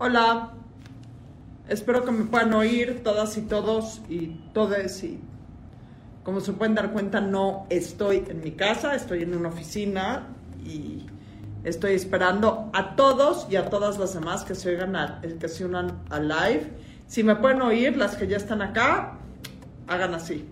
Hola, 0.00 0.52
espero 1.68 2.04
que 2.04 2.12
me 2.12 2.24
puedan 2.24 2.52
oír 2.54 3.02
todas 3.02 3.36
y 3.36 3.42
todos 3.42 4.00
y 4.08 4.28
todes 4.54 5.02
y 5.02 5.18
como 6.22 6.40
se 6.40 6.52
pueden 6.52 6.74
dar 6.76 6.92
cuenta 6.92 7.20
no 7.20 7.66
estoy 7.68 8.24
en 8.28 8.40
mi 8.42 8.52
casa, 8.52 8.94
estoy 8.94 9.22
en 9.22 9.34
una 9.34 9.48
oficina 9.48 10.28
y 10.64 11.04
estoy 11.64 11.94
esperando 11.94 12.70
a 12.72 12.94
todos 12.94 13.48
y 13.50 13.56
a 13.56 13.68
todas 13.70 13.98
las 13.98 14.14
demás 14.14 14.44
que 14.44 14.54
se 14.54 14.68
oigan 14.70 14.94
a- 14.94 15.20
que 15.20 15.48
se 15.48 15.64
unan 15.64 16.02
al 16.10 16.28
live. 16.28 16.70
Si 17.06 17.24
me 17.24 17.34
pueden 17.36 17.62
oír, 17.62 17.96
las 17.96 18.14
que 18.16 18.26
ya 18.28 18.36
están 18.36 18.60
acá, 18.62 19.18
hagan 19.88 20.14
así, 20.14 20.44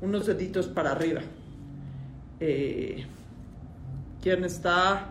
unos 0.00 0.26
deditos 0.26 0.68
para 0.68 0.92
arriba. 0.92 1.20
Eh, 2.40 3.04
¿Quién 4.22 4.44
está? 4.44 5.08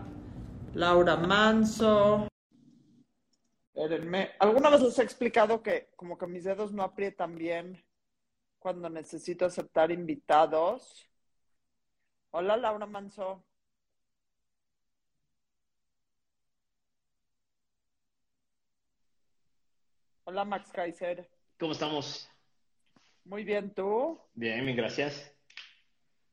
Laura 0.74 1.16
Manso. 1.16 2.31
Espérenme. 3.74 4.32
¿Alguna 4.38 4.68
vez 4.68 4.82
les 4.82 4.98
he 4.98 5.02
explicado 5.02 5.62
que 5.62 5.88
como 5.96 6.18
que 6.18 6.26
mis 6.26 6.44
dedos 6.44 6.72
no 6.72 6.82
aprietan 6.82 7.36
bien 7.36 7.82
cuando 8.58 8.90
necesito 8.90 9.46
aceptar 9.46 9.90
invitados? 9.90 11.08
Hola, 12.30 12.56
Laura 12.56 12.86
Manso. 12.86 13.42
Hola, 20.24 20.44
Max 20.44 20.70
Kaiser. 20.70 21.28
¿Cómo 21.58 21.72
estamos? 21.72 22.28
Muy 23.24 23.44
bien, 23.44 23.72
¿tú? 23.74 24.20
Bien, 24.34 24.64
bien, 24.64 24.76
gracias. 24.76 25.34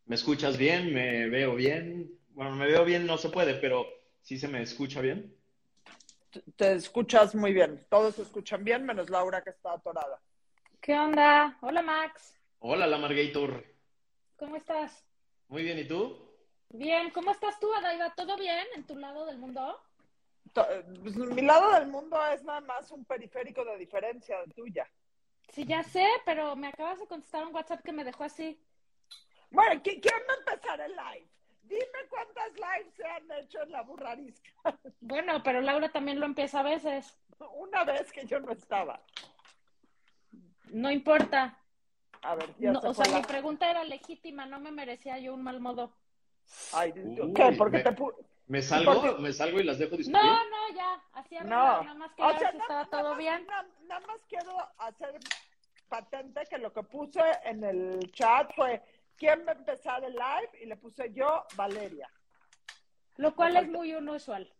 ¿Me 0.05 0.15
escuchas 0.15 0.57
bien? 0.57 0.93
¿Me 0.93 1.29
veo 1.29 1.55
bien? 1.55 2.11
Bueno, 2.29 2.55
me 2.55 2.65
veo 2.65 2.83
bien 2.83 3.05
no 3.05 3.17
se 3.17 3.29
puede, 3.29 3.55
pero 3.55 3.85
sí 4.21 4.37
se 4.37 4.47
me 4.47 4.61
escucha 4.61 5.01
bien. 5.01 5.38
Te- 6.55 6.73
escuchas 6.73 7.33
muy 7.35 7.53
bien. 7.53 7.85
Todos 7.89 8.15
se 8.15 8.21
escuchan 8.23 8.63
bien, 8.63 8.85
menos 8.85 9.09
Laura 9.09 9.43
que 9.43 9.49
está 9.49 9.73
atorada. 9.73 10.21
¿Qué 10.81 10.97
onda? 10.97 11.57
Hola 11.61 11.81
Max, 11.81 12.35
Hola, 12.59 12.87
la 12.87 12.97
Margator. 12.97 13.63
¿cómo 14.37 14.55
estás? 14.57 15.03
Muy 15.47 15.63
bien, 15.63 15.79
¿y 15.79 15.87
tú? 15.87 16.29
Bien, 16.69 17.09
¿cómo 17.11 17.31
estás 17.31 17.59
tú, 17.59 17.73
Adaiva? 17.73 18.13
¿Todo 18.15 18.37
bien 18.37 18.65
en 18.75 18.85
tu 18.85 18.95
lado 18.97 19.25
del 19.25 19.37
mundo? 19.39 19.81
Pues, 20.53 21.15
mi 21.15 21.41
lado 21.41 21.71
del 21.73 21.87
mundo 21.87 22.17
es 22.33 22.43
nada 22.43 22.61
más 22.61 22.91
un 22.91 23.05
periférico 23.05 23.63
de 23.65 23.77
diferencia 23.77 24.39
de 24.41 24.53
tuya. 24.53 24.87
Sí, 25.53 25.65
ya 25.65 25.83
sé, 25.83 26.05
pero 26.25 26.55
me 26.55 26.67
acabas 26.67 26.99
de 26.99 27.07
contestar 27.07 27.45
un 27.45 27.53
WhatsApp 27.55 27.81
que 27.83 27.91
me 27.91 28.03
dejó 28.03 28.23
así. 28.23 28.61
Bueno, 29.51 29.81
¿qui- 29.81 29.99
¿quién 30.01 30.15
va 30.29 30.33
a 30.33 30.51
empezar 30.51 30.81
el 30.81 30.91
live? 30.91 31.27
Dime 31.69 32.07
cuántas 32.09 32.51
lives 32.53 32.93
se 32.95 33.05
han 33.05 33.31
hecho 33.39 33.61
en 33.63 33.71
la 33.71 33.81
burrarisca. 33.83 34.49
Bueno, 35.01 35.41
pero 35.43 35.61
Laura 35.61 35.89
también 35.89 36.19
lo 36.19 36.25
empieza 36.25 36.59
a 36.59 36.63
veces. 36.63 37.17
Una 37.55 37.83
vez 37.83 38.11
que 38.11 38.25
yo 38.25 38.39
no 38.39 38.51
estaba. 38.51 39.01
No 40.71 40.91
importa. 40.91 41.57
A 42.21 42.35
ver, 42.35 42.53
ya 42.59 42.71
No, 42.73 42.81
se 42.81 42.87
o 42.89 42.93
sea, 42.93 43.05
la- 43.11 43.17
mi 43.17 43.23
pregunta 43.23 43.69
era 43.69 43.83
legítima, 43.83 44.45
no 44.45 44.59
me 44.59 44.71
merecía 44.71 45.17
yo 45.19 45.33
un 45.33 45.41
mal 45.43 45.59
modo. 45.61 45.93
Ay, 46.73 46.91
Uy, 46.95 47.33
¿Qué? 47.33 47.53
Porque 47.57 47.77
me- 47.77 47.83
te 47.83 47.91
pu- 47.95 48.13
¿Me 48.47 48.61
salgo? 48.61 49.01
Porque- 49.01 49.21
¿Me 49.21 49.31
salgo 49.31 49.59
y 49.59 49.63
las 49.63 49.77
dejo 49.79 49.91
No, 49.91 49.97
discutir? 49.97 50.21
no, 50.21 50.75
ya, 50.75 51.03
así 51.13 51.35
No. 51.35 51.45
nada 51.45 51.93
más 51.93 52.11
quería 52.13 52.31
O 52.31 52.37
sea, 52.39 52.47
ver 52.47 52.51
si 52.51 52.57
estaba 52.61 52.85
todo 52.87 53.09
más- 53.09 53.17
bien. 53.17 53.45
na- 53.47 53.67
Nada 53.87 54.05
más 54.07 54.17
quiero 54.27 54.51
hacer 54.79 55.17
patente 55.87 56.41
que 56.49 56.57
lo 56.57 56.71
que 56.73 56.83
puse 56.83 57.21
en 57.45 57.63
el 57.63 58.11
chat 58.11 58.53
fue 58.55 58.83
¿quién 59.19 59.43
va 59.47 59.51
a 59.51 59.55
empezar 59.55 60.03
el 60.03 60.13
live? 60.13 60.49
Y 60.61 60.65
le 60.65 60.77
puse 60.77 61.13
yo, 61.13 61.45
Valeria. 61.55 62.09
Lo 63.17 63.35
cual 63.35 63.57
es 63.57 63.67
muy 63.67 63.93
inusual, 63.93 64.51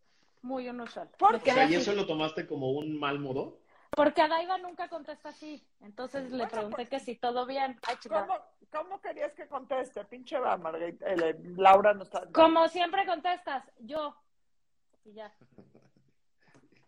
muy 0.42 0.68
inusual. 0.68 1.10
¿Por 1.18 1.32
qué? 1.32 1.38
O 1.38 1.44
quedé 1.44 1.54
sea, 1.56 1.70
¿y 1.70 1.76
eso 1.76 1.94
lo 1.94 2.06
tomaste 2.06 2.46
como 2.46 2.72
un 2.72 3.00
mal 3.00 3.18
modo? 3.20 3.62
Porque 3.92 4.22
Adaiva 4.22 4.58
nunca 4.58 4.88
contesta 4.90 5.30
así. 5.30 5.66
Entonces 5.82 6.24
le 6.30 6.38
Bueno, 6.38 6.50
pregunté 6.52 6.76
pues- 6.76 6.90
que 6.90 7.00
si 7.00 7.16
todo 7.16 7.46
bien. 7.46 7.80
Ay. 7.88 7.96
¿Cómo, 8.08 8.38
cómo 8.72 9.02
querías 9.02 9.34
que 9.34 9.48
conteste? 9.48 10.04
Pinche 10.06 10.38
va, 10.38 10.58
Margarita. 10.58 11.06
eh, 11.12 11.40
Laura 11.58 11.94
no 11.94 12.04
está. 12.04 12.26
Como 12.32 12.68
siempre 12.68 13.06
contestas, 13.06 13.64
yo. 13.80 14.16
Y 15.06 15.14
ya. 15.14 15.34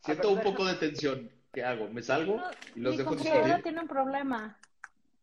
Siento 0.02 0.36
ver, 0.36 0.38
un 0.38 0.44
poco 0.44 0.66
de 0.66 0.76
tensión. 0.76 1.32
¿Qué 1.54 1.64
hago? 1.64 1.88
¿Me 1.90 2.02
salgo 2.02 2.38
No, 2.38 2.50
y 2.76 2.80
los 2.80 2.92
mi 2.94 3.04
dejo 3.04 3.16
tiene 3.62 3.82
un 3.82 3.88
problema. 3.88 4.58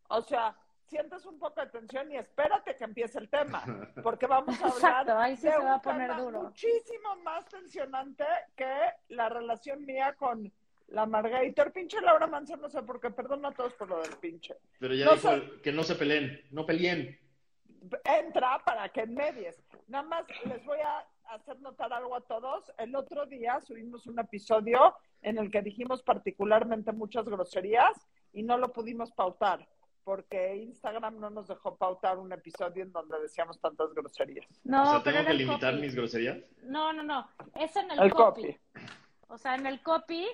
O 0.09 0.21
sea, 0.21 0.55
sientes 0.89 1.25
un 1.25 1.39
poco 1.39 1.61
de 1.61 1.67
tensión 1.67 2.11
y 2.11 2.17
espérate 2.17 2.75
que 2.75 2.83
empiece 2.83 3.19
el 3.19 3.29
tema, 3.29 3.63
porque 4.03 4.27
vamos 4.27 4.55
a 4.61 4.67
hablar 4.67 4.75
Exacto, 4.75 5.17
ahí 5.17 5.35
sí 5.35 5.47
de 5.47 5.53
se 5.53 5.59
va 5.59 5.75
a 5.75 5.81
poner 5.81 6.09
tema 6.09 6.21
duro. 6.21 6.43
muchísimo 6.43 7.15
más 7.23 7.45
tensionante 7.47 8.25
que 8.55 8.69
la 9.09 9.29
relación 9.29 9.85
mía 9.85 10.13
con 10.17 10.51
la 10.87 11.05
Margator. 11.05 11.71
Pinche 11.71 12.01
Laura 12.01 12.25
Manson, 12.27 12.59
no 12.61 12.69
sé 12.69 12.81
por 12.81 12.99
qué, 12.99 13.11
perdón 13.11 13.45
a 13.45 13.51
todos 13.51 13.73
por 13.75 13.89
lo 13.89 14.01
del 14.01 14.17
pinche. 14.17 14.55
Pero 14.79 14.93
ya 14.95 15.05
No 15.05 15.13
dijo 15.13 15.29
que 15.63 15.71
no 15.71 15.83
se 15.83 15.95
peleen. 15.95 16.41
No 16.49 16.65
peleen. 16.65 17.19
Entra 18.03 18.59
para 18.65 18.89
que 18.89 19.05
medies. 19.05 19.61
Nada 19.87 20.03
más 20.03 20.25
les 20.45 20.65
voy 20.65 20.79
a 20.79 21.05
hacer 21.35 21.59
notar 21.61 21.93
algo 21.93 22.15
a 22.15 22.21
todos. 22.21 22.71
El 22.77 22.95
otro 22.95 23.25
día 23.27 23.61
subimos 23.61 24.07
un 24.07 24.19
episodio 24.19 24.95
en 25.21 25.37
el 25.37 25.51
que 25.51 25.61
dijimos 25.61 26.01
particularmente 26.01 26.91
muchas 26.91 27.25
groserías 27.25 27.93
y 28.33 28.43
no 28.43 28.57
lo 28.57 28.71
pudimos 28.73 29.11
pautar 29.11 29.67
porque 30.03 30.55
Instagram 30.57 31.19
no 31.19 31.29
nos 31.29 31.47
dejó 31.47 31.75
pautar 31.77 32.17
un 32.17 32.31
episodio 32.33 32.83
en 32.83 32.91
donde 32.91 33.19
decíamos 33.21 33.59
tantas 33.59 33.93
groserías. 33.93 34.45
No, 34.63 34.81
o 34.83 35.01
sea, 35.01 35.03
¿tengo 35.13 35.25
que 35.27 35.33
limitar 35.33 35.71
copy. 35.73 35.81
mis 35.81 35.95
groserías? 35.95 36.37
No, 36.63 36.93
no, 36.93 37.03
no. 37.03 37.29
Es 37.55 37.75
en 37.75 37.91
el, 37.91 37.99
El 37.99 38.13
copy. 38.13 38.41
copy. 38.43 38.59
O 39.27 39.37
sea, 39.37 39.55
en 39.55 39.65
el 39.67 39.81
copy. 39.83 40.27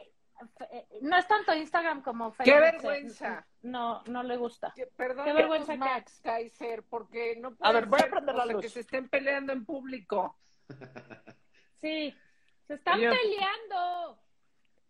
eh, 0.72 0.88
No 1.02 1.18
es 1.18 1.28
tanto 1.28 1.54
Instagram 1.54 2.02
como 2.02 2.32
¡Qué 2.34 2.44
Facebook. 2.44 2.62
vergüenza! 2.62 3.48
No, 3.64 4.04
no 4.08 4.24
le 4.24 4.38
gusta. 4.38 4.72
Que- 4.76 4.88
Perdón, 4.88 5.26
Qué 5.26 5.34
vergüenza 5.34 5.74
que- 5.74 5.80
Max 5.80 6.20
Kaiser, 6.24 6.84
porque 6.84 7.36
no 7.38 7.50
A 7.50 7.52
puede 7.56 7.74
ver, 7.74 7.86
voy 7.88 8.00
a 8.02 8.10
prender 8.10 8.36
la 8.36 8.46
luz. 8.46 8.62
que 8.62 8.70
se 8.70 8.80
estén 8.82 9.10
peleando 9.10 9.52
en 9.54 9.66
público. 9.66 10.38
Sí. 11.82 12.14
Se 12.68 12.74
están 12.76 13.00
Yo- 13.00 13.12
peleando. 13.12 14.20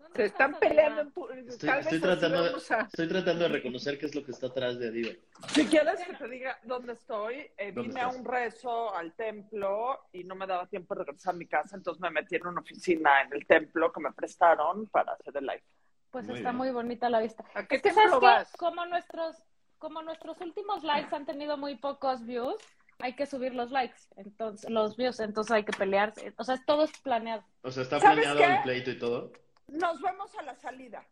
¿Dónde 0.05 0.17
Se 0.19 0.25
están 0.25 0.59
peleando 0.59 1.01
en. 1.01 1.49
Estoy, 1.49 1.69
Tal 1.69 1.79
estoy 1.79 1.99
tratando, 1.99 2.43
a- 2.43 2.81
estoy 2.81 3.07
tratando 3.07 3.43
de 3.43 3.49
reconocer 3.49 3.99
qué 3.99 4.05
es 4.05 4.15
lo 4.15 4.23
que 4.23 4.31
está 4.31 4.47
atrás 4.47 4.79
de 4.79 4.87
Adiva. 4.89 5.11
Si 5.49 5.65
quieres 5.65 5.99
que 6.05 6.13
te 6.13 6.27
diga 6.29 6.57
dónde 6.63 6.93
estoy, 6.93 7.35
eh, 7.57 7.71
¿Dónde 7.73 7.89
vine 7.89 8.01
a 8.01 8.03
estás? 8.07 8.17
un 8.19 8.25
rezo 8.25 8.95
al 8.95 9.13
templo 9.15 9.99
y 10.13 10.23
no 10.23 10.35
me 10.35 10.47
daba 10.47 10.67
tiempo 10.67 10.95
de 10.95 11.03
regresar 11.03 11.33
a 11.33 11.37
mi 11.37 11.47
casa, 11.47 11.75
entonces 11.75 12.01
me 12.01 12.11
metí 12.11 12.35
en 12.35 12.47
una 12.47 12.61
oficina 12.61 13.21
en 13.21 13.33
el 13.33 13.45
templo 13.45 13.91
que 13.91 13.99
me 14.01 14.11
prestaron 14.13 14.87
para 14.87 15.13
hacer 15.13 15.35
el 15.37 15.45
live. 15.45 15.63
Pues 16.11 16.25
Muy 16.27 16.37
está 16.37 16.49
bien. 16.49 16.57
muy 16.57 16.71
bonita 16.71 17.09
la 17.09 17.19
vista. 17.19 17.43
¿A 17.53 17.65
qué 17.65 17.75
Es 17.75 17.81
que, 17.81 17.89
templo 17.89 18.03
¿sabes 18.03 18.19
qué? 18.19 18.25
vas? 18.25 18.51
Como 18.53 18.85
nuestros, 18.85 19.35
como 19.77 20.01
nuestros 20.01 20.39
últimos 20.39 20.83
likes 20.83 21.13
han 21.13 21.25
tenido 21.25 21.57
muy 21.57 21.75
pocos 21.75 22.25
views, 22.25 22.55
hay 22.99 23.13
que 23.17 23.25
subir 23.25 23.53
los 23.53 23.71
likes, 23.71 23.97
entonces, 24.15 24.69
los 24.69 24.95
views, 24.95 25.19
entonces 25.19 25.51
hay 25.51 25.65
que 25.65 25.73
pelearse. 25.73 26.33
O 26.37 26.43
sea, 26.45 26.55
todo 26.65 26.85
es 26.85 26.91
planeado. 26.99 27.43
O 27.63 27.69
sea, 27.71 27.83
está 27.83 27.99
¿Sabes 27.99 28.23
planeado 28.25 28.37
qué? 28.39 28.55
el 28.55 28.61
pleito 28.63 28.91
y 28.91 28.97
todo. 28.99 29.33
Nos 29.67 30.01
vemos 30.01 30.33
a 30.35 30.41
la 30.43 30.55
salida. 30.55 31.05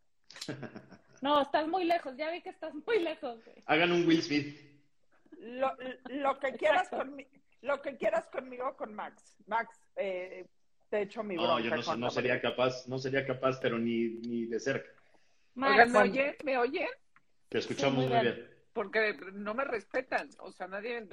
No, 1.21 1.41
estás 1.41 1.65
muy 1.69 1.85
lejos, 1.85 2.17
ya 2.17 2.29
vi 2.31 2.41
que 2.41 2.49
estás 2.49 2.73
muy 2.85 2.99
lejos. 2.99 3.41
güey. 3.45 3.55
Hagan 3.67 3.93
un 3.93 4.05
Will 4.05 4.21
Smith. 4.21 4.59
Lo, 5.39 5.71
lo 6.09 6.37
que 6.37 6.51
quieras 6.55 6.83
Exacto. 6.91 7.05
conmi- 7.05 7.27
lo 7.61 7.81
que 7.81 7.95
quieras 7.95 8.27
conmigo 8.27 8.75
con 8.75 8.93
Max. 8.93 9.37
Max, 9.47 9.79
eh, 9.95 10.45
te 10.89 11.03
echo 11.03 11.23
mi 11.23 11.35
No, 11.35 11.43
bronca. 11.43 11.63
yo 11.63 11.75
no, 11.77 11.81
con 11.81 11.99
no 12.01 12.09
sería 12.09 12.41
capaz, 12.41 12.85
no 12.89 12.97
sería 12.97 13.25
capaz, 13.25 13.57
pero 13.61 13.79
ni, 13.79 14.15
ni 14.27 14.47
de 14.47 14.59
cerca. 14.59 14.89
Max, 15.55 15.71
Oigan, 15.75 15.91
¿me 15.93 15.99
oyen? 15.99 16.35
¿Me 16.43 16.57
oyen? 16.57 16.89
Te 17.47 17.59
escuchamos 17.59 17.95
muy 18.03 18.07
muy 18.07 18.19
bien. 18.21 18.35
bien. 18.35 18.49
Porque 18.73 19.17
no 19.31 19.53
me 19.53 19.63
respetan. 19.63 20.29
O 20.39 20.51
sea, 20.51 20.67
nadie 20.67 21.07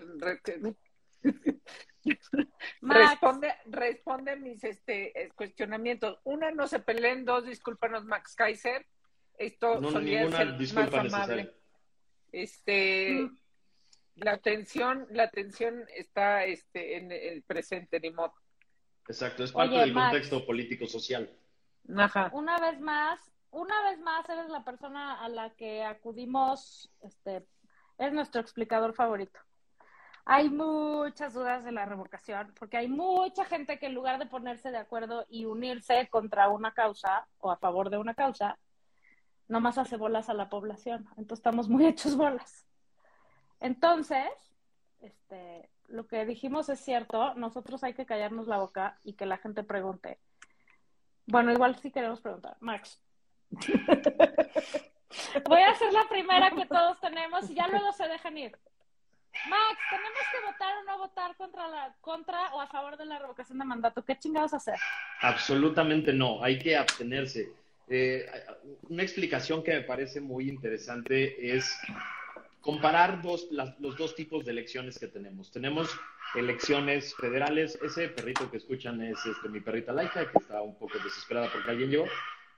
Max. 2.80 3.10
responde, 3.10 3.54
responde 3.66 4.36
mis 4.36 4.62
este, 4.64 5.30
cuestionamientos. 5.34 6.18
Una, 6.24 6.50
no 6.50 6.66
se 6.66 6.80
peleen. 6.80 7.24
Dos, 7.24 7.44
discúlpanos, 7.46 8.04
Max 8.04 8.34
Kaiser. 8.34 8.86
Esto 9.38 9.80
No, 9.80 9.90
solía 9.90 10.20
ninguna 10.20 10.38
ser 10.38 10.74
más 10.74 10.94
amable. 10.94 11.02
necesaria. 11.04 11.50
Este, 12.32 13.10
Mm. 13.22 13.38
la 14.16 14.32
atención, 14.32 15.06
la 15.10 15.24
atención 15.24 15.84
está 15.94 16.44
este, 16.44 16.96
en 16.96 17.10
el 17.12 17.42
presente, 17.42 17.98
ni 18.00 18.10
modo. 18.10 18.34
Exacto, 19.08 19.42
es 19.44 19.52
parte 19.52 19.74
Oye, 19.74 19.80
del 19.80 19.94
Max. 19.94 20.10
contexto 20.12 20.46
político-social. 20.46 21.30
Ajá. 21.96 22.30
una 22.34 22.58
vez 22.60 22.78
más, 22.80 23.18
una 23.50 23.82
vez 23.90 23.98
más 24.00 24.28
eres 24.28 24.48
la 24.48 24.62
persona 24.62 25.24
a 25.24 25.28
la 25.28 25.50
que 25.56 25.82
acudimos, 25.82 26.92
este, 27.02 27.44
es 27.98 28.12
nuestro 28.12 28.40
explicador 28.40 28.94
favorito. 28.94 29.40
Hay 30.32 30.48
muchas 30.48 31.34
dudas 31.34 31.64
de 31.64 31.72
la 31.72 31.86
revocación, 31.86 32.54
porque 32.56 32.76
hay 32.76 32.86
mucha 32.86 33.44
gente 33.44 33.80
que 33.80 33.86
en 33.86 33.94
lugar 33.94 34.20
de 34.20 34.26
ponerse 34.26 34.70
de 34.70 34.76
acuerdo 34.76 35.26
y 35.28 35.44
unirse 35.44 36.06
contra 36.08 36.48
una 36.48 36.72
causa 36.72 37.26
o 37.40 37.50
a 37.50 37.56
favor 37.56 37.90
de 37.90 37.98
una 37.98 38.14
causa, 38.14 38.56
nomás 39.48 39.76
hace 39.76 39.96
bolas 39.96 40.28
a 40.28 40.34
la 40.34 40.48
población. 40.48 41.08
Entonces 41.16 41.40
estamos 41.40 41.68
muy 41.68 41.84
hechos 41.88 42.16
bolas. 42.16 42.64
Entonces, 43.58 44.28
este, 45.00 45.68
lo 45.88 46.06
que 46.06 46.24
dijimos 46.24 46.68
es 46.68 46.78
cierto, 46.78 47.34
nosotros 47.34 47.82
hay 47.82 47.94
que 47.94 48.06
callarnos 48.06 48.46
la 48.46 48.58
boca 48.58 49.00
y 49.02 49.14
que 49.14 49.26
la 49.26 49.38
gente 49.38 49.64
pregunte. 49.64 50.20
Bueno, 51.26 51.50
igual 51.50 51.74
sí 51.80 51.90
queremos 51.90 52.20
preguntar. 52.20 52.56
Max. 52.60 53.02
Voy 55.48 55.62
a 55.62 55.74
ser 55.74 55.92
la 55.92 56.08
primera 56.08 56.52
que 56.52 56.66
todos 56.66 57.00
tenemos 57.00 57.50
y 57.50 57.54
ya 57.54 57.66
luego 57.66 57.90
se 57.94 58.06
dejan 58.06 58.38
ir. 58.38 58.56
Max, 59.48 59.78
¿tenemos 59.88 60.20
que 60.32 60.46
votar 60.46 60.76
o 60.76 60.84
no 60.84 60.98
votar 60.98 61.36
contra, 61.36 61.68
la, 61.68 61.94
contra 62.00 62.54
o 62.54 62.60
a 62.60 62.66
favor 62.66 62.96
de 62.96 63.06
la 63.06 63.18
revocación 63.18 63.58
de 63.58 63.64
mandato? 63.64 64.04
¿Qué 64.04 64.18
chingados 64.18 64.52
hacer? 64.52 64.76
Absolutamente 65.20 66.12
no, 66.12 66.42
hay 66.42 66.58
que 66.58 66.76
abstenerse. 66.76 67.52
Eh, 67.88 68.30
una 68.88 69.02
explicación 69.02 69.62
que 69.62 69.72
me 69.72 69.82
parece 69.82 70.20
muy 70.20 70.48
interesante 70.48 71.54
es 71.56 71.76
comparar 72.60 73.22
dos, 73.22 73.48
los 73.50 73.96
dos 73.96 74.14
tipos 74.14 74.44
de 74.44 74.52
elecciones 74.52 74.98
que 74.98 75.08
tenemos. 75.08 75.50
Tenemos 75.50 75.90
elecciones 76.34 77.14
federales. 77.14 77.78
Ese 77.82 78.08
perrito 78.08 78.50
que 78.50 78.58
escuchan 78.58 79.00
es 79.02 79.18
este, 79.26 79.48
mi 79.48 79.60
perrita 79.60 79.92
laica, 79.92 80.30
que 80.30 80.38
está 80.38 80.62
un 80.62 80.78
poco 80.78 80.98
desesperada 80.98 81.50
porque 81.52 81.70
alguien 81.70 81.90
llegó. 81.90 82.06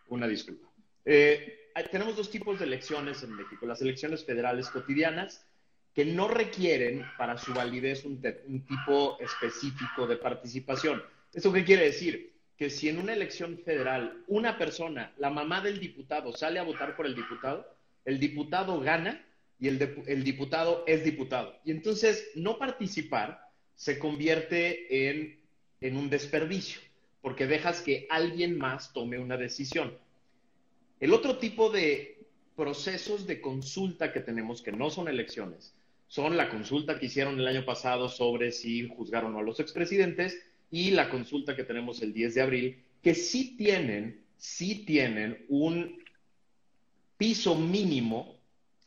Una 0.09 0.27
disculpa. 0.27 0.69
Eh, 1.05 1.71
tenemos 1.91 2.17
dos 2.17 2.31
tipos 2.31 2.59
de 2.59 2.67
elecciones 2.67 3.23
en 3.23 3.35
México. 3.35 3.67
Las 3.67 3.81
elecciones 3.81 4.25
federales 4.25 4.69
cotidianas, 4.69 5.47
que 5.95 6.05
no 6.05 6.29
requieren 6.29 7.05
para 7.19 7.37
su 7.37 7.53
validez 7.53 8.05
un, 8.05 8.21
tipo 8.21 9.19
específico 9.21 10.07
de 10.07 10.17
participación. 10.17 11.03
¿Esto 11.33 11.53
qué 11.53 11.65
quiere 11.65 11.85
decir? 11.85 12.33
Que 12.57 12.71
si 12.71 12.89
en 12.89 12.99
una 12.99 13.13
elección 13.13 13.59
federal 13.59 14.23
una 14.27 14.57
persona, 14.57 15.13
la 15.19 15.31
mamá 15.31 15.61
del 15.61 15.81
diputado, 15.81 16.33
sale 16.33 16.59
a 16.59 16.65
votar 16.65 16.97
por 16.97 17.07
el 17.07 17.15
diputado, 17.15 17.67
el 18.05 18.19
diputado 18.19 18.81
gana 18.81 19.25
y 19.61 19.69
el, 19.69 20.25
diputado 20.25 20.85
es 20.87 21.05
diputado. 21.05 21.57
Y 21.65 21.71
entonces 21.71 22.31
no 22.35 22.59
participar 22.59 23.49
se 23.77 23.99
convierte 23.99 25.09
en 25.09 25.97
un 25.97 26.09
desperdicio, 26.09 26.81
porque 27.21 27.47
dejas 27.47 27.83
que 27.83 28.07
alguien 28.11 28.57
más 28.57 28.93
tome 28.93 29.19
una 29.19 29.37
decisión. 29.37 29.97
El 31.01 31.13
otro 31.13 31.39
tipo 31.39 31.69
de 31.69 32.19
procesos 32.57 33.27
de 33.27 33.41
consulta 33.41 34.13
que 34.13 34.21
tenemos, 34.21 34.63
que 34.63 34.73
no 34.73 34.91
son 34.91 35.09
elecciones, 35.09 35.75
son 36.13 36.37
la 36.37 36.51
consulta 36.51 36.99
que 36.99 37.07
hicieron 37.07 37.41
el 37.41 37.47
año 37.47 37.65
pasado 37.65 38.07
sobre 38.07 38.53
si 38.53 38.87
juzgaron 38.87 39.35
a 39.35 39.41
los 39.41 39.61
expresidentes 39.61 40.39
y 40.71 40.91
la 40.91 41.09
consulta 41.09 41.57
que 41.57 41.65
tenemos 41.65 42.03
el 42.03 42.13
10 42.13 42.35
de 42.35 42.43
abril, 42.43 42.85
que 43.03 43.15
sí 43.15 43.57
tienen, 43.57 44.23
sí 44.37 44.85
tienen 44.85 45.47
un 45.49 46.05
piso 47.17 47.55
mínimo 47.55 48.37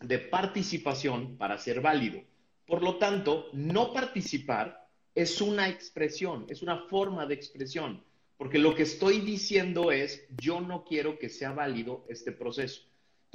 de 0.01 0.19
participación 0.19 1.35
para 1.35 1.57
ser 1.57 1.81
válido. 1.81 2.21
Por 2.67 2.83
lo 2.83 2.97
tanto, 2.97 3.49
no 3.53 3.91
participar 3.91 4.87
es 5.15 5.41
una 5.41 5.67
expresión, 5.67 6.45
es 6.47 6.61
una 6.61 6.85
forma 6.89 7.25
de 7.25 7.33
expresión, 7.33 8.03
porque 8.37 8.59
lo 8.59 8.75
que 8.75 8.83
estoy 8.83 9.21
diciendo 9.21 9.91
es, 9.91 10.27
yo 10.39 10.61
no 10.61 10.85
quiero 10.85 11.17
que 11.17 11.29
sea 11.29 11.53
válido 11.53 12.05
este 12.07 12.31
proceso. 12.31 12.83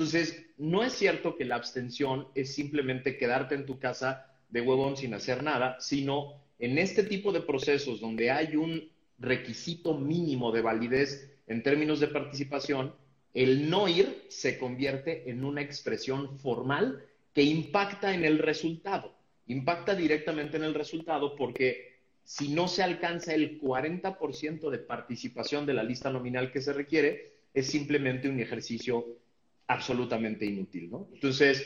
Entonces, 0.00 0.46
no 0.56 0.82
es 0.82 0.94
cierto 0.94 1.36
que 1.36 1.44
la 1.44 1.56
abstención 1.56 2.28
es 2.34 2.54
simplemente 2.54 3.18
quedarte 3.18 3.54
en 3.54 3.66
tu 3.66 3.78
casa 3.78 4.32
de 4.48 4.62
huevón 4.62 4.96
sin 4.96 5.12
hacer 5.12 5.42
nada, 5.42 5.76
sino 5.78 6.40
en 6.58 6.78
este 6.78 7.02
tipo 7.02 7.32
de 7.32 7.42
procesos 7.42 8.00
donde 8.00 8.30
hay 8.30 8.56
un 8.56 8.88
requisito 9.18 9.92
mínimo 9.98 10.52
de 10.52 10.62
validez 10.62 11.30
en 11.46 11.62
términos 11.62 12.00
de 12.00 12.08
participación, 12.08 12.94
el 13.34 13.68
no 13.68 13.88
ir 13.88 14.24
se 14.30 14.56
convierte 14.56 15.28
en 15.28 15.44
una 15.44 15.60
expresión 15.60 16.38
formal 16.38 17.04
que 17.34 17.42
impacta 17.42 18.14
en 18.14 18.24
el 18.24 18.38
resultado. 18.38 19.14
Impacta 19.48 19.94
directamente 19.94 20.56
en 20.56 20.64
el 20.64 20.72
resultado 20.72 21.36
porque 21.36 21.98
si 22.24 22.48
no 22.48 22.68
se 22.68 22.82
alcanza 22.82 23.34
el 23.34 23.60
40% 23.60 24.70
de 24.70 24.78
participación 24.78 25.66
de 25.66 25.74
la 25.74 25.84
lista 25.84 26.08
nominal 26.08 26.50
que 26.50 26.62
se 26.62 26.72
requiere, 26.72 27.34
es 27.52 27.66
simplemente 27.66 28.30
un 28.30 28.40
ejercicio 28.40 29.04
absolutamente 29.70 30.44
inútil, 30.44 30.90
¿no? 30.90 31.06
Entonces, 31.12 31.64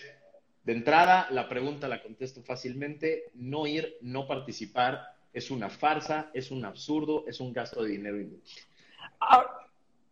de 0.63 0.73
entrada, 0.73 1.27
la 1.31 1.49
pregunta 1.49 1.89
la 1.89 2.03
contesto 2.03 2.43
fácilmente, 2.43 3.31
no 3.33 3.67
ir, 3.67 3.97
no 4.03 4.27
participar, 4.27 5.09
es 5.33 5.51
una 5.51 5.71
farsa, 5.71 6.31
es 6.35 6.51
un 6.51 6.67
absurdo, 6.67 7.25
es 7.27 7.41
un 7.41 7.55
gasto 7.55 7.83
de 7.83 7.93
dinero 7.93 8.21
inútil. 8.21 8.63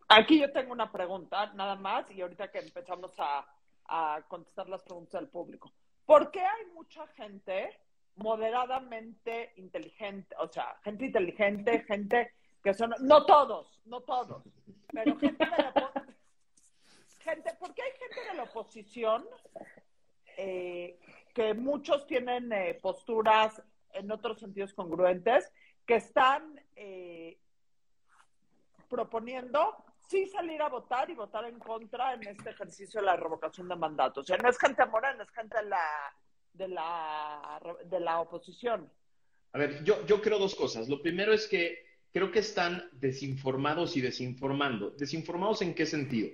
Aquí 0.07 0.39
yo 0.39 0.51
tengo 0.51 0.73
una 0.73 0.91
pregunta, 0.91 1.53
nada 1.53 1.75
más, 1.75 2.09
y 2.09 2.21
ahorita 2.21 2.49
que 2.49 2.59
empezamos 2.59 3.11
a, 3.19 3.45
contestar 4.27 4.67
las 4.69 4.81
preguntas 4.81 5.21
del 5.21 5.29
público. 5.29 5.71
¿Por 6.05 6.31
qué 6.31 6.39
hay 6.39 6.65
mucha 6.73 7.05
gente 7.07 7.77
moderadamente 8.15 9.53
inteligente, 9.57 10.35
o 10.39 10.47
sea, 10.47 10.77
gente 10.83 11.05
inteligente, 11.05 11.83
gente 11.87 12.31
que 12.63 12.73
son, 12.73 12.91
no 13.01 13.23
todos, 13.25 13.81
no 13.85 14.01
todos, 14.01 14.41
pero 14.91 15.15
gente 15.17 15.45
gente, 17.23 17.51
¿por 17.59 17.73
qué 17.73 17.81
hay 17.81 17.91
gente 17.91 18.29
de 18.29 18.37
la 18.37 18.43
oposición 18.43 19.25
eh, 20.37 20.99
que 21.33 21.53
muchos 21.53 22.05
tienen 22.05 22.51
eh, 22.51 22.79
posturas 22.81 23.61
en 23.93 24.11
otros 24.11 24.39
sentidos 24.39 24.73
congruentes, 24.73 25.51
que 25.85 25.95
están 25.95 26.59
eh, 26.75 27.37
proponiendo 28.89 29.75
sí 30.07 30.27
salir 30.27 30.61
a 30.61 30.69
votar 30.69 31.09
y 31.09 31.15
votar 31.15 31.45
en 31.45 31.59
contra 31.59 32.13
en 32.13 32.27
este 32.27 32.51
ejercicio 32.51 32.99
de 32.99 33.05
la 33.05 33.15
revocación 33.15 33.67
de 33.67 33.75
mandato. 33.75 34.21
O 34.21 34.23
sea, 34.23 34.37
no 34.37 34.49
es 34.49 34.57
gente 34.57 34.85
morena, 34.85 35.23
es 35.23 35.31
gente 35.31 35.57
de 35.57 35.65
la, 35.65 36.15
de 36.53 36.67
la, 36.67 37.59
de 37.85 37.99
la 37.99 38.19
oposición. 38.19 38.91
A 39.53 39.57
ver, 39.57 39.83
yo, 39.83 40.05
yo 40.05 40.21
creo 40.21 40.39
dos 40.39 40.55
cosas. 40.55 40.89
Lo 40.89 41.01
primero 41.01 41.33
es 41.33 41.47
que 41.47 41.85
creo 42.11 42.31
que 42.31 42.39
están 42.39 42.89
desinformados 42.93 43.95
y 43.97 44.01
desinformando. 44.01 44.91
¿Desinformados 44.91 45.61
en 45.61 45.73
qué 45.73 45.85
sentido? 45.85 46.29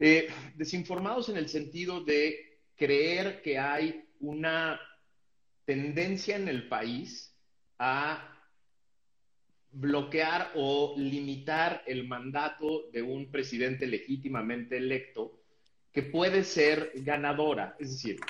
Eh, 0.00 0.28
desinformados 0.54 1.28
en 1.28 1.36
el 1.36 1.48
sentido 1.48 2.04
de 2.04 2.60
creer 2.76 3.42
que 3.42 3.58
hay 3.58 4.04
una 4.20 4.80
tendencia 5.64 6.36
en 6.36 6.48
el 6.48 6.68
país 6.68 7.34
a 7.78 8.34
bloquear 9.72 10.52
o 10.54 10.94
limitar 10.96 11.82
el 11.86 12.06
mandato 12.06 12.88
de 12.92 13.02
un 13.02 13.30
presidente 13.30 13.86
legítimamente 13.86 14.76
electo 14.76 15.40
que 15.92 16.02
puede 16.02 16.44
ser 16.44 16.92
ganadora. 16.96 17.76
Es 17.78 17.90
decir, 17.90 18.20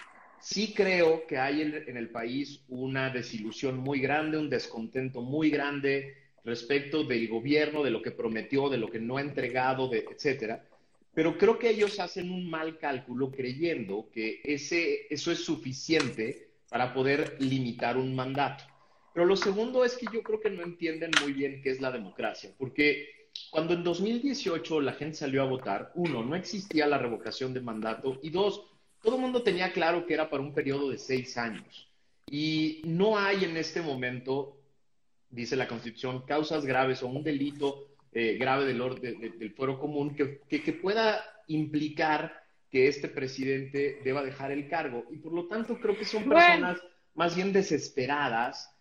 sí 0.41 0.73
creo 0.75 1.27
que 1.27 1.39
hay 1.39 1.63
en, 1.63 1.97
el 1.97 2.11
país 2.11 2.65
una 2.69 3.11
desilusión 3.11 3.77
muy 3.77 4.01
grande, 4.01 4.39
un 4.39 4.51
descontento 4.51 5.23
muy 5.23 5.51
grande 5.51 6.17
respecto 6.45 7.05
del 7.05 7.29
gobierno, 7.29 7.83
de 7.83 7.91
lo 7.91 8.01
que 8.01 8.11
prometió, 8.11 8.69
de 8.69 8.79
lo 8.79 8.89
que 8.89 9.01
no 9.01 9.19
ha 9.19 9.21
entregado, 9.21 9.89
de, 9.89 10.07
etcétera. 10.11 10.65
Pero 11.15 11.37
creo 11.37 11.59
que 11.59 11.71
ellos 11.71 11.99
hacen 12.01 12.31
un 12.31 12.49
mal 12.49 12.79
cálculo 12.79 13.31
creyendo 13.31 14.09
que 14.13 14.41
ese, 14.45 15.07
eso 15.11 15.33
es 15.33 15.45
suficiente 15.45 16.51
para 16.69 16.93
poder 16.93 17.37
limitar 17.41 17.97
un 17.97 18.15
mandato. 18.15 18.65
Pero 19.13 19.27
lo 19.27 19.37
segundo 19.37 19.85
es 19.85 19.97
que 19.97 20.07
yo 20.13 20.23
creo 20.23 20.41
que 20.41 20.51
no 20.51 20.63
entienden 20.63 21.11
muy 21.21 21.33
bien 21.33 21.61
qué 21.63 21.71
es 21.71 21.81
la 21.81 21.91
democracia, 21.91 22.55
porque 22.57 23.09
cuando 23.51 23.75
en 23.75 23.83
2018 23.83 24.81
la 24.81 24.93
gente 24.93 25.17
salió 25.17 25.43
a 25.43 25.47
votar, 25.47 25.93
uno, 25.95 26.23
no 26.23 26.37
existía 26.37 26.87
la 26.87 26.99
revocación 26.99 27.55
de 27.55 27.61
mandato 27.61 28.19
y 28.23 28.31
dos, 28.31 28.63
todo 29.03 29.17
el 29.17 29.23
mundo 29.23 29.43
tenía 29.43 29.73
claro 29.73 30.07
que 30.07 30.15
era 30.15 30.29
para 30.29 30.43
un 30.43 30.55
periodo 30.55 30.91
de 30.91 30.99
seis 30.99 31.37
años. 31.37 31.89
Y 32.31 32.83
no 32.85 33.19
hay 33.19 33.45
en 33.45 33.57
este 33.57 33.81
momento, 33.81 34.61
dice 35.31 35.57
la 35.57 35.69
Constitución, 35.69 36.23
causas 36.27 36.67
graves 36.67 37.03
o 37.03 37.09
un 37.09 37.23
delito 37.23 37.88
eh, 38.19 38.37
grave 38.37 38.65
del, 38.65 39.39
del 39.39 39.53
fuero 39.55 39.79
común 39.79 40.17
que, 40.17 40.41
que, 40.49 40.73
pueda 40.73 41.23
implicar 41.47 42.43
que 42.69 42.89
este 42.89 43.07
presidente 43.07 44.01
deba 44.03 44.25
dejar 44.25 44.51
el 44.51 44.69
cargo. 44.69 45.05
Y 45.13 45.19
por 45.19 45.33
lo 45.33 45.47
tanto 45.47 45.79
creo 45.79 45.97
que 45.97 46.05
son 46.05 46.29
personas 46.29 46.83
más 47.15 47.37
bien 47.37 47.53
desesperadas 47.53 48.77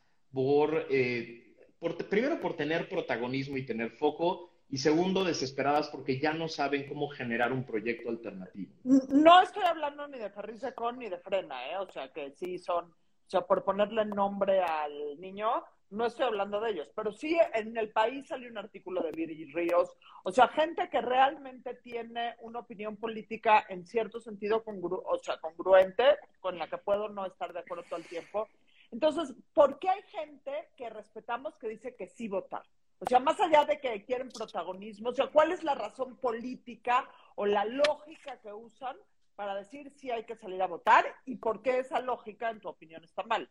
eh, 0.90 1.56
por, 1.78 1.98
primero 2.10 2.40
por 2.40 2.56
tener 2.56 2.90
protagonismo 2.90 3.58
y 3.58 3.66
tener 3.66 3.92
foco, 3.92 4.50
y 4.72 4.80
segundo, 4.80 5.24
desesperadas 5.24 5.88
porque 5.90 6.20
ya 6.20 6.34
no 6.34 6.48
saben 6.48 6.88
cómo 6.88 7.08
generar 7.08 7.54
un 7.54 7.64
proyecto 7.64 8.10
alternativo. 8.10 8.72
No 8.84 9.44
estoy 9.44 9.66
hablando 9.66 10.08
ni 10.08 10.18
de 10.18 10.32
Ferriz 10.32 10.64
Con 10.76 10.98
ni 10.98 11.10
de 11.10 11.20
Frena, 11.20 11.70
¿eh? 11.70 11.78
o 11.78 11.92
sea 11.92 12.12
que 12.12 12.32
sí 12.32 12.58
son, 12.58 12.86
o 12.86 13.30
sea, 13.30 13.42
por 13.42 13.64
ponerle 13.64 14.04
nombre 14.04 14.62
al 14.62 15.22
niño, 15.22 15.64
no 15.90 16.06
estoy 16.06 16.26
hablando 16.26 16.60
de 16.60 16.72
ellos, 16.72 16.92
pero 16.96 17.12
sí 17.12 17.38
en 17.54 17.78
el 17.78 17.92
país 17.92 18.28
salió 18.28 18.50
un 18.50 18.58
artículo 18.58 19.02
de 19.02 19.12
Viri 19.12 19.46
Ríos, 19.54 19.96
o 20.24 20.32
sea, 20.32 20.48
gente 20.50 20.90
que 20.90 21.02
realmente 21.02 21.76
tiene 21.76 22.36
una 22.42 22.60
opinión 22.60 22.98
política 22.98 23.66
en 23.70 23.86
cierto 23.86 24.20
sentido 24.20 24.64
o 24.66 25.18
sea, 25.20 25.38
congruente, 25.38 26.18
con 26.40 26.58
la 26.58 26.68
que 26.68 26.78
puedo 26.78 27.10
no 27.10 27.26
estar 27.26 27.54
de 27.54 27.60
acuerdo 27.60 27.84
todo 27.90 28.00
el 28.00 28.08
tiempo, 28.08 28.48
entonces, 28.92 29.36
¿por 29.54 29.80
qué 29.80 29.90
hay 29.90 30.02
gente 30.04 30.70
que 30.78 30.90
respetamos 30.90 31.58
que 31.58 31.68
dice 31.68 31.96
que 31.96 32.08
sí 32.08 32.28
votar? 32.28 32.64
O 33.00 33.06
sea, 33.06 33.20
más 33.20 33.40
allá 33.40 33.66
de 33.66 33.80
que 33.80 34.04
quieren 34.06 34.30
protagonismo, 34.30 35.10
o 35.10 35.14
sea, 35.14 35.28
¿cuál 35.28 35.52
es 35.52 35.64
la 35.64 35.76
razón 35.76 36.18
política 36.18 37.08
o 37.36 37.46
la 37.46 37.66
lógica 37.66 38.40
que 38.42 38.52
usan 38.52 38.96
para 39.36 39.56
decir 39.56 39.92
si 39.92 40.10
hay 40.10 40.24
que 40.26 40.36
salir 40.36 40.62
a 40.62 40.68
votar 40.68 41.06
y 41.26 41.36
por 41.36 41.62
qué 41.62 41.80
esa 41.80 42.00
lógica, 42.00 42.50
en 42.50 42.60
tu 42.60 42.70
opinión, 42.70 43.04
está 43.04 43.24
mal? 43.24 43.50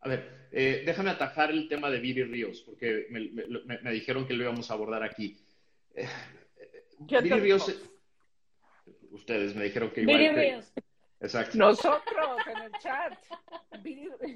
A 0.00 0.08
ver, 0.08 0.48
eh, 0.52 0.82
déjame 0.86 1.10
atajar 1.10 1.50
el 1.50 1.68
tema 1.68 1.90
de 1.90 1.98
Viri 1.98 2.24
Ríos, 2.24 2.62
porque 2.62 3.06
me, 3.10 3.92
dijeron 3.92 4.26
que 4.26 4.34
lo 4.34 4.44
íbamos 4.44 4.70
a 4.70 4.74
abordar 4.74 5.02
aquí. 5.02 5.36
Viri 6.98 7.30
Ríos, 7.30 7.74
ustedes 9.10 9.54
me 9.54 9.64
dijeron 9.64 9.90
que 9.90 10.02
igual. 10.02 10.18
Viri 10.18 10.34
Ríos. 10.34 10.72
Exacto. 11.20 11.56
Nosotros 11.56 12.38
en 12.46 12.62
el 12.62 12.72
chat. 12.80 13.18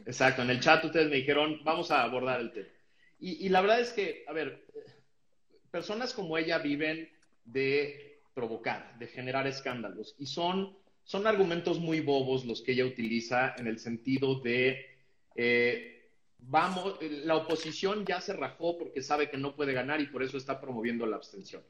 Exacto, 0.06 0.42
en 0.42 0.50
el 0.50 0.60
chat 0.60 0.84
ustedes 0.84 1.08
me 1.08 1.16
dijeron, 1.16 1.60
vamos 1.62 1.90
a 1.90 2.02
abordar 2.02 2.40
el 2.40 2.52
tema. 2.52 2.68
Y, 3.18 3.46
y 3.46 3.48
la 3.50 3.60
verdad 3.60 3.80
es 3.80 3.92
que, 3.92 4.24
a 4.26 4.32
ver, 4.32 4.64
personas 5.70 6.12
como 6.12 6.38
ella 6.38 6.58
viven 6.58 7.08
de 7.44 8.22
provocar, 8.34 8.98
de 8.98 9.06
generar 9.06 9.46
escándalos. 9.46 10.14
Y 10.18 10.26
son, 10.26 10.76
son 11.04 11.26
argumentos 11.26 11.78
muy 11.78 12.00
bobos 12.00 12.44
los 12.44 12.62
que 12.62 12.72
ella 12.72 12.86
utiliza 12.86 13.54
en 13.58 13.66
el 13.66 13.78
sentido 13.78 14.40
de, 14.40 14.89
eh, 15.34 16.10
vamos, 16.38 16.98
la 17.24 17.36
oposición 17.36 18.04
ya 18.04 18.20
se 18.20 18.32
rajó 18.32 18.78
porque 18.78 19.02
sabe 19.02 19.30
que 19.30 19.36
no 19.36 19.54
puede 19.54 19.72
ganar 19.72 20.00
y 20.00 20.06
por 20.06 20.22
eso 20.22 20.36
está 20.36 20.60
promoviendo 20.60 21.06
la 21.06 21.16
abstención. 21.16 21.62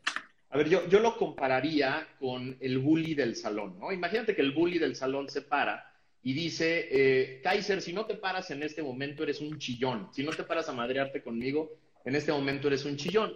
A 0.51 0.59
ver, 0.59 0.69
yo, 0.69 0.89
yo 0.89 0.99
lo 0.99 1.17
compararía 1.17 2.09
con 2.19 2.57
el 2.61 2.79
bully 2.79 3.15
del 3.15 3.37
salón, 3.37 3.79
¿no? 3.79 3.93
Imagínate 3.93 4.35
que 4.35 4.43
el 4.43 4.51
bully 4.51 4.79
del 4.79 4.97
salón 4.97 5.29
se 5.29 5.43
para 5.43 5.93
y 6.23 6.33
dice, 6.33 6.89
eh, 6.91 7.41
Kaiser, 7.43 7.81
si 7.81 7.93
no 7.93 8.05
te 8.05 8.17
paras 8.17 8.51
en 8.51 8.63
este 8.63 8.83
momento 8.83 9.23
eres 9.23 9.41
un 9.41 9.59
chillón, 9.59 10.09
si 10.13 10.25
no 10.25 10.33
te 10.33 10.43
paras 10.43 10.69
a 10.69 10.73
madrearte 10.73 11.23
conmigo, 11.23 11.71
en 12.05 12.17
este 12.17 12.33
momento 12.33 12.67
eres 12.67 12.85
un 12.85 12.97
chillón. 12.97 13.33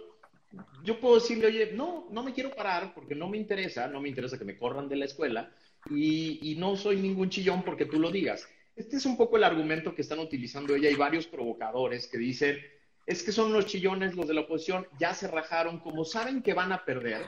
Yo 0.83 0.99
puedo 0.99 1.15
decirle, 1.15 1.47
oye, 1.47 1.71
no, 1.73 2.07
no 2.11 2.21
me 2.21 2.33
quiero 2.33 2.51
parar 2.51 2.93
porque 2.93 3.15
no 3.15 3.27
me 3.27 3.37
interesa, 3.37 3.87
no 3.87 4.01
me 4.01 4.09
interesa 4.09 4.37
que 4.37 4.45
me 4.45 4.57
corran 4.57 4.87
de 4.87 4.95
la 4.97 5.05
escuela 5.05 5.51
y, 5.89 6.51
y 6.51 6.55
no 6.55 6.75
soy 6.75 6.97
ningún 6.97 7.29
chillón 7.29 7.63
porque 7.63 7.85
tú 7.85 7.99
lo 7.99 8.11
digas. 8.11 8.47
Este 8.75 8.97
es 8.97 9.05
un 9.05 9.15
poco 9.15 9.37
el 9.37 9.45
argumento 9.45 9.95
que 9.95 10.01
están 10.01 10.19
utilizando 10.19 10.75
ella 10.75 10.89
y 10.89 10.95
varios 10.95 11.27
provocadores 11.27 12.07
que 12.07 12.17
dicen, 12.17 12.57
es 13.05 13.23
que 13.23 13.31
son 13.31 13.53
los 13.53 13.67
chillones 13.67 14.15
los 14.15 14.27
de 14.27 14.33
la 14.33 14.41
oposición, 14.41 14.85
ya 14.99 15.13
se 15.13 15.27
rajaron, 15.29 15.79
como 15.79 16.03
saben 16.03 16.41
que 16.41 16.53
van 16.53 16.73
a 16.73 16.83
perder, 16.83 17.25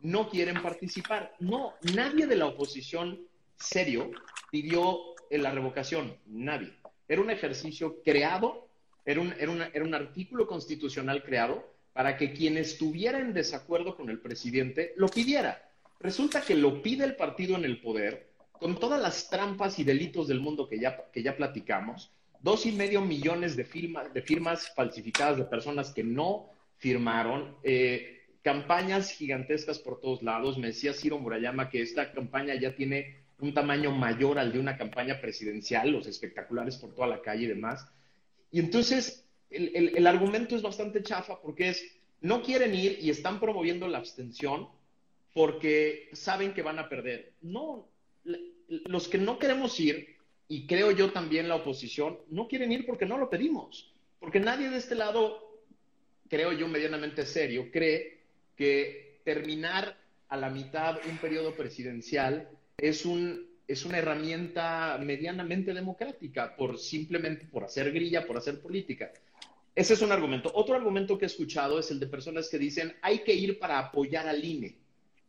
no 0.00 0.28
quieren 0.28 0.60
participar. 0.60 1.34
No, 1.38 1.74
nadie 1.94 2.26
de 2.26 2.36
la 2.36 2.46
oposición 2.46 3.18
serio 3.56 4.10
pidió 4.50 5.14
la 5.30 5.50
revocación, 5.50 6.16
nadie. 6.26 6.72
Era 7.08 7.22
un 7.22 7.30
ejercicio 7.30 8.02
creado, 8.02 8.68
era 9.06 9.22
un, 9.22 9.32
era, 9.38 9.70
era 9.72 9.84
un 9.84 9.94
artículo 9.94 10.46
constitucional 10.46 11.22
creado 11.22 11.66
para 11.94 12.16
que 12.16 12.32
quien 12.32 12.58
estuviera 12.58 13.20
en 13.20 13.32
desacuerdo 13.32 13.96
con 13.96 14.10
el 14.10 14.20
presidente 14.20 14.92
lo 14.96 15.08
pidiera. 15.08 15.66
Resulta 15.98 16.42
que 16.42 16.54
lo 16.54 16.82
pide 16.82 17.04
el 17.04 17.16
partido 17.16 17.56
en 17.56 17.64
el 17.64 17.80
poder, 17.80 18.29
con 18.60 18.78
todas 18.78 19.00
las 19.00 19.30
trampas 19.30 19.78
y 19.78 19.84
delitos 19.84 20.28
del 20.28 20.40
mundo 20.40 20.68
que 20.68 20.78
ya, 20.78 21.04
que 21.10 21.22
ya 21.22 21.34
platicamos, 21.34 22.12
dos 22.40 22.66
y 22.66 22.72
medio 22.72 23.00
millones 23.00 23.56
de, 23.56 23.64
firma, 23.64 24.04
de 24.04 24.20
firmas 24.20 24.72
falsificadas 24.74 25.38
de 25.38 25.44
personas 25.44 25.92
que 25.92 26.04
no 26.04 26.50
firmaron, 26.76 27.56
eh, 27.62 28.20
campañas 28.42 29.12
gigantescas 29.12 29.78
por 29.78 30.00
todos 30.00 30.22
lados. 30.22 30.58
Me 30.58 30.68
decía 30.68 30.92
Ciro 30.92 31.18
Murayama 31.18 31.70
que 31.70 31.80
esta 31.80 32.12
campaña 32.12 32.54
ya 32.54 32.74
tiene 32.74 33.16
un 33.38 33.54
tamaño 33.54 33.92
mayor 33.92 34.38
al 34.38 34.52
de 34.52 34.58
una 34.58 34.76
campaña 34.76 35.20
presidencial, 35.20 35.90
los 35.90 36.06
espectaculares 36.06 36.76
por 36.76 36.94
toda 36.94 37.06
la 37.08 37.22
calle 37.22 37.44
y 37.44 37.48
demás. 37.48 37.86
Y 38.52 38.60
entonces 38.60 39.26
el, 39.48 39.72
el, 39.74 39.96
el 39.96 40.06
argumento 40.06 40.54
es 40.54 40.60
bastante 40.60 41.02
chafa 41.02 41.40
porque 41.40 41.70
es, 41.70 41.82
no 42.20 42.42
quieren 42.42 42.74
ir 42.74 42.98
y 43.00 43.08
están 43.08 43.40
promoviendo 43.40 43.88
la 43.88 43.98
abstención 43.98 44.68
porque 45.32 46.10
saben 46.12 46.52
que 46.52 46.62
van 46.62 46.78
a 46.78 46.88
perder. 46.88 47.32
No, 47.40 47.88
los 48.70 49.08
que 49.08 49.18
no 49.18 49.38
queremos 49.38 49.78
ir 49.80 50.16
y 50.48 50.66
creo 50.66 50.90
yo 50.90 51.12
también 51.12 51.48
la 51.48 51.56
oposición, 51.56 52.18
no 52.30 52.48
quieren 52.48 52.72
ir 52.72 52.86
porque 52.86 53.06
no 53.06 53.18
lo 53.18 53.28
pedimos. 53.28 53.92
Porque 54.18 54.40
nadie 54.40 54.68
de 54.68 54.78
este 54.78 54.94
lado, 54.94 55.60
creo 56.28 56.52
yo 56.52 56.68
medianamente 56.68 57.24
serio, 57.24 57.70
cree 57.70 58.18
que 58.56 59.20
terminar 59.24 59.96
a 60.28 60.36
la 60.36 60.50
mitad 60.50 60.98
un 61.08 61.18
periodo 61.18 61.54
presidencial 61.54 62.48
es, 62.76 63.04
un, 63.04 63.48
es 63.66 63.84
una 63.84 63.98
herramienta 63.98 64.98
medianamente 65.00 65.72
democrática, 65.72 66.56
por 66.56 66.78
simplemente 66.78 67.46
por 67.46 67.64
hacer 67.64 67.92
grilla, 67.92 68.26
por 68.26 68.36
hacer 68.36 68.60
política. 68.60 69.12
Ese 69.74 69.94
es 69.94 70.02
un 70.02 70.12
argumento. 70.12 70.50
Otro 70.54 70.74
argumento 70.74 71.16
que 71.16 71.24
he 71.24 71.26
escuchado 71.26 71.78
es 71.78 71.90
el 71.90 72.00
de 72.00 72.06
personas 72.06 72.48
que 72.48 72.58
dicen 72.58 72.94
hay 73.02 73.20
que 73.20 73.34
ir 73.34 73.58
para 73.58 73.78
apoyar 73.78 74.26
al 74.26 74.44
INE 74.44 74.76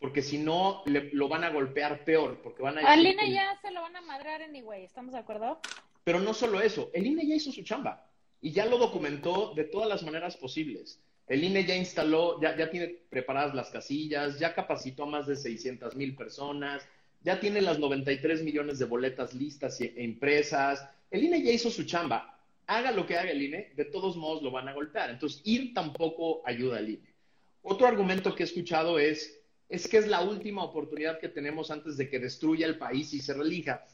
porque 0.01 0.23
si 0.23 0.39
no 0.39 0.81
le, 0.87 1.11
lo 1.13 1.29
van 1.29 1.43
a 1.43 1.51
golpear 1.51 2.03
peor, 2.03 2.41
porque 2.41 2.63
van 2.63 2.79
a... 2.79 2.81
Al 2.81 3.05
INE 3.05 3.31
ya 3.31 3.55
se 3.61 3.69
lo 3.69 3.81
van 3.83 3.95
a 3.95 4.01
madrar 4.01 4.41
anyway, 4.41 4.83
¿estamos 4.83 5.13
de 5.13 5.19
acuerdo? 5.19 5.61
Pero 6.03 6.19
no 6.19 6.33
solo 6.33 6.59
eso, 6.59 6.89
el 6.93 7.05
INE 7.05 7.27
ya 7.27 7.35
hizo 7.35 7.51
su 7.51 7.61
chamba 7.63 8.09
y 8.41 8.51
ya 8.51 8.65
lo 8.65 8.79
documentó 8.79 9.53
de 9.53 9.63
todas 9.63 9.87
las 9.87 10.01
maneras 10.01 10.35
posibles. 10.35 10.99
El 11.27 11.43
INE 11.43 11.65
ya 11.65 11.75
instaló, 11.75 12.41
ya, 12.41 12.57
ya 12.57 12.71
tiene 12.71 12.87
preparadas 13.11 13.53
las 13.53 13.69
casillas, 13.69 14.39
ya 14.39 14.55
capacitó 14.55 15.03
a 15.03 15.05
más 15.05 15.27
de 15.27 15.35
600 15.35 15.95
mil 15.95 16.15
personas, 16.15 16.83
ya 17.21 17.39
tiene 17.39 17.61
las 17.61 17.77
93 17.77 18.41
millones 18.41 18.79
de 18.79 18.85
boletas 18.85 19.35
listas 19.35 19.79
e 19.81 19.93
impresas. 19.97 20.83
El 21.11 21.25
INE 21.25 21.43
ya 21.43 21.51
hizo 21.51 21.69
su 21.69 21.83
chamba. 21.83 22.39
Haga 22.65 22.91
lo 22.91 23.05
que 23.05 23.17
haga 23.17 23.29
el 23.29 23.43
INE, 23.43 23.71
de 23.75 23.85
todos 23.85 24.17
modos 24.17 24.41
lo 24.41 24.49
van 24.49 24.67
a 24.67 24.73
golpear. 24.73 25.11
Entonces, 25.11 25.41
ir 25.45 25.75
tampoco 25.75 26.41
ayuda 26.43 26.79
al 26.79 26.89
INE. 26.89 27.13
Otro 27.61 27.85
argumento 27.85 28.33
que 28.33 28.41
he 28.41 28.45
escuchado 28.47 28.97
es, 28.97 29.40
es 29.71 29.87
que 29.87 29.97
es 29.97 30.07
la 30.07 30.21
última 30.21 30.63
oportunidad 30.63 31.19
que 31.19 31.29
tenemos 31.29 31.71
antes 31.71 31.97
de 31.97 32.09
que 32.09 32.19
destruya 32.19 32.67
el 32.67 32.77
país 32.77 33.13
y 33.13 33.21
se 33.21 33.33
relija. 33.33 33.85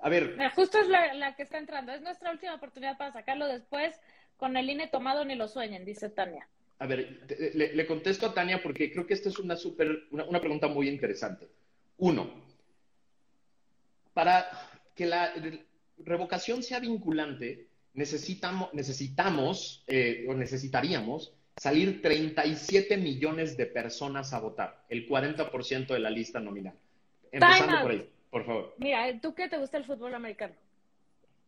A 0.00 0.08
ver. 0.10 0.36
Justo 0.54 0.78
es 0.78 0.86
la, 0.88 1.14
la, 1.14 1.34
que 1.34 1.42
está 1.42 1.58
entrando. 1.58 1.92
Es 1.92 2.02
nuestra 2.02 2.30
última 2.30 2.54
oportunidad 2.54 2.98
para 2.98 3.12
sacarlo 3.12 3.46
después. 3.46 3.98
Con 4.36 4.56
el 4.56 4.68
INE 4.68 4.88
tomado 4.88 5.24
ni 5.24 5.34
lo 5.34 5.48
sueñen, 5.48 5.84
dice 5.84 6.10
Tania. 6.10 6.46
A 6.78 6.86
ver, 6.86 7.26
le, 7.54 7.74
le 7.74 7.86
contesto 7.86 8.26
a 8.26 8.34
Tania 8.34 8.62
porque 8.62 8.92
creo 8.92 9.06
que 9.06 9.14
esta 9.14 9.30
es 9.30 9.38
una, 9.38 9.56
super, 9.56 10.04
una, 10.10 10.24
una 10.24 10.40
pregunta 10.40 10.68
muy 10.68 10.88
interesante. 10.88 11.48
Uno, 11.98 12.28
para 14.12 14.46
que 14.94 15.06
la 15.06 15.32
revocación 15.98 16.62
sea 16.62 16.80
vinculante, 16.80 17.68
necesitamos, 17.94 18.74
necesitamos 18.74 19.84
eh, 19.86 20.26
o 20.28 20.34
necesitaríamos 20.34 21.32
salir 21.56 22.02
37 22.02 22.96
millones 22.96 23.56
de 23.56 23.66
personas 23.66 24.32
a 24.32 24.40
votar, 24.40 24.84
el 24.88 25.08
40% 25.08 25.86
de 25.86 25.98
la 25.98 26.10
lista 26.10 26.40
nominal. 26.40 26.74
Empezando 27.30 27.80
por 27.82 27.90
ahí, 27.90 28.08
por 28.30 28.44
favor. 28.44 28.74
Mira, 28.78 29.20
tú 29.20 29.34
que 29.34 29.48
te 29.48 29.58
gusta 29.58 29.78
el 29.78 29.84
fútbol 29.84 30.14
americano, 30.14 30.54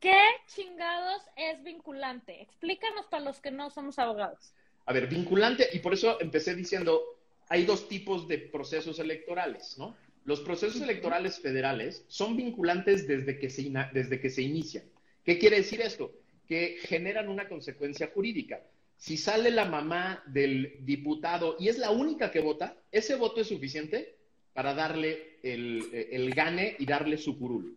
¿qué 0.00 0.20
chingados 0.46 1.22
es 1.36 1.62
vinculante? 1.62 2.40
Explícanos 2.42 3.06
para 3.06 3.24
los 3.24 3.40
que 3.40 3.50
no 3.50 3.70
somos 3.70 3.98
abogados. 3.98 4.52
A 4.86 4.92
ver, 4.92 5.08
vinculante, 5.08 5.68
y 5.72 5.80
por 5.80 5.94
eso 5.94 6.20
empecé 6.20 6.54
diciendo, 6.54 7.02
hay 7.48 7.64
dos 7.64 7.88
tipos 7.88 8.28
de 8.28 8.38
procesos 8.38 8.98
electorales, 8.98 9.76
¿no? 9.78 9.96
Los 10.24 10.40
procesos 10.40 10.80
electorales 10.80 11.38
federales 11.38 12.04
son 12.08 12.36
vinculantes 12.36 13.06
desde 13.06 13.38
que 13.38 13.48
se, 13.48 13.72
desde 13.92 14.20
que 14.20 14.30
se 14.30 14.42
inician. 14.42 14.84
¿Qué 15.24 15.38
quiere 15.38 15.58
decir 15.58 15.80
esto? 15.80 16.12
Que 16.48 16.78
generan 16.80 17.28
una 17.28 17.48
consecuencia 17.48 18.10
jurídica 18.12 18.60
si 18.96 19.16
sale 19.16 19.50
la 19.50 19.66
mamá 19.66 20.22
del 20.26 20.76
diputado 20.80 21.56
y 21.58 21.68
es 21.68 21.78
la 21.78 21.90
única 21.90 22.30
que 22.30 22.40
vota, 22.40 22.76
ese 22.90 23.14
voto 23.16 23.40
es 23.40 23.48
suficiente 23.48 24.16
para 24.52 24.74
darle 24.74 25.38
el, 25.42 26.08
el, 26.10 26.34
gane 26.34 26.76
y 26.78 26.86
darle 26.86 27.18
su 27.18 27.38
curul. 27.38 27.76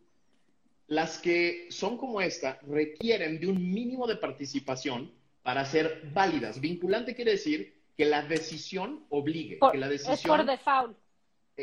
Las 0.87 1.19
que 1.19 1.67
son 1.69 1.97
como 1.97 2.21
esta 2.21 2.59
requieren 2.67 3.39
de 3.39 3.47
un 3.47 3.71
mínimo 3.71 4.07
de 4.07 4.15
participación 4.15 5.11
para 5.43 5.65
ser 5.65 6.09
válidas. 6.13 6.61
Vinculante 6.61 7.15
quiere 7.15 7.31
decir 7.31 7.73
que 7.97 8.05
la 8.05 8.21
decisión 8.21 9.05
obligue, 9.09 9.57
por, 9.57 9.73
que 9.73 9.77
la 9.77 9.89
decisión... 9.89 10.13
Es 10.13 10.23
por 10.23 10.45
default. 10.45 10.97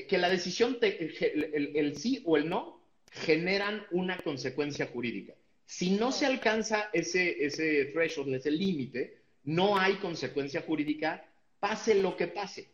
Que 0.06 0.18
la 0.18 0.28
decisión, 0.28 0.78
te, 0.78 1.02
el, 1.02 1.44
el, 1.54 1.76
el 1.76 1.96
sí 1.96 2.22
o 2.26 2.36
el 2.36 2.48
no, 2.50 2.82
generan 3.10 3.86
una 3.90 4.18
consecuencia 4.18 4.86
jurídica. 4.86 5.32
Si 5.64 5.90
no 5.90 6.12
se 6.12 6.26
alcanza 6.26 6.90
ese, 6.92 7.44
ese 7.44 7.86
threshold, 7.86 8.34
ese 8.34 8.50
límite, 8.50 9.25
no 9.46 9.78
hay 9.78 9.94
consecuencia 9.94 10.62
jurídica, 10.62 11.24
pase 11.58 11.94
lo 11.94 12.16
que 12.16 12.26
pase. 12.26 12.68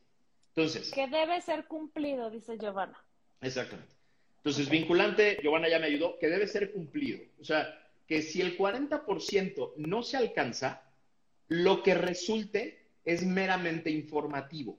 Entonces. 0.49 0.91
Que 0.91 1.07
debe 1.07 1.41
ser 1.41 1.67
cumplido, 1.67 2.31
dice 2.31 2.59
Giovanna. 2.59 2.99
Exactamente. 3.41 3.95
Entonces, 4.39 4.67
okay. 4.67 4.81
vinculante, 4.81 5.39
Giovanna 5.41 5.69
ya 5.69 5.79
me 5.79 5.87
ayudó, 5.87 6.19
que 6.19 6.29
debe 6.29 6.49
ser 6.49 6.73
cumplido. 6.73 7.21
O 7.41 7.45
sea, 7.45 7.79
que 8.09 8.23
si 8.23 8.41
el 8.41 8.59
40% 8.59 9.75
no 9.77 10.03
se 10.03 10.17
alcanza, 10.17 10.83
lo 11.49 11.83
que 11.83 11.95
resulte 11.95 12.87
es 13.05 13.25
meramente 13.25 13.91
informativo. 13.91 14.79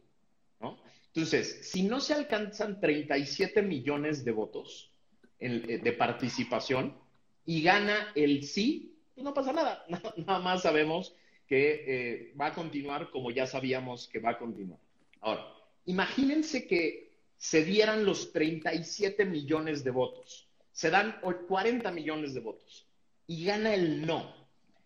¿no? 0.60 0.78
Entonces, 1.08 1.70
si 1.70 1.84
no 1.84 2.00
se 2.00 2.14
alcanzan 2.14 2.80
37 2.80 3.62
millones 3.62 4.26
de 4.26 4.32
votos 4.32 4.92
en, 5.40 5.70
eh, 5.70 5.78
de 5.78 5.94
participación 5.94 6.98
y 7.46 7.62
gana 7.62 8.12
el 8.16 8.44
sí, 8.44 8.98
pues 9.14 9.24
no 9.24 9.34
pasa 9.34 9.54
nada. 9.54 9.86
Nada 10.18 10.40
más 10.40 10.64
sabemos 10.64 11.16
que 11.53 11.83
eh, 11.86 12.33
va 12.39 12.48
a 12.48 12.53
continuar 12.55 13.12
como 13.12 13.29
ya 13.29 13.45
sabíamos 13.45 14.07
que 14.07 14.17
va 14.17 14.31
a 14.31 14.38
continuar. 14.39 14.79
Ahora, 15.22 15.45
imagínense 15.86 16.65
que 16.65 17.12
se 17.38 17.63
dieran 17.63 18.05
los 18.05 18.31
37 18.31 19.24
millones 19.25 19.83
de 19.83 19.91
votos, 19.91 20.48
se 20.72 20.89
dan 20.89 21.15
40 21.48 21.91
millones 21.91 22.33
de 22.33 22.39
votos 22.39 22.88
y 23.27 23.45
gana 23.45 23.75
el 23.75 24.03
no. 24.03 24.33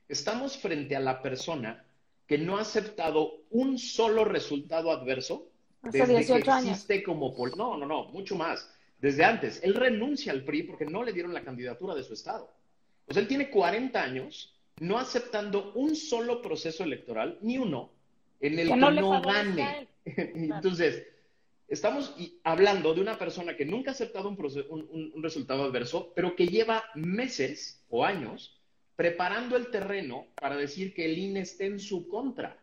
Estamos 0.10 0.58
frente 0.58 0.94
a 0.98 1.00
la 1.00 1.22
persona 1.22 1.86
que 2.28 2.38
no 2.38 2.58
ha 2.58 2.62
aceptado 2.64 3.46
un 3.52 3.78
solo 3.80 4.26
resultado 4.26 4.92
adverso 4.92 5.48
Hace 5.84 6.00
desde 6.00 6.16
18 6.18 6.44
que 6.44 6.52
años. 6.52 6.70
existe 6.72 7.02
como... 7.02 7.34
pol- 7.34 7.54
No, 7.56 7.78
no, 7.78 7.86
no, 7.86 8.10
mucho 8.10 8.36
más. 8.36 8.70
Desde 9.00 9.24
antes. 9.24 9.62
Él 9.64 9.74
renuncia 9.74 10.34
al 10.34 10.44
PRI 10.44 10.64
porque 10.64 10.84
no 10.86 11.02
le 11.06 11.14
dieron 11.14 11.34
la 11.34 11.44
candidatura 11.46 11.96
de 11.96 12.04
su 12.04 12.14
estado. 12.14 12.52
O 13.08 13.14
sea, 13.14 13.22
él 13.22 13.28
tiene 13.30 13.50
40 13.50 14.04
años 14.04 14.54
no 14.80 14.98
aceptando 14.98 15.72
un 15.76 15.96
solo 15.96 16.42
proceso 16.42 16.84
electoral, 16.84 17.38
ni 17.42 17.58
uno, 17.58 17.92
en 18.40 18.60
el 18.60 18.68
Que 18.68 18.74
que 18.74 19.02
no 19.02 19.10
gane. 19.22 19.88
Entonces, 20.06 21.08
estamos 21.68 22.16
hablando 22.44 22.94
de 22.94 23.02
una 23.02 23.18
persona 23.18 23.56
que 23.56 23.66
nunca 23.66 23.92
ha 23.92 23.94
aceptado 23.94 24.30
un, 24.30 24.38
proce- 24.38 24.66
un- 24.70 24.88
un- 24.92 25.12
un 25.16 25.24
resultado 25.24 25.64
adverso, 25.64 26.14
pero 26.16 26.36
que 26.36 26.48
lleva 26.48 26.84
meses 26.96 27.84
o 27.90 28.06
años 28.06 28.54
preparando 28.96 29.56
el 29.58 29.68
terreno 29.70 30.26
para 30.40 30.56
decir 30.58 30.94
que 30.94 31.06
el 31.06 31.18
INE 31.18 31.42
esté 31.42 31.66
en 31.66 31.80
su 31.80 32.08
contra. 32.08 32.58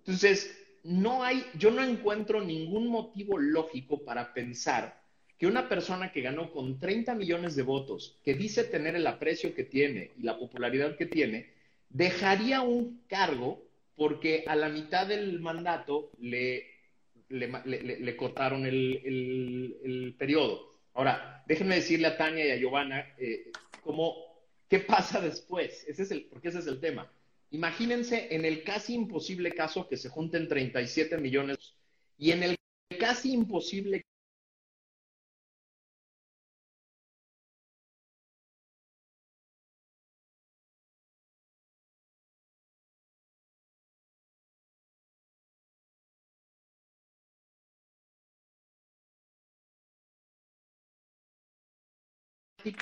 Entonces, 0.00 0.56
no 0.84 1.22
hay, 1.22 1.44
yo 1.58 1.70
no 1.70 1.84
encuentro 1.84 2.40
ningún 2.40 2.88
motivo 2.88 3.36
lógico 3.38 4.04
para 4.04 4.32
pensar 4.32 4.97
que 5.38 5.46
una 5.46 5.68
persona 5.68 6.10
que 6.12 6.20
ganó 6.20 6.50
con 6.50 6.78
30 6.80 7.14
millones 7.14 7.54
de 7.54 7.62
votos, 7.62 8.18
que 8.24 8.34
dice 8.34 8.64
tener 8.64 8.96
el 8.96 9.06
aprecio 9.06 9.54
que 9.54 9.64
tiene 9.64 10.10
y 10.18 10.22
la 10.22 10.36
popularidad 10.38 10.96
que 10.96 11.06
tiene, 11.06 11.52
dejaría 11.88 12.62
un 12.62 13.02
cargo 13.06 13.62
porque 13.96 14.44
a 14.46 14.56
la 14.56 14.68
mitad 14.68 15.06
del 15.06 15.40
mandato 15.40 16.10
le, 16.20 16.66
le, 17.28 18.16
cortaron 18.16 18.66
el, 18.66 19.00
el- 19.04 20.14
periodo. 20.18 20.70
Ahora, 20.94 21.44
déjenme 21.46 21.76
decirle 21.76 22.08
a 22.08 22.16
Tania 22.16 22.46
y 22.46 22.50
a 22.50 22.56
Giovanna 22.56 23.06
eh, 23.18 23.52
qué 24.68 24.80
pasa 24.80 25.20
después, 25.20 25.84
ese 25.88 26.02
es 26.02 26.10
el, 26.10 26.24
porque 26.24 26.48
ese 26.48 26.58
es 26.58 26.66
el 26.66 26.80
tema. 26.80 27.10
Imagínense 27.50 28.34
en 28.34 28.44
el 28.44 28.62
casi 28.64 28.94
imposible 28.94 29.52
caso 29.52 29.88
que 29.88 29.96
se 29.96 30.08
junten 30.08 30.48
37 30.48 31.16
millones 31.18 31.74
y 32.18 32.32
en 32.32 32.42
el 32.42 32.56
casi 32.98 33.32
imposible 33.32 34.04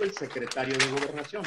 el 0.04 0.12
secretario 0.12 0.76
de 0.76 0.86
gobernación. 0.86 1.42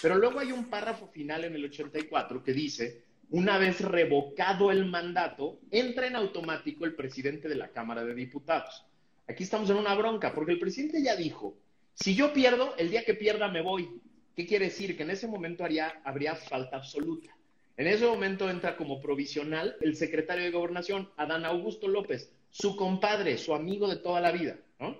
Pero 0.00 0.16
luego 0.16 0.40
hay 0.40 0.52
un 0.52 0.66
párrafo 0.66 1.06
final 1.08 1.44
en 1.44 1.54
el 1.54 1.64
84 1.64 2.42
que 2.42 2.52
dice, 2.52 3.02
una 3.30 3.58
vez 3.58 3.80
revocado 3.80 4.70
el 4.70 4.86
mandato, 4.86 5.60
entra 5.70 6.06
en 6.06 6.16
automático 6.16 6.84
el 6.84 6.94
presidente 6.94 7.48
de 7.48 7.56
la 7.56 7.68
Cámara 7.68 8.04
de 8.04 8.14
Diputados. 8.14 8.84
Aquí 9.28 9.44
estamos 9.44 9.70
en 9.70 9.76
una 9.76 9.94
bronca, 9.94 10.34
porque 10.34 10.52
el 10.52 10.58
presidente 10.58 11.02
ya 11.02 11.16
dijo, 11.16 11.56
si 11.94 12.14
yo 12.14 12.32
pierdo, 12.32 12.74
el 12.76 12.90
día 12.90 13.04
que 13.04 13.14
pierda 13.14 13.48
me 13.48 13.62
voy. 13.62 13.88
¿Qué 14.36 14.46
quiere 14.46 14.66
decir? 14.66 14.96
Que 14.96 15.04
en 15.04 15.10
ese 15.10 15.26
momento 15.26 15.64
haría, 15.64 16.00
habría 16.04 16.34
falta 16.34 16.76
absoluta. 16.76 17.30
En 17.76 17.86
ese 17.86 18.06
momento 18.06 18.48
entra 18.50 18.76
como 18.76 19.00
provisional 19.00 19.76
el 19.80 19.96
secretario 19.96 20.44
de 20.44 20.50
Gobernación, 20.50 21.10
Adán 21.16 21.44
Augusto 21.44 21.88
López, 21.88 22.30
su 22.50 22.76
compadre, 22.76 23.38
su 23.38 23.54
amigo 23.54 23.88
de 23.88 23.96
toda 23.96 24.20
la 24.20 24.32
vida, 24.32 24.58
¿no? 24.78 24.96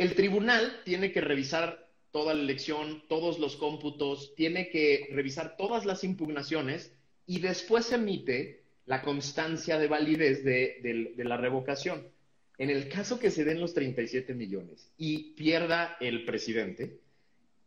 El 0.00 0.14
tribunal 0.14 0.80
tiene 0.86 1.12
que 1.12 1.20
revisar 1.20 1.86
toda 2.10 2.32
la 2.32 2.40
elección, 2.40 3.02
todos 3.06 3.38
los 3.38 3.56
cómputos, 3.56 4.34
tiene 4.34 4.70
que 4.70 5.10
revisar 5.12 5.58
todas 5.58 5.84
las 5.84 6.04
impugnaciones 6.04 6.90
y 7.26 7.40
después 7.40 7.92
emite 7.92 8.62
la 8.86 9.02
constancia 9.02 9.78
de 9.78 9.88
validez 9.88 10.42
de, 10.42 11.12
la 11.18 11.36
revocación. 11.36 12.08
En 12.56 12.70
el 12.70 12.88
caso 12.88 13.18
que 13.18 13.30
se 13.30 13.44
den 13.44 13.60
los 13.60 13.74
37 13.74 14.32
millones 14.32 14.90
y 14.96 15.34
pierda 15.34 15.98
el 16.00 16.24
presidente 16.24 16.96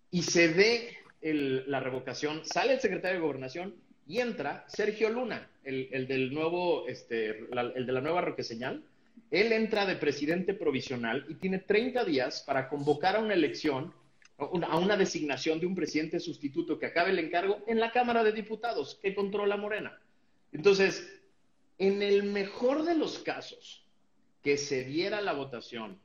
y 0.10 0.24
se 0.24 0.48
dé 0.48 0.90
el- 1.22 1.70
la 1.70 1.82
revocación, 1.82 2.42
sale 2.46 2.74
el 2.74 2.80
secretario 2.80 3.20
de 3.20 3.26
Gobernación 3.28 3.76
y 4.08 4.22
entra 4.22 4.66
Sergio 4.70 5.10
Luna, 5.12 5.52
el, 5.64 5.88
el 5.92 6.08
del 6.08 6.34
nuevo, 6.34 6.88
este, 6.88 7.42
la- 7.52 7.72
el 7.76 7.86
de 7.86 7.92
la 7.94 8.02
nueva 8.02 8.22
Roque 8.22 8.42
Señal, 8.42 8.84
él 9.32 9.52
entra 9.52 9.86
de 9.86 9.96
presidente 9.96 10.54
provisional 10.54 11.26
y 11.28 11.36
tiene 11.36 11.60
30 11.60 12.06
días 12.06 12.44
para 12.46 12.70
convocar 12.70 13.16
a 13.16 13.20
una 13.20 13.34
elección, 13.34 13.94
a 14.38 14.78
una, 14.78 14.96
designación 14.96 15.60
de 15.60 15.66
un 15.66 15.74
presidente 15.74 16.20
sustituto 16.20 16.78
que 16.78 16.86
acabe 16.86 17.12
el 17.12 17.20
encargo 17.20 17.64
en 17.66 17.80
la 17.80 17.92
Cámara 17.92 18.24
de 18.24 18.32
Diputados, 18.32 19.00
que 19.02 19.16
controla 19.16 19.58
Morena. 19.58 20.00
Entonces, 20.52 21.20
en 21.80 22.04
el 22.04 22.24
mejor 22.24 22.84
de 22.84 22.96
los 22.96 23.20
casos, 23.20 23.84
que 24.44 24.58
se 24.58 24.84
diera 24.84 25.22
la 25.22 25.34
votación, 25.34 25.98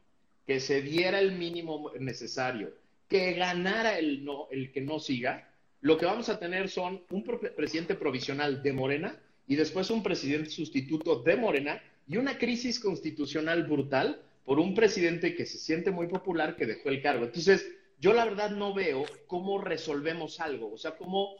que 0.47 0.61
se 0.61 0.81
diera 0.81 1.21
el 1.21 1.33
mínimo 1.33 1.92
necesario, 1.99 2.73
que 3.09 3.35
ganara 3.35 3.99
el, 3.99 4.25
no, 4.25 4.49
el 4.51 4.73
que 4.73 4.81
no 4.81 5.01
siga, 5.01 5.51
lo 5.81 5.99
que 5.99 6.07
vamos 6.07 6.29
a 6.29 6.38
tener 6.38 6.68
son 6.68 7.03
un 7.11 7.25
presidente 7.25 7.94
provisional 7.94 8.62
de 8.62 8.73
Morena 8.73 9.21
y 9.47 9.57
después 9.57 9.90
un 9.90 10.03
presidente 10.03 10.51
sustituto 10.51 11.23
de 11.23 11.37
Morena 11.37 11.83
y 12.09 12.16
una 12.16 12.38
crisis 12.38 12.81
constitucional 12.81 13.64
brutal 13.64 14.23
por 14.44 14.59
un 14.59 14.75
presidente 14.75 15.35
que 15.35 15.44
se 15.44 15.59
siente 15.59 15.90
muy 15.90 16.07
popular 16.09 16.57
que 16.57 16.66
dejó 16.66 16.88
el 16.88 17.03
cargo. 17.03 17.27
Entonces, 17.27 17.71
yo 18.01 18.14
la 18.14 18.25
verdad 18.25 18.51
no 18.51 18.73
veo 18.73 19.05
cómo 19.27 19.61
resolvemos 19.61 20.40
algo, 20.40 20.73
o 20.73 20.79
sea, 20.79 20.97
cómo 20.97 21.37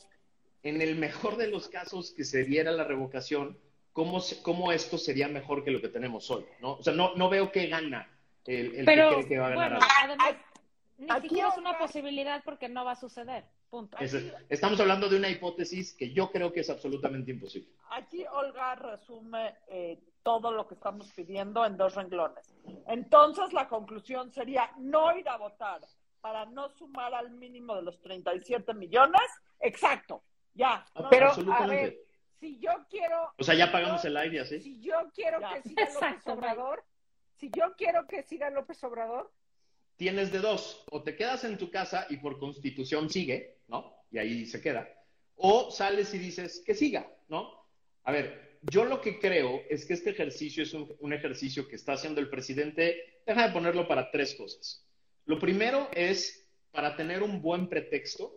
en 0.63 0.83
el 0.83 0.97
mejor 0.97 1.37
de 1.37 1.49
los 1.49 1.69
casos 1.69 2.11
que 2.11 2.25
se 2.25 2.45
diera 2.45 2.71
la 2.73 2.85
revocación, 2.85 3.57
cómo, 3.93 4.21
cómo 4.43 4.73
esto 4.73 4.99
sería 4.99 5.29
mejor 5.29 5.65
que 5.65 5.71
lo 5.71 5.81
que 5.81 5.89
tenemos 5.89 6.31
hoy, 6.31 6.45
¿no? 6.61 6.75
O 6.75 6.83
sea, 6.83 6.93
no, 6.93 7.15
no 7.15 7.31
veo 7.31 7.51
qué 7.51 7.69
gana 7.69 8.09
el, 8.45 8.75
el 8.75 8.85
Pero, 8.85 9.09
que 9.09 9.15
cree 9.15 9.29
que 9.29 9.39
va 9.39 9.47
a 9.47 9.51
ganar 9.51 9.71
bueno, 9.71 9.87
algo. 9.87 10.15
además, 10.21 10.45
ni 10.99 11.07
Aquí 11.11 11.29
siquiera 11.29 11.49
es 11.49 11.59
una 11.59 11.79
posibilidad 11.79 12.43
porque 12.45 12.69
no 12.69 12.85
va 12.85 12.93
a 12.93 12.97
suceder. 12.97 13.45
Punto. 13.71 13.99
Es. 13.99 14.17
Estamos 14.49 14.81
hablando 14.81 15.09
de 15.09 15.17
una 15.17 15.29
hipótesis 15.29 15.93
que 15.93 16.13
yo 16.13 16.31
creo 16.31 16.53
que 16.53 16.61
es 16.61 16.71
absolutamente 16.71 17.31
imposible. 17.31 17.69
Aquí 17.91 18.25
Olga 18.33 18.75
resume 18.75 19.55
eh, 19.69 19.99
todo 20.29 20.53
lo 20.53 20.69
que 20.69 20.75
estamos 20.75 21.11
pidiendo 21.13 21.65
en 21.65 21.79
dos 21.79 21.95
renglones. 21.95 22.55
Entonces 22.87 23.51
la 23.55 23.67
conclusión 23.67 24.31
sería 24.31 24.71
no 24.77 25.17
ir 25.17 25.27
a 25.27 25.39
votar 25.39 25.81
para 26.21 26.45
no 26.45 26.69
sumar 26.69 27.15
al 27.15 27.31
mínimo 27.31 27.75
de 27.75 27.81
los 27.81 27.99
37 28.03 28.75
millones. 28.75 29.23
Exacto, 29.59 30.23
ya. 30.53 30.85
no- 30.97 31.09
Pero, 31.09 31.31
a 31.51 31.67
ver, 31.67 31.97
si 32.39 32.59
yo 32.59 32.73
quiero... 32.91 33.33
O 33.39 33.43
sea, 33.43 33.55
ya 33.55 33.73
pagamos 33.73 34.05
el 34.05 34.19
aire 34.19 34.41
así. 34.41 34.61
Si 34.61 34.79
yo 34.83 34.97
quiero 35.15 35.41
Ya. 35.41 35.55
que 35.55 35.63
siga 35.63 35.89
López 35.95 36.27
Obrador, 36.27 36.85
si 37.37 37.51
yo 37.51 37.73
quiero 37.79 38.07
que 38.07 38.23
siga 38.23 38.51
López 38.51 38.85
Obrador, 38.85 39.33
tienes 39.97 40.31
de 40.31 40.41
dos, 40.41 40.85
o 40.91 41.03
te 41.03 41.17
quedas 41.17 41.43
en 41.45 41.57
tu 41.57 41.71
casa 41.71 42.07
y 42.11 42.19
por 42.19 42.39
constitución 42.39 43.09
sigue, 43.09 43.61
¿no? 43.67 43.95
Y 44.11 44.19
ahí 44.19 44.45
se 44.45 44.61
queda, 44.61 44.87
o 45.37 45.71
sales 45.71 46.13
y 46.13 46.19
dices 46.19 46.63
que 46.67 46.75
siga, 46.75 47.11
¿no? 47.29 47.65
A 48.05 48.13
ver, 48.13 48.48
yo 48.63 48.85
lo 48.85 49.01
que 49.01 49.19
creo 49.19 49.63
es 49.69 49.85
que 49.87 49.95
este 49.95 50.11
ejercicio 50.11 50.63
es 50.63 50.75
un, 50.75 50.95
un 51.01 51.13
ejercicio 51.13 51.69
que 51.69 51.77
está 51.77 51.93
haciendo 51.93 52.21
el 52.21 52.31
presidente, 52.31 53.21
déjame 53.27 53.53
ponerlo 53.53 53.87
para 53.87 54.11
tres 54.11 54.35
cosas. 54.35 54.85
Lo 55.25 55.39
primero 55.39 55.89
es 55.93 56.49
para 56.71 56.97
tener 56.97 57.23
un 57.23 57.43
buen 57.43 57.69
pretexto 57.69 58.33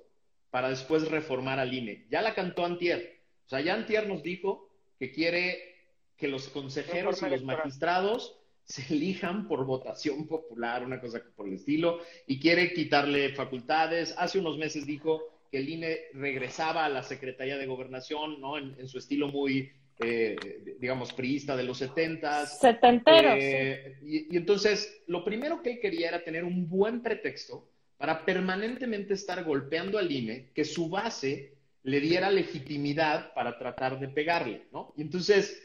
para 0.49 0.69
después 0.69 1.09
reformar 1.09 1.59
al 1.59 1.73
INE. 1.73 2.05
Ya 2.09 2.21
la 2.21 2.35
cantó 2.35 2.65
Antier. 2.65 3.21
O 3.45 3.49
sea, 3.49 3.61
ya 3.61 3.73
Antier 3.73 4.07
nos 4.07 4.21
dijo 4.21 4.69
que 4.99 5.11
quiere 5.11 5.75
que 6.17 6.27
los 6.27 6.49
consejeros 6.49 7.21
y 7.21 7.29
los 7.29 7.43
magistrados 7.43 8.37
se 8.63 8.93
elijan 8.93 9.47
por 9.47 9.65
votación 9.65 10.27
popular, 10.27 10.83
una 10.85 11.01
cosa 11.01 11.21
por 11.35 11.47
el 11.47 11.55
estilo, 11.55 11.99
y 12.27 12.39
quiere 12.39 12.73
quitarle 12.73 13.33
facultades. 13.33 14.13
Hace 14.17 14.39
unos 14.39 14.57
meses 14.57 14.85
dijo 14.85 15.23
que 15.49 15.57
el 15.57 15.69
INE 15.69 15.99
regresaba 16.13 16.85
a 16.85 16.89
la 16.89 17.03
Secretaría 17.03 17.57
de 17.57 17.65
Gobernación, 17.65 18.39
¿no? 18.39 18.57
En, 18.57 18.75
en 18.79 18.87
su 18.87 18.99
estilo 18.99 19.29
muy, 19.29 19.71
eh, 20.03 20.75
digamos, 20.79 21.13
priista 21.13 21.55
de 21.55 21.63
los 21.63 21.77
setentas. 21.77 22.59
Setenteros. 22.59 23.35
Eh, 23.37 23.97
y, 24.03 24.33
y 24.33 24.37
entonces, 24.37 25.03
lo 25.07 25.23
primero 25.23 25.61
que 25.61 25.73
él 25.73 25.79
quería 25.79 26.09
era 26.09 26.23
tener 26.23 26.43
un 26.43 26.67
buen 26.67 27.01
pretexto 27.01 27.69
para 27.97 28.25
permanentemente 28.25 29.13
estar 29.13 29.43
golpeando 29.43 29.99
al 29.99 30.11
INE, 30.11 30.49
que 30.55 30.65
su 30.65 30.89
base 30.89 31.53
le 31.83 31.99
diera 31.99 32.31
legitimidad 32.31 33.33
para 33.33 33.57
tratar 33.57 33.99
de 33.99 34.07
pegarle, 34.07 34.67
¿no? 34.71 34.93
Y 34.97 35.01
entonces, 35.01 35.61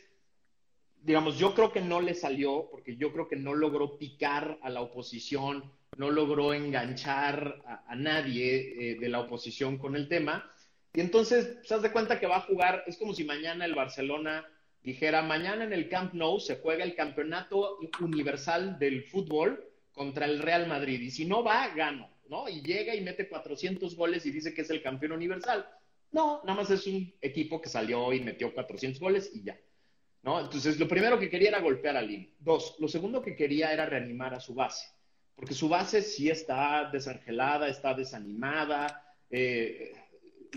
digamos, 1.02 1.38
yo 1.38 1.54
creo 1.54 1.72
que 1.72 1.80
no 1.80 2.00
le 2.00 2.14
salió, 2.14 2.68
porque 2.70 2.96
yo 2.96 3.12
creo 3.12 3.28
que 3.28 3.36
no 3.36 3.54
logró 3.54 3.96
picar 3.96 4.58
a 4.62 4.70
la 4.70 4.80
oposición, 4.80 5.72
no 5.96 6.10
logró 6.10 6.52
enganchar 6.52 7.62
a, 7.66 7.84
a 7.90 7.94
nadie 7.94 8.90
eh, 8.90 8.94
de 8.98 9.08
la 9.08 9.20
oposición 9.20 9.78
con 9.78 9.96
el 9.96 10.08
tema. 10.08 10.50
Y 10.96 11.02
entonces, 11.02 11.58
se 11.62 11.74
das 11.74 11.82
de 11.82 11.92
cuenta 11.92 12.18
que 12.18 12.26
va 12.26 12.38
a 12.38 12.40
jugar, 12.48 12.82
es 12.86 12.96
como 12.96 13.12
si 13.12 13.22
mañana 13.22 13.66
el 13.66 13.74
Barcelona 13.74 14.46
dijera, 14.82 15.20
mañana 15.20 15.64
en 15.64 15.74
el 15.74 15.90
Camp 15.90 16.14
Nou 16.14 16.40
se 16.40 16.56
juega 16.56 16.84
el 16.84 16.94
campeonato 16.94 17.78
universal 18.00 18.78
del 18.78 19.04
fútbol 19.04 19.62
contra 19.92 20.24
el 20.24 20.38
Real 20.38 20.66
Madrid. 20.66 20.98
Y 21.02 21.10
si 21.10 21.26
no 21.26 21.44
va, 21.44 21.68
gano, 21.74 22.08
¿no? 22.30 22.48
Y 22.48 22.62
llega 22.62 22.94
y 22.94 23.02
mete 23.02 23.28
400 23.28 23.94
goles 23.94 24.24
y 24.24 24.30
dice 24.30 24.54
que 24.54 24.62
es 24.62 24.70
el 24.70 24.80
campeón 24.80 25.12
universal. 25.12 25.68
No, 26.12 26.40
nada 26.44 26.62
más 26.62 26.70
es 26.70 26.86
un 26.86 27.12
equipo 27.20 27.60
que 27.60 27.68
salió 27.68 28.14
y 28.14 28.20
metió 28.20 28.54
400 28.54 28.98
goles 28.98 29.30
y 29.34 29.42
ya. 29.42 29.58
¿no? 30.22 30.40
Entonces, 30.40 30.78
lo 30.78 30.88
primero 30.88 31.18
que 31.18 31.28
quería 31.28 31.50
era 31.50 31.60
golpear 31.60 31.98
al 31.98 32.10
INE. 32.10 32.32
Dos, 32.38 32.76
lo 32.78 32.88
segundo 32.88 33.20
que 33.20 33.36
quería 33.36 33.70
era 33.70 33.84
reanimar 33.84 34.32
a 34.32 34.40
su 34.40 34.54
base, 34.54 34.88
porque 35.34 35.52
su 35.52 35.68
base 35.68 36.00
sí 36.00 36.30
está 36.30 36.88
desangelada, 36.90 37.68
está 37.68 37.92
desanimada. 37.92 39.02
Eh, 39.30 39.92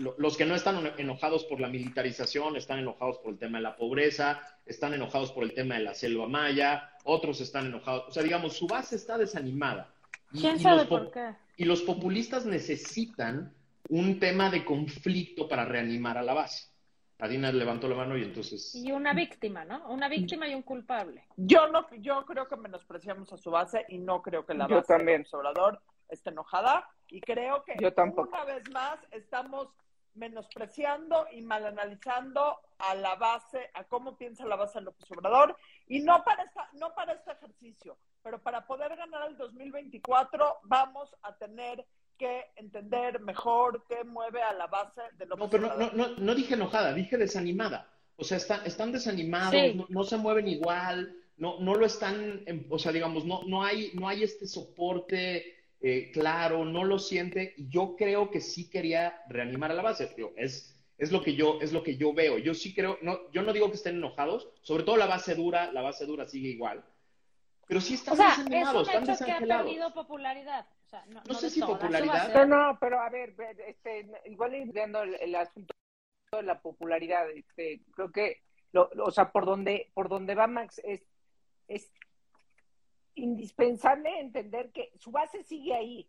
los 0.00 0.36
que 0.36 0.44
no 0.44 0.54
están 0.54 0.92
enojados 0.98 1.44
por 1.44 1.60
la 1.60 1.68
militarización 1.68 2.56
están 2.56 2.78
enojados 2.78 3.18
por 3.18 3.32
el 3.32 3.38
tema 3.38 3.58
de 3.58 3.62
la 3.62 3.76
pobreza, 3.76 4.40
están 4.66 4.94
enojados 4.94 5.32
por 5.32 5.44
el 5.44 5.54
tema 5.54 5.76
de 5.76 5.82
la 5.82 5.94
selva 5.94 6.28
maya, 6.28 6.90
otros 7.04 7.40
están 7.40 7.66
enojados, 7.66 8.04
o 8.08 8.10
sea, 8.12 8.22
digamos, 8.22 8.56
su 8.56 8.66
base 8.66 8.96
está 8.96 9.18
desanimada. 9.18 9.92
¿Quién 10.32 10.58
sabe 10.58 10.84
por 10.86 11.10
qué? 11.10 11.34
Y 11.56 11.64
los 11.64 11.82
populistas 11.82 12.46
necesitan 12.46 13.52
un 13.88 14.18
tema 14.18 14.50
de 14.50 14.64
conflicto 14.64 15.48
para 15.48 15.64
reanimar 15.64 16.16
a 16.18 16.22
la 16.22 16.34
base. 16.34 16.70
Adina 17.18 17.52
levantó 17.52 17.86
la 17.86 17.96
mano 17.96 18.16
y 18.16 18.22
entonces. 18.22 18.74
Y 18.74 18.92
una 18.92 19.12
víctima, 19.12 19.64
¿no? 19.64 19.86
Una 19.90 20.08
víctima 20.08 20.48
y 20.48 20.54
un 20.54 20.62
culpable. 20.62 21.24
Yo 21.36 21.68
no, 21.68 21.86
yo 21.98 22.24
creo 22.24 22.48
que 22.48 22.56
menospreciamos 22.56 23.30
a 23.32 23.36
su 23.36 23.50
base 23.50 23.84
y 23.88 23.98
no 23.98 24.22
creo 24.22 24.46
que 24.46 24.54
la 24.54 24.66
base 24.66 24.86
también. 24.86 25.22
del 25.22 25.34
Obrador 25.34 25.82
esté 26.08 26.30
enojada. 26.30 26.88
Y 27.08 27.20
creo 27.20 27.62
que 27.64 27.74
yo 27.80 27.92
tampoco. 27.92 28.30
una 28.30 28.44
vez 28.44 28.70
más 28.70 28.98
estamos 29.10 29.68
menospreciando 30.14 31.26
y 31.32 31.42
mal 31.42 31.66
analizando 31.66 32.58
a 32.78 32.94
la 32.94 33.14
base, 33.16 33.70
a 33.74 33.84
cómo 33.84 34.16
piensa 34.16 34.44
la 34.44 34.56
base 34.56 34.78
de 34.78 34.86
López 34.86 35.10
Obrador, 35.10 35.56
y 35.86 36.00
no 36.00 36.22
para, 36.24 36.44
esta, 36.44 36.68
no 36.74 36.94
para 36.94 37.12
este 37.12 37.32
ejercicio, 37.32 37.96
pero 38.22 38.40
para 38.42 38.66
poder 38.66 38.96
ganar 38.96 39.28
el 39.28 39.36
2024 39.36 40.60
vamos 40.64 41.14
a 41.22 41.34
tener 41.36 41.84
que 42.18 42.46
entender 42.56 43.20
mejor 43.20 43.84
qué 43.88 44.04
mueve 44.04 44.42
a 44.42 44.52
la 44.52 44.66
base 44.66 45.00
de 45.16 45.26
lo 45.26 45.36
No, 45.36 45.48
pero 45.48 45.74
no, 45.74 45.90
no, 45.92 46.08
no, 46.16 46.34
dije 46.34 46.54
enojada, 46.54 46.92
dije 46.92 47.16
desanimada. 47.16 47.88
O 48.16 48.24
sea, 48.24 48.36
está, 48.36 48.62
están 48.66 48.92
desanimados, 48.92 49.88
no, 49.88 50.04
se 50.04 50.18
mueven 50.18 50.46
igual, 50.46 51.16
no, 51.38 51.58
no 51.60 51.74
lo 51.74 51.86
están, 51.86 52.44
o 52.68 52.78
sea, 52.78 52.92
digamos, 52.92 53.24
no, 53.24 53.42
no, 53.44 53.64
hay, 53.64 53.92
no 53.94 54.06
hay 54.06 54.22
este 54.22 54.46
soporte 54.46 55.59
eh, 55.80 56.10
claro, 56.12 56.64
no 56.64 56.84
lo 56.84 56.98
siente. 56.98 57.54
Y 57.56 57.68
yo 57.68 57.96
creo 57.96 58.30
que 58.30 58.40
sí 58.40 58.68
quería 58.68 59.22
reanimar 59.28 59.70
a 59.70 59.74
la 59.74 59.82
base. 59.82 60.14
es, 60.36 60.78
es, 60.98 61.12
lo 61.12 61.22
que 61.22 61.34
yo, 61.34 61.58
es 61.60 61.72
lo 61.72 61.82
que 61.82 61.96
yo 61.96 62.12
veo. 62.12 62.38
Yo 62.38 62.54
sí 62.54 62.74
creo, 62.74 62.98
no, 63.02 63.30
yo 63.32 63.42
no 63.42 63.52
digo 63.52 63.68
que 63.68 63.76
estén 63.76 63.96
enojados, 63.96 64.48
sobre 64.62 64.84
todo 64.84 64.96
la 64.96 65.06
base 65.06 65.34
dura, 65.34 65.72
la 65.72 65.82
base 65.82 66.04
dura 66.06 66.26
sigue 66.26 66.48
igual. 66.48 66.84
Pero 67.66 67.80
sí 67.80 67.94
están 67.94 68.14
o 68.14 68.16
sea, 68.16 68.30
desanimados, 68.30 68.88
es 68.88 68.94
un 68.96 69.10
hecho 69.10 69.24
que 69.24 69.30
ha 69.30 69.38
perdido 69.38 69.94
popularidad. 69.94 70.66
no, 71.06 71.34
sé 71.34 71.50
si 71.50 71.60
popularidad. 71.60 72.34
No, 72.34 72.72
no, 72.72 72.78
pero 72.80 73.00
a 73.00 73.08
ver, 73.08 73.34
este, 73.64 74.10
igual 74.26 74.50
viendo 74.72 75.02
el, 75.02 75.34
asunto 75.36 75.72
de 76.32 76.42
la 76.42 76.60
popularidad, 76.60 77.30
este, 77.30 77.80
creo 77.92 78.10
que, 78.10 78.42
lo, 78.72 78.90
o 79.04 79.10
sea, 79.12 79.30
por 79.30 79.46
donde, 79.46 79.88
por 79.94 80.08
donde 80.08 80.34
va 80.34 80.48
Max 80.48 80.80
es, 80.82 81.00
es 81.68 81.92
indispensable 83.20 84.20
entender 84.20 84.70
que 84.70 84.92
su 84.98 85.10
base 85.10 85.42
sigue 85.42 85.74
ahí. 85.74 86.08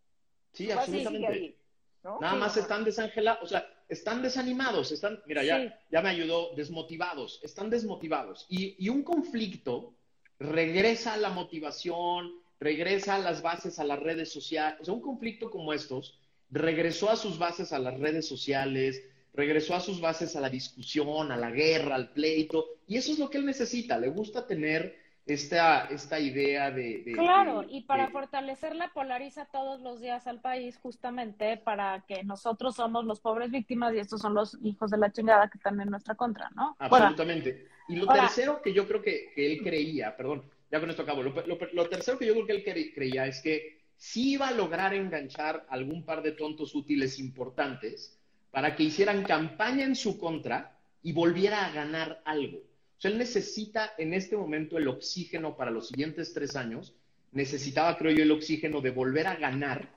Sí, 0.51 0.71
absolutamente. 0.71 1.57
Nada 2.03 2.35
más 2.35 2.57
están 2.57 2.83
desangelados, 2.83 3.43
o 3.43 3.47
sea, 3.47 3.67
están 3.87 4.23
desanimados, 4.23 4.91
están, 4.91 5.21
mira, 5.27 5.43
ya, 5.43 5.79
ya 5.91 6.01
me 6.01 6.09
ayudó, 6.09 6.55
desmotivados, 6.55 7.39
están 7.43 7.69
desmotivados. 7.69 8.47
Y, 8.49 8.75
y 8.83 8.89
un 8.89 9.03
conflicto 9.03 9.93
regresa 10.39 11.13
a 11.13 11.17
la 11.17 11.29
motivación, 11.29 12.31
regresa 12.59 13.15
a 13.15 13.19
las 13.19 13.41
bases, 13.41 13.77
a 13.77 13.83
las 13.83 13.99
redes 13.99 14.31
sociales. 14.31 14.81
O 14.81 14.85
sea, 14.85 14.93
un 14.93 15.01
conflicto 15.01 15.51
como 15.51 15.73
estos 15.73 16.17
regresó 16.49 17.09
a 17.09 17.15
sus 17.15 17.37
bases 17.37 17.71
a 17.71 17.79
las 17.79 17.99
redes 17.99 18.27
sociales, 18.27 19.03
regresó 19.33 19.75
a 19.75 19.79
sus 19.79 20.01
bases 20.01 20.35
a 20.35 20.41
la 20.41 20.49
discusión, 20.49 21.31
a 21.31 21.37
la 21.37 21.51
guerra, 21.51 21.95
al 21.95 22.11
pleito. 22.11 22.77
Y 22.87 22.97
eso 22.97 23.11
es 23.11 23.19
lo 23.19 23.29
que 23.29 23.37
él 23.37 23.45
necesita. 23.45 23.97
Le 23.97 24.09
gusta 24.09 24.47
tener 24.47 24.95
esta, 25.33 25.85
esta 25.85 26.19
idea 26.19 26.71
de... 26.71 27.03
claro, 27.13 27.65
y 27.67 27.81
para 27.81 28.09
fortalecerla 28.09 28.91
polariza 28.93 29.45
todos 29.45 29.81
los 29.81 30.01
días 30.01 30.27
al 30.27 30.39
país 30.39 30.77
justamente 30.81 31.57
para 31.57 32.03
que 32.07 32.23
nosotros 32.23 32.75
somos 32.75 33.05
los 33.05 33.19
pobres 33.19 33.51
víctimas 33.51 33.93
y 33.93 33.99
estos 33.99 34.21
son 34.21 34.33
los 34.33 34.57
hijos 34.63 34.91
de 34.91 34.97
la 34.97 35.11
chingada 35.11 35.49
que 35.49 35.57
están 35.57 35.79
en 35.81 35.89
nuestra 35.89 36.15
contra, 36.15 36.49
¿no? 36.55 36.75
Absolutamente. 36.79 37.67
y 37.87 37.95
lo 37.95 38.07
tercero 38.07 38.61
que 38.61 38.73
yo 38.73 38.87
creo 38.87 39.01
que, 39.01 39.33
él 39.35 39.61
creía, 39.63 40.15
perdón, 40.15 40.43
ya 40.71 40.79
con 40.79 40.89
esto 40.89 41.03
acabo, 41.03 41.23
lo, 41.23 41.89
tercero 41.89 42.17
que 42.17 42.25
yo 42.25 42.33
creo 42.33 42.45
que 42.45 42.71
él 42.71 42.91
creía 42.93 43.25
es 43.25 43.41
que 43.41 43.81
sí 43.97 44.33
iba 44.33 44.47
a 44.47 44.51
lograr 44.51 44.93
enganchar 44.93 45.65
algún 45.69 46.03
par 46.03 46.21
de 46.21 46.31
tontos 46.31 46.73
útiles 46.75 47.19
importantes 47.19 48.17
para 48.51 48.75
que 48.75 48.83
hicieran 48.83 49.23
campaña 49.23 49.85
en 49.85 49.95
su 49.95 50.17
contra 50.17 50.77
y 51.03 51.13
volviera 51.13 51.65
a 51.65 51.71
ganar 51.71 52.21
algo 52.25 52.70
sea, 53.01 53.11
él 53.11 53.17
necesita 53.17 53.93
en 53.97 54.13
este 54.13 54.37
momento 54.37 54.77
el 54.77 54.87
oxígeno 54.87 55.57
para 55.57 55.71
los 55.71 55.87
siguientes 55.87 56.33
tres 56.33 56.55
años. 56.55 56.93
Necesitaba, 57.31 57.97
creo 57.97 58.11
yo, 58.11 58.23
el 58.23 58.31
oxígeno 58.31 58.81
de 58.81 58.91
volver 58.91 59.25
a 59.25 59.35
ganar 59.35 59.89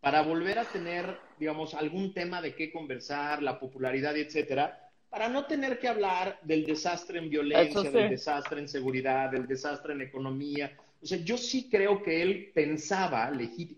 para 0.00 0.22
volver 0.22 0.58
a 0.58 0.64
tener, 0.64 1.18
digamos, 1.38 1.74
algún 1.74 2.14
tema 2.14 2.40
de 2.40 2.54
qué 2.54 2.72
conversar, 2.72 3.42
la 3.42 3.58
popularidad, 3.58 4.16
etcétera, 4.16 4.90
para 5.10 5.28
no 5.28 5.46
tener 5.46 5.78
que 5.78 5.88
hablar 5.88 6.38
del 6.42 6.64
desastre 6.66 7.18
en 7.18 7.30
violencia, 7.30 7.90
del 7.90 8.10
desastre 8.10 8.60
en 8.60 8.68
seguridad, 8.68 9.30
del 9.30 9.46
desastre 9.46 9.94
en 9.94 10.02
economía. 10.02 10.76
O 11.00 11.06
sea, 11.06 11.18
yo 11.18 11.38
sí 11.38 11.68
creo 11.70 12.02
que 12.02 12.22
él 12.22 12.50
pensaba, 12.54 13.32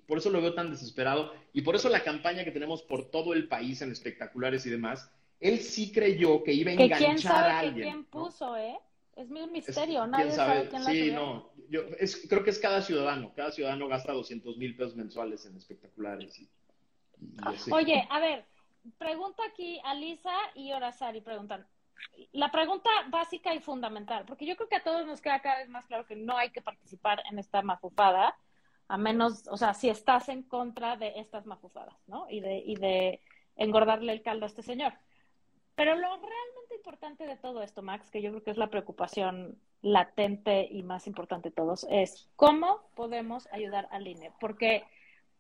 por 0.07 0.19
eso 0.19 0.31
lo 0.31 0.41
veo 0.41 0.55
tan 0.55 0.71
desesperado, 0.71 1.33
y 1.53 1.63
por 1.63 1.77
eso 1.77 1.89
la 1.89 2.03
campaña 2.03 2.45
que 2.45 2.51
tenemos 2.51 2.83
por 2.83 3.11
todo 3.11 3.33
el 3.35 3.47
país 3.49 3.83
en 3.83 3.93
espectaculares 3.93 4.65
y 4.67 4.71
demás, 4.71 5.11
él 5.41 5.61
sí 5.61 5.91
creyó 5.91 6.45
que 6.45 6.53
iba 6.53 6.71
a 6.71 6.75
enganchar 6.75 6.99
quién 6.99 7.19
sabe 7.19 7.51
a 7.51 7.59
alguien. 7.61 7.89
quién 7.89 8.05
puso, 8.05 8.57
¿eh? 8.57 8.79
Es 9.17 9.31
un 9.31 9.53
misterio, 9.53 10.07
nadie 10.07 10.31
sabe? 10.31 10.69
quién 10.69 10.85
la 10.85 10.91
Sí, 10.91 11.11
no, 11.11 11.51
yo 11.69 11.83
creo 12.29 12.45
que 12.45 12.51
es 12.51 12.59
cada 12.59 12.83
ciudadano. 12.83 13.33
Cada 13.35 13.51
ciudadano 13.51 13.89
gasta 13.89 14.13
200 14.13 14.57
mil 14.57 14.77
pesos 14.77 14.97
mensuales 14.97 15.45
en 15.47 15.57
espectaculares. 15.57 16.39
Y, 16.39 16.49
Oye, 17.73 18.07
a 18.09 18.21
ver, 18.21 18.45
pregunta 18.99 19.43
aquí 19.51 19.81
a 19.85 19.95
Lisa 19.95 20.35
y 20.55 20.73
Orazari 20.73 21.21
preguntan. 21.21 21.67
La 22.33 22.51
pregunta 22.51 22.89
básica 23.09 23.55
y 23.55 23.61
fundamental, 23.61 24.25
porque 24.25 24.47
yo 24.47 24.57
creo 24.57 24.69
que 24.69 24.77
a 24.77 24.83
todos 24.83 25.07
nos 25.07 25.21
queda 25.21 25.43
cada 25.43 25.59
vez 25.59 25.69
más 25.69 25.85
claro 25.87 26.07
que 26.07 26.17
no 26.17 26.37
hay 26.37 26.51
que 26.51 26.63
participar 26.63 27.23
en 27.31 27.39
esta 27.39 27.61
mafufada, 27.61 28.35
a 28.89 28.97
menos, 28.97 29.47
o 29.49 29.59
sea, 29.59 29.75
si 29.75 29.91
estás 29.91 30.31
en 30.31 30.43
contra 30.43 30.97
de 30.97 31.21
estas 31.21 31.45
mafufadas, 31.45 31.97
¿no? 32.07 32.27
Y 32.31 32.41
de, 32.41 32.59
y 32.59 32.77
de 32.77 33.21
engordarle 33.57 34.13
el 34.13 34.23
caldo 34.23 34.47
a 34.47 34.49
este 34.49 34.63
señor. 34.63 34.95
Pero 35.81 35.97
lo 35.97 36.09
realmente 36.09 36.75
importante 36.75 37.27
de 37.27 37.39
todo 37.39 37.63
esto, 37.63 37.81
Max, 37.81 38.11
que 38.11 38.21
yo 38.21 38.29
creo 38.33 38.43
que 38.43 38.51
es 38.51 38.59
la 38.59 38.69
preocupación 38.69 39.59
latente 39.81 40.69
y 40.71 40.83
más 40.83 41.07
importante 41.07 41.49
de 41.49 41.55
todos, 41.55 41.87
es 41.89 42.29
cómo 42.37 42.83
podemos 42.95 43.49
ayudar 43.51 43.89
al 43.91 44.07
INE. 44.07 44.31
Porque 44.41 44.85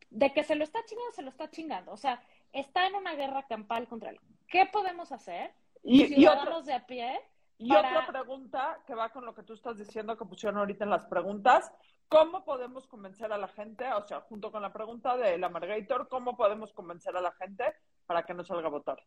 de 0.08 0.32
que 0.32 0.42
se 0.42 0.54
lo 0.54 0.64
está 0.64 0.82
chingando, 0.86 1.12
se 1.12 1.20
lo 1.20 1.28
está 1.28 1.50
chingando. 1.50 1.92
O 1.92 1.98
sea, 1.98 2.22
está 2.54 2.86
en 2.86 2.94
una 2.94 3.16
guerra 3.16 3.44
campal 3.48 3.86
contra 3.86 4.12
él. 4.12 4.20
¿Qué 4.48 4.64
podemos 4.64 5.12
hacer? 5.12 5.52
Y, 5.82 6.06
ciudadanos 6.06 6.64
de 6.64 6.72
a 6.72 6.86
pie. 6.86 7.20
Y 7.58 7.74
otra 7.74 8.06
pregunta 8.06 8.78
que 8.86 8.94
va 8.94 9.10
con 9.10 9.26
lo 9.26 9.34
que 9.34 9.42
tú 9.42 9.52
estás 9.52 9.76
diciendo 9.76 10.16
que 10.16 10.24
pusieron 10.24 10.58
ahorita 10.58 10.84
en 10.84 10.90
las 10.90 11.04
preguntas. 11.04 11.70
¿Cómo 12.08 12.46
podemos 12.46 12.86
convencer 12.86 13.30
a 13.30 13.36
la 13.36 13.48
gente, 13.48 13.92
o 13.92 14.06
sea, 14.06 14.22
junto 14.22 14.50
con 14.50 14.62
la 14.62 14.72
pregunta 14.72 15.18
de 15.18 15.36
la 15.36 15.50
Margator, 15.50 16.08
cómo 16.08 16.34
podemos 16.34 16.72
convencer 16.72 17.14
a 17.14 17.20
la 17.20 17.32
gente 17.32 17.74
para 18.06 18.22
que 18.22 18.32
no 18.32 18.42
salga 18.42 18.68
a 18.68 18.70
votar? 18.70 19.02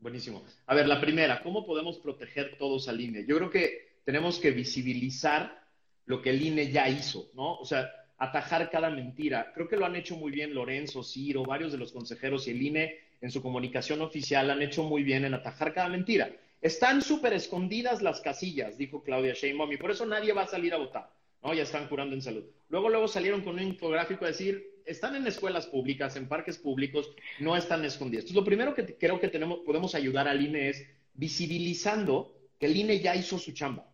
Buenísimo. 0.00 0.44
A 0.66 0.74
ver, 0.74 0.86
la 0.86 1.00
primera, 1.00 1.42
¿cómo 1.42 1.66
podemos 1.66 1.98
proteger 1.98 2.56
todos 2.56 2.88
al 2.88 3.00
INE? 3.00 3.24
Yo 3.26 3.36
creo 3.36 3.50
que 3.50 3.88
tenemos 4.04 4.38
que 4.38 4.52
visibilizar 4.52 5.60
lo 6.06 6.22
que 6.22 6.30
el 6.30 6.40
INE 6.40 6.70
ya 6.70 6.88
hizo, 6.88 7.30
¿no? 7.34 7.56
O 7.56 7.64
sea, 7.64 7.90
atajar 8.16 8.70
cada 8.70 8.90
mentira. 8.90 9.52
Creo 9.54 9.68
que 9.68 9.76
lo 9.76 9.86
han 9.86 9.96
hecho 9.96 10.16
muy 10.16 10.30
bien 10.30 10.54
Lorenzo, 10.54 11.02
Ciro, 11.02 11.44
varios 11.44 11.72
de 11.72 11.78
los 11.78 11.92
consejeros 11.92 12.46
y 12.46 12.52
el 12.52 12.62
INE 12.62 12.98
en 13.20 13.30
su 13.30 13.42
comunicación 13.42 14.00
oficial 14.00 14.50
han 14.50 14.62
hecho 14.62 14.84
muy 14.84 15.02
bien 15.02 15.24
en 15.24 15.34
atajar 15.34 15.74
cada 15.74 15.88
mentira. 15.88 16.30
Están 16.60 17.02
súper 17.02 17.32
escondidas 17.32 18.02
las 18.02 18.20
casillas, 18.20 18.78
dijo 18.78 19.02
Claudia 19.02 19.34
Sheinbaum, 19.34 19.72
y 19.72 19.76
por 19.76 19.90
eso 19.90 20.06
nadie 20.06 20.32
va 20.32 20.42
a 20.42 20.48
salir 20.48 20.74
a 20.74 20.78
votar, 20.78 21.10
¿no? 21.42 21.54
Ya 21.54 21.62
están 21.62 21.88
curando 21.88 22.14
en 22.14 22.22
salud. 22.22 22.44
Luego, 22.68 22.88
luego 22.88 23.08
salieron 23.08 23.42
con 23.42 23.54
un 23.54 23.62
infográfico 23.62 24.24
a 24.24 24.28
decir, 24.28 24.77
están 24.88 25.14
en 25.14 25.26
escuelas 25.26 25.66
públicas, 25.66 26.16
en 26.16 26.28
parques 26.28 26.58
públicos, 26.58 27.10
no 27.38 27.56
están 27.56 27.84
escondidos. 27.84 28.24
Entonces, 28.24 28.36
lo 28.36 28.44
primero 28.44 28.74
que 28.74 28.84
creo 28.96 29.20
que 29.20 29.28
tenemos, 29.28 29.60
podemos 29.60 29.94
ayudar 29.94 30.26
al 30.26 30.40
INE 30.40 30.70
es 30.70 30.86
visibilizando 31.14 32.34
que 32.58 32.66
el 32.66 32.76
INE 32.76 33.00
ya 33.00 33.14
hizo 33.14 33.38
su 33.38 33.52
chamba. 33.52 33.86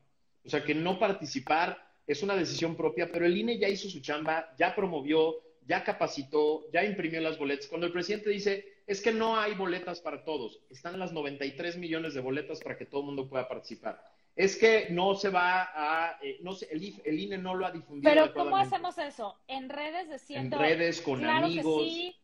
O 0.45 0.49
sea, 0.49 0.65
que 0.65 0.75
no 0.75 0.99
participar 0.99 1.79
es 2.07 2.23
una 2.23 2.37
decisión 2.37 2.77
propia, 2.77 3.11
pero 3.11 3.27
el 3.27 3.37
INE 3.37 3.59
ya 3.59 3.69
hizo 3.69 3.89
su 3.89 4.01
chamba, 4.01 4.55
ya 4.59 4.75
promovió, 4.75 5.37
ya 5.67 5.83
capacitó, 5.83 6.71
ya 6.73 6.85
imprimió 6.85 7.21
las 7.21 7.39
boletas. 7.39 7.67
Cuando 7.67 7.87
el 7.87 7.93
presidente 7.93 8.31
dice, 8.31 8.74
es 8.87 9.01
que 9.01 9.13
no 9.13 9.37
hay 9.39 9.55
boletas 9.55 10.01
para 10.01 10.25
todos, 10.25 10.61
están 10.71 10.99
las 10.99 11.13
93 11.13 11.79
millones 11.79 12.15
de 12.15 12.21
boletas 12.21 12.61
para 12.61 12.77
que 12.77 12.87
todo 12.87 13.01
el 13.01 13.07
mundo 13.07 13.29
pueda 13.29 13.49
participar 13.49 14.01
es 14.37 14.57
que 14.57 14.89
no 14.91 15.15
se 15.15 15.29
va 15.29 15.71
a, 15.75 16.19
eh, 16.21 16.39
no 16.43 16.53
sé, 16.53 16.69
el, 16.71 17.01
el, 17.05 17.21
INE 17.21 17.39
no 17.39 17.55
lo 17.55 17.67
ha 17.67 17.71
difundido. 17.71 18.13
Pero 18.13 18.35
¿cómo 18.35 18.57
hacemos 18.57 18.99
eso? 18.99 19.39
En 19.47 19.69
redes 19.69 20.09
de 20.29 20.35
En 20.35 20.51
redes, 20.51 21.01
con 21.01 21.25
amigos. 21.25 21.83
sí. 21.85 22.17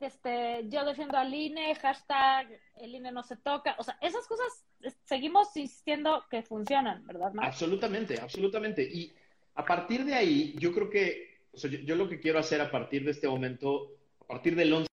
este, 0.00 0.64
yo 0.68 0.84
defiendo 0.86 1.18
al 1.18 1.32
INE, 1.32 1.74
hashtag 1.74 2.48
el 2.76 2.94
INE 2.94 3.12
no 3.12 3.22
se 3.22 3.36
toca. 3.36 3.76
O 3.78 3.84
sea, 3.84 3.98
esas 4.00 4.26
cosas 4.26 4.64
seguimos 5.04 5.54
insistiendo 5.56 6.24
que 6.30 6.42
funcionan, 6.42 7.06
¿verdad? 7.06 7.32
Absolutamente, 7.38 8.18
absolutamente. 8.18 8.82
Y 8.82 9.12
a 9.54 9.64
partir 9.64 10.04
de 10.04 10.14
ahí, 10.14 10.54
yo 10.58 10.72
creo 10.72 10.88
que, 10.88 11.40
o 11.52 11.58
sea, 11.58 11.70
yo, 11.70 11.80
yo, 11.80 11.96
lo 11.96 12.08
que 12.08 12.18
quiero 12.18 12.38
hacer 12.38 12.62
a 12.62 12.70
partir 12.70 13.04
de 13.04 13.10
este 13.10 13.28
momento, 13.28 13.92
a 14.22 14.26
partir 14.26 14.56
del 14.56 14.72
11 14.72 14.88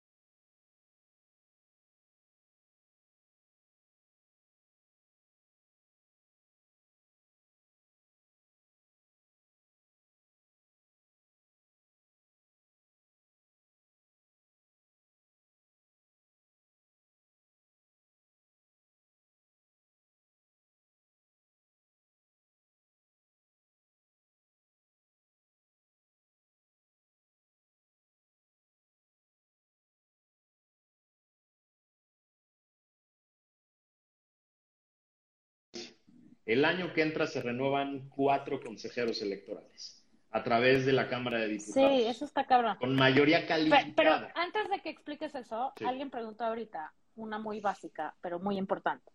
El 36.44 36.64
año 36.64 36.92
que 36.92 37.02
entra 37.02 37.26
se 37.26 37.40
renuevan 37.40 38.08
cuatro 38.08 38.60
consejeros 38.60 39.22
electorales 39.22 40.04
a 40.30 40.42
través 40.42 40.86
de 40.86 40.92
la 40.92 41.08
Cámara 41.08 41.38
de 41.38 41.48
Diputados. 41.48 41.92
Sí, 41.92 42.06
eso 42.06 42.24
está 42.24 42.46
cabrón. 42.46 42.76
Con 42.78 42.96
mayoría 42.96 43.46
calificada. 43.46 43.92
Pero, 43.96 44.10
pero 44.20 44.28
antes 44.34 44.70
de 44.70 44.80
que 44.80 44.90
expliques 44.90 45.34
eso, 45.34 45.72
sí. 45.76 45.84
alguien 45.84 46.10
preguntó 46.10 46.44
ahorita 46.44 46.92
una 47.16 47.38
muy 47.38 47.60
básica, 47.60 48.14
pero 48.20 48.40
muy 48.40 48.56
importante. 48.56 49.12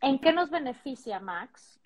¿En 0.00 0.18
qué 0.18 0.32
nos 0.32 0.50
beneficia, 0.50 1.20
Max, 1.20 1.78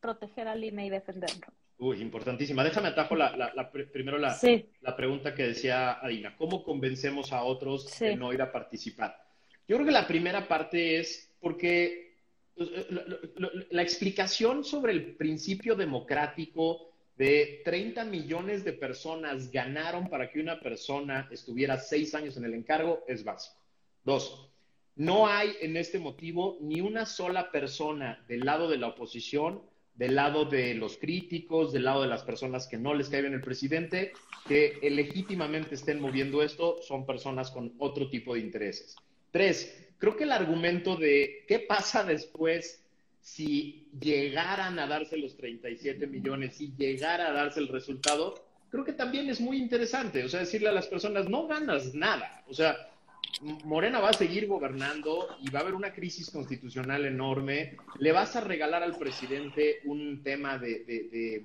proteger 0.00 0.48
al 0.48 0.62
INE 0.62 0.86
y 0.86 0.90
defenderlo? 0.90 1.46
Uy, 1.78 2.00
importantísima. 2.00 2.64
Déjame 2.64 2.88
atajo 2.88 3.14
la, 3.14 3.36
la, 3.36 3.52
la 3.54 3.70
primero 3.70 4.18
la, 4.18 4.32
sí. 4.34 4.68
la, 4.80 4.96
pregunta 4.96 5.34
que 5.34 5.44
decía 5.44 5.92
Adina. 5.92 6.34
¿Cómo 6.36 6.64
convencemos 6.64 7.32
a 7.32 7.42
otros 7.44 7.88
sí. 7.88 8.06
de 8.06 8.16
no 8.16 8.32
ir 8.32 8.42
a 8.42 8.50
participar? 8.50 9.22
Yo 9.68 9.76
creo 9.76 9.86
que 9.86 9.92
la 9.92 10.06
primera 10.06 10.48
parte 10.48 10.98
es 10.98 11.34
porque 11.40 12.05
la 12.56 13.82
explicación 13.82 14.64
sobre 14.64 14.92
el 14.92 15.16
principio 15.16 15.74
democrático 15.74 16.90
de 17.16 17.62
30 17.64 18.04
millones 18.04 18.64
de 18.64 18.72
personas 18.72 19.50
ganaron 19.50 20.08
para 20.08 20.30
que 20.30 20.40
una 20.40 20.60
persona 20.60 21.28
estuviera 21.30 21.78
seis 21.78 22.14
años 22.14 22.36
en 22.36 22.44
el 22.44 22.54
encargo 22.54 23.04
es 23.08 23.24
básico. 23.24 23.56
Dos, 24.04 24.50
no 24.96 25.26
hay 25.26 25.54
en 25.60 25.76
este 25.76 25.98
motivo 25.98 26.58
ni 26.60 26.80
una 26.80 27.06
sola 27.06 27.50
persona 27.50 28.24
del 28.28 28.40
lado 28.40 28.68
de 28.68 28.78
la 28.78 28.88
oposición, 28.88 29.62
del 29.94 30.14
lado 30.14 30.44
de 30.44 30.74
los 30.74 30.98
críticos, 30.98 31.72
del 31.72 31.84
lado 31.84 32.02
de 32.02 32.08
las 32.08 32.22
personas 32.22 32.66
que 32.66 32.78
no 32.78 32.94
les 32.94 33.08
cae 33.08 33.22
bien 33.22 33.34
el 33.34 33.40
presidente, 33.40 34.12
que 34.46 34.78
legítimamente 34.82 35.74
estén 35.74 36.00
moviendo 36.00 36.42
esto, 36.42 36.80
son 36.82 37.06
personas 37.06 37.50
con 37.50 37.74
otro 37.78 38.08
tipo 38.10 38.34
de 38.34 38.40
intereses. 38.40 38.94
Tres, 39.30 39.85
creo 39.98 40.16
que 40.16 40.24
el 40.24 40.32
argumento 40.32 40.96
de 40.96 41.44
qué 41.46 41.58
pasa 41.58 42.04
después 42.04 42.82
si 43.26 43.88
llegaran 43.98 44.78
a 44.78 44.86
darse 44.86 45.16
los 45.16 45.36
37 45.36 46.06
millones, 46.06 46.54
si 46.54 46.72
llegara 46.76 47.26
a 47.26 47.32
darse 47.32 47.58
el 47.58 47.66
resultado, 47.66 48.46
creo 48.70 48.84
que 48.84 48.92
también 48.92 49.28
es 49.28 49.40
muy 49.40 49.56
interesante. 49.56 50.22
O 50.22 50.28
sea, 50.28 50.40
decirle 50.40 50.68
a 50.68 50.72
las 50.72 50.86
personas, 50.86 51.28
no 51.28 51.48
ganas 51.48 51.92
nada. 51.92 52.44
O 52.46 52.54
sea, 52.54 52.76
Morena 53.64 53.98
va 53.98 54.10
a 54.10 54.12
seguir 54.12 54.46
gobernando 54.46 55.36
y 55.42 55.50
va 55.50 55.58
a 55.58 55.62
haber 55.62 55.74
una 55.74 55.92
crisis 55.92 56.30
constitucional 56.30 57.04
enorme. 57.04 57.76
Le 57.98 58.12
vas 58.12 58.36
a 58.36 58.42
regalar 58.42 58.84
al 58.84 58.96
presidente 58.96 59.80
un 59.86 60.22
tema 60.22 60.56
de, 60.56 60.84
de, 60.84 61.08
de 61.10 61.44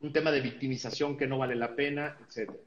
un 0.00 0.12
tema 0.12 0.32
de 0.32 0.40
victimización 0.40 1.16
que 1.16 1.28
no 1.28 1.38
vale 1.38 1.54
la 1.54 1.76
pena, 1.76 2.18
etcétera. 2.26 2.58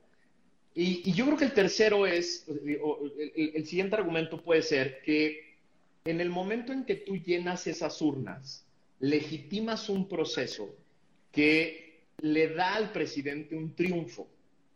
Y, 0.76 1.14
yo 1.14 1.26
creo 1.26 1.38
que 1.38 1.46
el 1.46 1.54
tercero 1.54 2.06
es, 2.06 2.46
el, 2.48 3.52
el, 3.56 3.66
siguiente 3.66 3.96
argumento 3.96 4.42
puede 4.42 4.62
ser 4.62 5.02
que 5.04 5.56
en 6.04 6.20
el 6.20 6.30
momento 6.30 6.74
en 6.74 6.84
que 6.84 6.96
tú 6.96 7.16
llenas 7.16 7.66
esas 7.66 8.02
urnas, 8.02 8.66
legitimas 9.00 9.90
un 9.90 10.08
proceso 10.08 10.76
que 11.32 12.02
le 12.20 12.50
da 12.50 12.76
al 12.76 12.92
presidente 12.92 13.56
un 13.56 13.74
triunfo. 13.74 14.28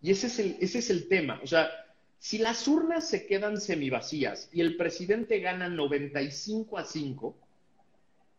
Y 0.01 0.12
ese 0.12 0.27
es 0.27 0.39
el, 0.39 0.57
ese 0.59 0.79
es 0.79 0.89
el 0.89 1.07
tema. 1.07 1.39
O 1.43 1.47
sea, 1.47 1.69
si 2.17 2.38
las 2.38 2.67
urnas 2.67 3.07
se 3.07 3.25
quedan 3.25 3.59
semivacías 3.59 4.49
y 4.51 4.62
el 4.62 4.77
presidente 4.77 5.39
gana 5.39 5.69
95 5.69 6.77
a 6.77 6.85
5, 6.85 7.35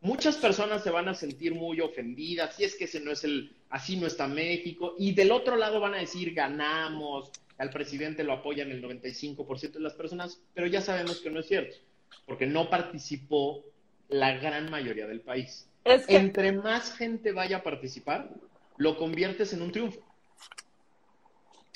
muchas 0.00 0.36
personas 0.36 0.82
se 0.82 0.90
van 0.90 1.08
a 1.08 1.14
sentir 1.14 1.54
muy 1.54 1.80
ofendidas, 1.80 2.56
si 2.56 2.64
es 2.64 2.74
que 2.74 2.84
ese 2.84 3.00
no 3.00 3.10
es 3.10 3.24
el, 3.24 3.54
así 3.68 3.96
no 3.96 4.06
está 4.06 4.26
México, 4.26 4.94
y 4.98 5.12
del 5.12 5.32
otro 5.32 5.56
lado 5.56 5.80
van 5.80 5.94
a 5.94 5.98
decir 5.98 6.34
ganamos, 6.34 7.30
al 7.60 7.68
presidente 7.68 8.24
lo 8.24 8.32
apoyan 8.32 8.70
el 8.70 8.82
95% 8.82 9.72
de 9.72 9.80
las 9.80 9.92
personas, 9.92 10.42
pero 10.54 10.66
ya 10.66 10.80
sabemos 10.80 11.20
que 11.20 11.28
no 11.28 11.40
es 11.40 11.46
cierto, 11.46 11.76
porque 12.24 12.46
no 12.46 12.70
participó 12.70 13.62
la 14.08 14.32
gran 14.38 14.70
mayoría 14.70 15.06
del 15.06 15.20
país. 15.20 15.68
Es 15.84 16.06
que... 16.06 16.16
Entre 16.16 16.52
más 16.52 16.96
gente 16.96 17.32
vaya 17.32 17.58
a 17.58 17.62
participar, 17.62 18.30
lo 18.78 18.96
conviertes 18.96 19.52
en 19.52 19.60
un 19.60 19.72
triunfo. 19.72 20.00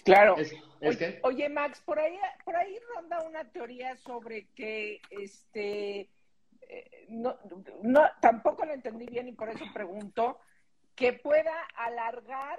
Claro. 0.05 0.39
¿Es, 0.39 0.53
es 0.81 0.97
oye, 0.97 0.97
que? 0.97 1.21
oye, 1.23 1.49
Max, 1.51 1.83
por 1.85 1.99
ahí, 1.99 2.17
por 2.47 2.57
ahí 2.57 2.79
ronda 2.95 3.23
una 3.29 3.45
teoría 3.45 3.95
sobre 3.99 4.47
que 4.55 5.03
este 5.11 6.09
eh, 6.67 7.07
no, 7.11 7.37
no, 7.83 8.09
tampoco 8.23 8.65
lo 8.65 8.73
entendí 8.73 9.05
bien 9.05 9.29
y 9.29 9.33
por 9.33 9.51
eso 9.51 9.67
pregunto, 9.75 10.41
que 10.97 11.13
pueda 11.13 11.55
alargar 11.77 12.59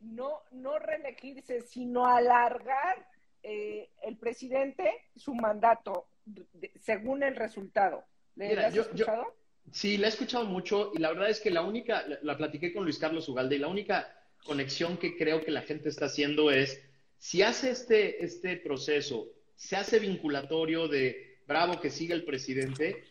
no, 0.00 0.42
no 0.52 0.78
reelegirse, 0.78 1.62
sino 1.62 2.06
alargar 2.06 3.06
eh, 3.42 3.90
el 4.02 4.16
presidente 4.16 4.90
su 5.16 5.34
mandato 5.34 6.06
de, 6.24 6.72
según 6.80 7.22
el 7.22 7.36
resultado. 7.36 8.04
¿Le 8.36 8.48
Mira, 8.48 8.66
has 8.68 8.74
yo, 8.74 8.82
escuchado? 8.82 9.24
Yo, 9.24 9.34
sí, 9.72 9.96
la 9.96 10.06
he 10.06 10.10
escuchado 10.10 10.44
mucho 10.44 10.92
y 10.94 10.98
la 10.98 11.10
verdad 11.10 11.30
es 11.30 11.40
que 11.40 11.50
la 11.50 11.62
única, 11.62 12.06
la, 12.06 12.18
la 12.22 12.36
platiqué 12.36 12.72
con 12.72 12.84
Luis 12.84 12.98
Carlos 12.98 13.28
Ugalde 13.28 13.56
y 13.56 13.60
la 13.60 13.68
única 13.68 14.14
conexión 14.44 14.96
que 14.96 15.16
creo 15.16 15.44
que 15.44 15.50
la 15.50 15.62
gente 15.62 15.88
está 15.88 16.06
haciendo 16.06 16.50
es, 16.50 16.82
si 17.18 17.42
hace 17.42 17.70
este, 17.70 18.24
este 18.24 18.56
proceso, 18.56 19.28
se 19.56 19.76
hace 19.76 19.98
vinculatorio 19.98 20.86
de 20.86 21.40
bravo 21.46 21.80
que 21.80 21.90
siga 21.90 22.14
el 22.14 22.24
presidente, 22.24 23.04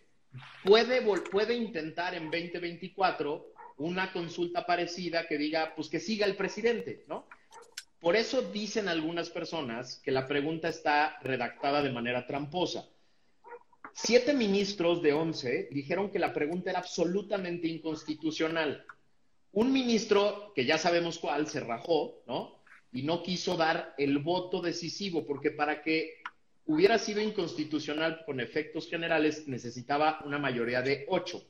puede, 0.63 1.01
puede 1.31 1.55
intentar 1.55 2.15
en 2.15 2.31
2024 2.31 3.53
una 3.77 4.11
consulta 4.11 4.65
parecida 4.65 5.27
que 5.27 5.37
diga, 5.37 5.73
pues 5.75 5.89
que 5.89 5.99
siga 5.99 6.25
el 6.25 6.35
presidente, 6.35 7.05
¿no? 7.07 7.27
Por 7.99 8.15
eso 8.15 8.41
dicen 8.41 8.87
algunas 8.87 9.29
personas 9.29 9.99
que 10.03 10.11
la 10.11 10.27
pregunta 10.27 10.69
está 10.69 11.17
redactada 11.21 11.81
de 11.81 11.91
manera 11.91 12.27
tramposa. 12.27 12.87
Siete 13.93 14.33
ministros 14.33 15.01
de 15.01 15.13
once 15.13 15.67
dijeron 15.71 16.11
que 16.11 16.19
la 16.19 16.33
pregunta 16.33 16.69
era 16.69 16.79
absolutamente 16.79 17.67
inconstitucional. 17.67 18.85
Un 19.53 19.71
ministro, 19.71 20.53
que 20.53 20.65
ya 20.65 20.77
sabemos 20.77 21.17
cuál, 21.17 21.47
se 21.47 21.59
rajó, 21.59 22.21
¿no? 22.27 22.61
Y 22.91 23.01
no 23.01 23.23
quiso 23.23 23.57
dar 23.57 23.95
el 23.97 24.19
voto 24.19 24.61
decisivo, 24.61 25.25
porque 25.25 25.49
para 25.49 25.81
que 25.81 26.21
hubiera 26.67 26.99
sido 26.99 27.21
inconstitucional 27.21 28.23
con 28.25 28.39
efectos 28.39 28.87
generales 28.87 29.47
necesitaba 29.47 30.21
una 30.25 30.37
mayoría 30.37 30.83
de 30.83 31.05
ocho. 31.09 31.43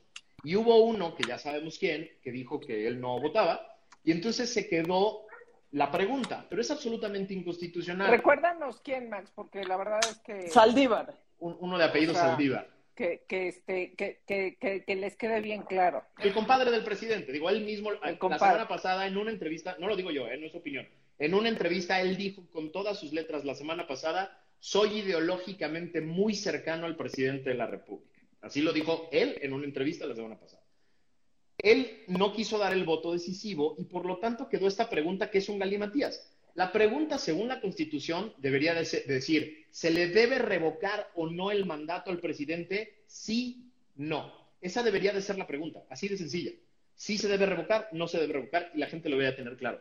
Y 0.44 0.56
hubo 0.56 0.84
uno, 0.84 1.14
que 1.14 1.24
ya 1.24 1.38
sabemos 1.38 1.78
quién, 1.78 2.10
que 2.22 2.30
dijo 2.30 2.60
que 2.60 2.86
él 2.86 3.00
no 3.00 3.20
votaba, 3.20 3.76
y 4.04 4.12
entonces 4.12 4.52
se 4.52 4.68
quedó 4.68 5.26
la 5.72 5.90
pregunta, 5.90 6.46
pero 6.48 6.62
es 6.62 6.70
absolutamente 6.70 7.34
inconstitucional. 7.34 8.10
Recuérdanos 8.10 8.80
quién, 8.80 9.10
Max, 9.10 9.30
porque 9.34 9.64
la 9.64 9.76
verdad 9.76 10.00
es 10.08 10.18
que... 10.18 10.48
Saldívar. 10.48 11.14
Un, 11.40 11.56
uno 11.60 11.76
de 11.76 11.84
apellido 11.84 12.12
O 12.12 12.14
sea, 12.14 12.28
Saldívar. 12.28 12.68
Que, 12.94 13.24
que, 13.28 13.48
este, 13.48 13.94
que, 13.94 14.20
que, 14.26 14.56
que, 14.58 14.84
que 14.84 14.96
les 14.96 15.14
quede 15.16 15.40
bien 15.40 15.62
claro. 15.62 16.02
El 16.18 16.32
compadre 16.32 16.70
del 16.70 16.84
presidente, 16.84 17.30
digo, 17.32 17.48
él 17.50 17.64
mismo, 17.64 17.92
la 17.92 18.18
compadre. 18.18 18.46
semana 18.52 18.68
pasada, 18.68 19.06
en 19.06 19.16
una 19.16 19.30
entrevista, 19.30 19.76
no 19.78 19.86
lo 19.88 19.96
digo 19.96 20.10
yo, 20.10 20.26
eh, 20.26 20.36
no 20.38 20.46
es 20.46 20.54
opinión, 20.54 20.88
en 21.18 21.34
una 21.34 21.48
entrevista 21.48 22.00
él 22.00 22.16
dijo 22.16 22.42
con 22.50 22.72
todas 22.72 22.98
sus 22.98 23.12
letras 23.12 23.44
la 23.44 23.54
semana 23.54 23.86
pasada, 23.86 24.40
soy 24.60 24.98
ideológicamente 24.98 26.00
muy 26.00 26.34
cercano 26.34 26.86
al 26.86 26.96
presidente 26.96 27.50
de 27.50 27.56
la 27.56 27.66
República. 27.66 28.07
Así 28.40 28.60
lo 28.60 28.72
dijo 28.72 29.08
él 29.12 29.36
en 29.40 29.52
una 29.52 29.64
entrevista 29.64 30.06
la 30.06 30.14
semana 30.14 30.38
pasada. 30.38 30.62
Él 31.58 32.04
no 32.06 32.32
quiso 32.32 32.58
dar 32.58 32.72
el 32.72 32.84
voto 32.84 33.12
decisivo 33.12 33.74
y 33.78 33.84
por 33.84 34.06
lo 34.06 34.18
tanto 34.18 34.48
quedó 34.48 34.68
esta 34.68 34.88
pregunta 34.88 35.30
que 35.30 35.38
es 35.38 35.48
un 35.48 35.58
galimatías. 35.58 36.30
La 36.54 36.72
pregunta, 36.72 37.18
según 37.18 37.48
la 37.48 37.60
Constitución, 37.60 38.32
debería 38.38 38.74
decir, 38.74 39.66
¿se 39.70 39.90
le 39.90 40.08
debe 40.08 40.38
revocar 40.38 41.10
o 41.14 41.28
no 41.28 41.50
el 41.50 41.66
mandato 41.66 42.10
al 42.10 42.20
presidente? 42.20 43.02
Sí, 43.06 43.70
no. 43.96 44.32
Esa 44.60 44.82
debería 44.82 45.12
de 45.12 45.22
ser 45.22 45.38
la 45.38 45.46
pregunta, 45.46 45.84
así 45.88 46.08
de 46.08 46.16
sencilla. 46.16 46.50
Sí 46.94 47.16
se 47.16 47.28
debe 47.28 47.46
revocar, 47.46 47.88
no 47.92 48.08
se 48.08 48.18
debe 48.18 48.32
revocar 48.32 48.72
y 48.74 48.78
la 48.78 48.88
gente 48.88 49.08
lo 49.08 49.16
debería 49.16 49.36
tener 49.36 49.56
claro. 49.56 49.80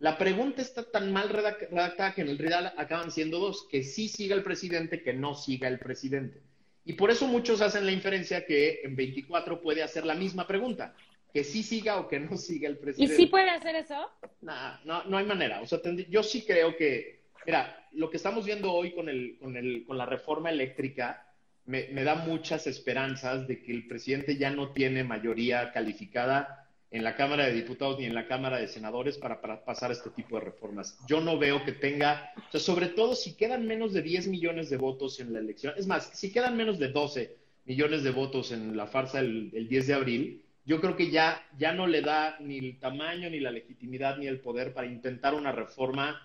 La 0.00 0.18
pregunta 0.18 0.62
está 0.62 0.84
tan 0.90 1.12
mal 1.12 1.28
redactada 1.30 2.14
que 2.14 2.20
en 2.20 2.28
el 2.28 2.38
realidad 2.38 2.74
acaban 2.76 3.10
siendo 3.10 3.38
dos, 3.38 3.66
que 3.70 3.82
sí 3.82 4.08
siga 4.08 4.36
el 4.36 4.44
presidente, 4.44 5.02
que 5.02 5.14
no 5.14 5.34
siga 5.34 5.66
el 5.68 5.78
presidente. 5.78 6.42
Y 6.88 6.94
por 6.94 7.10
eso 7.10 7.26
muchos 7.26 7.60
hacen 7.60 7.84
la 7.84 7.92
inferencia 7.92 8.46
que 8.46 8.80
en 8.82 8.96
24 8.96 9.60
puede 9.60 9.82
hacer 9.82 10.06
la 10.06 10.14
misma 10.14 10.46
pregunta, 10.46 10.94
que 11.34 11.44
sí 11.44 11.62
siga 11.62 12.00
o 12.00 12.08
que 12.08 12.18
no 12.18 12.38
siga 12.38 12.66
el 12.66 12.78
presidente. 12.78 13.12
¿Y 13.12 13.14
sí 13.14 13.26
puede 13.26 13.50
hacer 13.50 13.76
eso? 13.76 14.10
Nah, 14.40 14.78
no, 14.86 15.04
no 15.04 15.18
hay 15.18 15.26
manera. 15.26 15.60
O 15.60 15.66
sea, 15.66 15.80
yo 16.08 16.22
sí 16.22 16.46
creo 16.46 16.78
que, 16.78 17.24
mira, 17.44 17.86
lo 17.92 18.08
que 18.08 18.16
estamos 18.16 18.46
viendo 18.46 18.72
hoy 18.72 18.92
con, 18.92 19.10
el, 19.10 19.36
con, 19.38 19.54
el, 19.58 19.84
con 19.84 19.98
la 19.98 20.06
reforma 20.06 20.48
eléctrica 20.48 21.26
me, 21.66 21.88
me 21.88 22.04
da 22.04 22.14
muchas 22.14 22.66
esperanzas 22.66 23.46
de 23.46 23.62
que 23.62 23.72
el 23.72 23.86
presidente 23.86 24.38
ya 24.38 24.48
no 24.48 24.72
tiene 24.72 25.04
mayoría 25.04 25.70
calificada 25.72 26.67
en 26.90 27.04
la 27.04 27.16
Cámara 27.16 27.46
de 27.46 27.52
Diputados 27.52 27.98
ni 27.98 28.06
en 28.06 28.14
la 28.14 28.26
Cámara 28.26 28.58
de 28.58 28.68
Senadores 28.68 29.18
para, 29.18 29.40
pasar 29.64 29.92
este 29.92 30.10
tipo 30.10 30.38
de 30.38 30.46
reformas. 30.46 30.98
Yo 31.06 31.20
no 31.20 31.38
veo 31.38 31.64
que 31.64 31.72
tenga, 31.72 32.32
o 32.36 32.50
sea, 32.50 32.60
sobre 32.60 32.86
todo 32.86 33.14
si 33.14 33.34
quedan 33.34 33.66
menos 33.66 33.92
de 33.92 34.02
10 34.02 34.28
millones 34.28 34.70
de 34.70 34.78
votos 34.78 35.20
en 35.20 35.32
la 35.32 35.40
elección, 35.40 35.74
es 35.76 35.86
más, 35.86 36.10
si 36.14 36.32
quedan 36.32 36.56
menos 36.56 36.78
de 36.78 36.88
12 36.88 37.36
millones 37.66 38.02
de 38.02 38.10
votos 38.10 38.52
en 38.52 38.76
la 38.76 38.86
farsa 38.86 39.20
el, 39.20 39.50
10 39.50 39.86
de 39.86 39.94
abril, 39.94 40.42
yo 40.64 40.80
creo 40.80 40.96
que 40.96 41.10
ya, 41.10 41.42
ya 41.58 41.72
no 41.72 41.86
le 41.86 42.00
da 42.00 42.36
ni 42.40 42.58
el 42.58 42.78
tamaño, 42.78 43.28
ni 43.28 43.40
la 43.40 43.50
legitimidad, 43.50 44.16
ni 44.16 44.26
el 44.26 44.40
poder 44.40 44.72
para 44.72 44.86
intentar 44.86 45.34
una 45.34 45.52
reforma, 45.52 46.20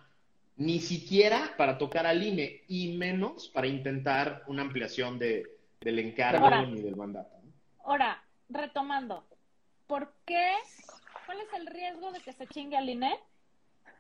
ni 0.56 0.80
siquiera 0.80 1.54
para 1.58 1.78
tocar 1.78 2.06
al 2.06 2.24
INE, 2.24 2.62
y 2.68 2.96
menos 2.98 3.50
para 3.50 3.68
intentar 3.68 4.44
una 4.48 4.62
ampliación 4.62 5.20
de, 5.20 5.46
del 5.82 6.00
encargo 6.00 6.50
ni 6.68 6.82
del 6.82 6.96
mandato. 6.96 7.32
Ahora, 7.86 8.24
retomando, 8.50 9.26
¿por 9.88 10.14
qué? 10.26 10.54
¿Cuál 11.26 11.40
es 11.42 11.54
el 11.54 11.68
riesgo 11.68 12.12
de 12.12 12.20
que 12.20 12.34
se 12.34 12.48
chingue 12.48 12.78
al 12.78 12.90
INE? 12.90 13.18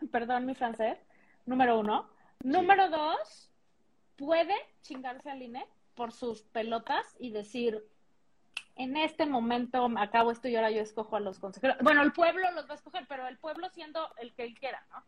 Perdón 0.11 0.45
mi 0.45 0.55
francés. 0.55 0.97
Número 1.45 1.79
uno. 1.79 2.09
Número 2.43 2.89
dos, 2.89 3.51
puede 4.17 4.55
chingarse 4.81 5.29
al 5.29 5.41
INE 5.41 5.65
por 5.95 6.11
sus 6.11 6.41
pelotas 6.41 7.05
y 7.19 7.31
decir, 7.31 7.83
en 8.75 8.97
este 8.97 9.25
momento 9.25 9.89
acabo 9.97 10.31
esto 10.31 10.47
y 10.47 10.55
ahora 10.55 10.71
yo 10.71 10.81
escojo 10.81 11.15
a 11.15 11.19
los 11.19 11.39
consejeros. 11.39 11.77
Bueno, 11.81 12.01
el 12.01 12.11
pueblo 12.11 12.51
los 12.51 12.67
va 12.67 12.71
a 12.73 12.75
escoger, 12.75 13.05
pero 13.07 13.27
el 13.27 13.37
pueblo 13.37 13.69
siendo 13.69 14.09
el 14.17 14.33
que 14.33 14.43
él 14.43 14.55
quiera, 14.59 14.85
¿no? 14.91 15.03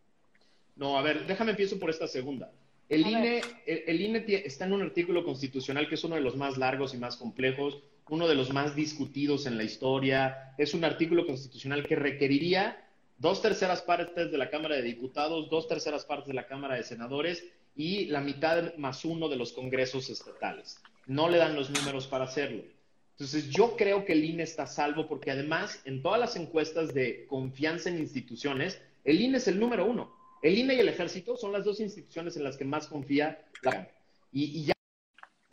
No, 0.75 0.97
a 0.97 1.01
ver, 1.01 1.25
déjame 1.25 1.51
empiezo 1.51 1.79
por 1.79 1.89
esta 1.89 2.07
segunda. 2.07 2.51
El 2.89 3.07
INE, 3.07 3.41
el 3.65 4.01
INE 4.01 4.23
está 4.45 4.65
en 4.65 4.73
un 4.73 4.81
artículo 4.81 5.23
constitucional 5.23 5.89
que 5.89 5.95
es 5.95 6.03
uno 6.03 6.15
de 6.15 6.21
los 6.21 6.35
más 6.35 6.57
largos 6.57 6.93
y 6.93 6.97
más 6.97 7.17
complejos 7.17 7.81
uno 8.09 8.27
de 8.27 8.35
los 8.35 8.53
más 8.53 8.75
discutidos 8.75 9.45
en 9.45 9.57
la 9.57 9.63
historia. 9.63 10.53
Es 10.57 10.73
un 10.73 10.83
artículo 10.83 11.25
constitucional 11.25 11.85
que 11.85 11.95
requeriría 11.95 12.81
dos 13.17 13.41
terceras 13.41 13.81
partes 13.81 14.31
de 14.31 14.37
la 14.37 14.49
Cámara 14.49 14.75
de 14.75 14.83
Diputados, 14.83 15.49
dos 15.49 15.67
terceras 15.67 16.05
partes 16.05 16.27
de 16.27 16.33
la 16.33 16.47
Cámara 16.47 16.75
de 16.75 16.83
Senadores 16.83 17.43
y 17.75 18.05
la 18.05 18.21
mitad 18.21 18.75
más 18.77 19.05
uno 19.05 19.27
de 19.27 19.35
los 19.35 19.53
congresos 19.53 20.09
estatales. 20.09 20.79
No 21.07 21.29
le 21.29 21.37
dan 21.37 21.55
los 21.55 21.69
números 21.69 22.07
para 22.07 22.25
hacerlo. 22.25 22.63
Entonces, 23.11 23.49
yo 23.49 23.77
creo 23.77 24.03
que 24.03 24.13
el 24.13 24.25
INE 24.25 24.43
está 24.43 24.67
salvo 24.67 25.07
porque 25.07 25.31
además, 25.31 25.81
en 25.85 26.01
todas 26.01 26.19
las 26.19 26.35
encuestas 26.35 26.93
de 26.93 27.25
confianza 27.27 27.89
en 27.89 27.99
instituciones, 27.99 28.81
el 29.03 29.21
INE 29.21 29.37
es 29.37 29.47
el 29.47 29.59
número 29.59 29.85
uno. 29.85 30.13
El 30.41 30.57
INE 30.57 30.75
y 30.75 30.79
el 30.79 30.89
Ejército 30.89 31.37
son 31.37 31.53
las 31.53 31.63
dos 31.63 31.79
instituciones 31.79 32.35
en 32.35 32.43
las 32.43 32.57
que 32.57 32.65
más 32.65 32.87
confía 32.87 33.41
la 33.63 33.87
y, 34.33 34.59
y 34.59 34.65
ya 34.65 34.74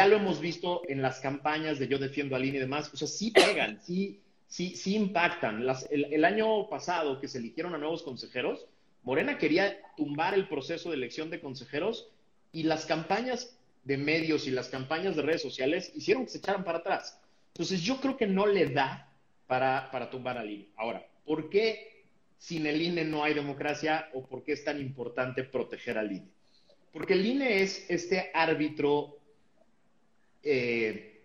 ya 0.03 0.09
lo 0.09 0.17
hemos 0.17 0.41
visto 0.41 0.83
en 0.89 1.01
las 1.01 1.21
campañas 1.21 1.79
de 1.79 1.87
Yo 1.87 1.97
Defiendo 1.97 2.35
al 2.35 2.45
INE 2.45 2.57
y 2.57 2.61
demás, 2.61 2.91
o 2.93 2.97
sea, 2.97 3.07
sí 3.07 3.31
pegan, 3.31 3.81
sí, 3.81 4.21
sí, 4.49 4.75
sí 4.75 4.97
impactan. 4.97 5.65
el, 5.91 6.25
año 6.25 6.69
pasado 6.69 7.21
que 7.21 7.29
se 7.29 7.39
eligieron 7.39 7.73
a 7.77 7.79
nuevos 7.79 8.03
consejeros, 8.03 8.67
Morena 9.05 9.39
quería 9.39 9.79
tumbar 9.97 10.35
el 10.35 10.49
proceso 10.49 10.91
de 10.91 10.97
elección 10.97 11.31
de 11.31 11.39
consejeros 11.39 12.09
y 12.53 12.65
las 12.65 12.85
campañas 12.85 13.57
de 13.85 13.97
medios 13.97 14.49
y 14.49 14.51
las 14.51 14.69
campañas 14.69 15.15
de 15.15 15.23
redes 15.23 15.43
sociales 15.43 15.93
hicieron 15.95 16.25
que 16.25 16.31
se 16.31 16.39
echaran 16.39 16.65
para 16.65 16.79
atrás. 16.79 17.21
Entonces 17.53 17.81
yo 17.83 18.01
creo 18.01 18.17
que 18.17 18.27
no 18.27 18.47
le 18.49 18.71
da 18.71 19.09
para, 19.47 19.89
para 19.93 20.11
tumbar 20.11 20.37
al 20.37 20.51
INE. 20.51 20.67
Ahora, 20.77 21.07
¿por 21.25 21.49
qué 21.49 22.03
sin 22.39 22.67
el 22.67 22.83
INE 22.83 23.05
no 23.05 23.23
hay 23.23 23.35
democracia 23.35 24.09
o 24.15 24.27
por 24.27 24.43
qué 24.43 24.53
es 24.53 24.65
tan 24.65 24.81
importante 24.81 25.45
proteger 25.45 25.97
al 25.97 26.11
INE? 26.11 26.29
Porque 26.93 27.13
el 27.13 27.25
INE 27.25 27.63
es 27.63 27.89
este 27.89 28.33
árbitro 28.35 29.22
eh, 30.43 31.25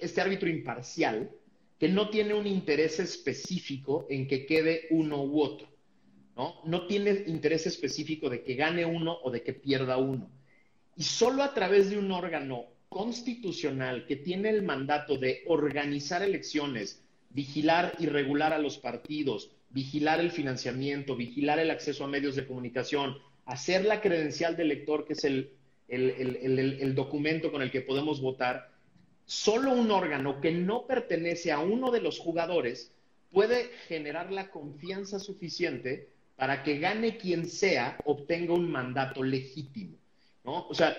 este 0.00 0.20
árbitro 0.20 0.48
imparcial 0.48 1.30
que 1.78 1.88
no 1.88 2.10
tiene 2.10 2.34
un 2.34 2.46
interés 2.46 3.00
específico 3.00 4.06
en 4.08 4.28
que 4.28 4.46
quede 4.46 4.86
uno 4.90 5.24
u 5.24 5.40
otro, 5.40 5.68
¿no? 6.36 6.60
No 6.64 6.86
tiene 6.86 7.24
interés 7.26 7.66
específico 7.66 8.30
de 8.30 8.44
que 8.44 8.54
gane 8.54 8.86
uno 8.86 9.18
o 9.22 9.30
de 9.30 9.42
que 9.42 9.52
pierda 9.52 9.96
uno. 9.96 10.30
Y 10.96 11.02
solo 11.02 11.42
a 11.42 11.54
través 11.54 11.90
de 11.90 11.98
un 11.98 12.12
órgano 12.12 12.66
constitucional 12.88 14.06
que 14.06 14.16
tiene 14.16 14.50
el 14.50 14.62
mandato 14.62 15.16
de 15.16 15.42
organizar 15.46 16.22
elecciones, 16.22 17.02
vigilar 17.30 17.94
y 17.98 18.06
regular 18.06 18.52
a 18.52 18.58
los 18.58 18.78
partidos, 18.78 19.50
vigilar 19.70 20.20
el 20.20 20.30
financiamiento, 20.30 21.16
vigilar 21.16 21.58
el 21.58 21.70
acceso 21.70 22.04
a 22.04 22.08
medios 22.08 22.36
de 22.36 22.46
comunicación, 22.46 23.16
hacer 23.46 23.84
la 23.84 24.00
credencial 24.00 24.56
de 24.56 24.62
elector, 24.62 25.04
que 25.04 25.14
es 25.14 25.24
el 25.24 25.50
el, 25.92 26.94
documento 26.94 27.52
con 27.52 27.62
el 27.62 27.70
que 27.70 27.82
podemos 27.82 28.20
votar, 28.20 28.70
solo 29.26 29.72
un 29.72 29.90
órgano 29.90 30.40
que 30.40 30.50
no 30.50 30.86
pertenece 30.86 31.52
a 31.52 31.58
uno 31.58 31.90
de 31.90 32.00
los 32.00 32.18
jugadores 32.18 32.92
puede 33.30 33.70
generar 33.88 34.32
la 34.32 34.50
confianza 34.50 35.18
suficiente 35.18 36.08
para 36.36 36.62
que 36.62 36.78
gane 36.78 37.18
quien 37.18 37.46
sea, 37.46 37.98
obtenga 38.04 38.54
un 38.54 38.70
mandato 38.70 39.22
legítimo. 39.22 39.96
¿no? 40.44 40.66
O 40.66 40.74
sea, 40.74 40.96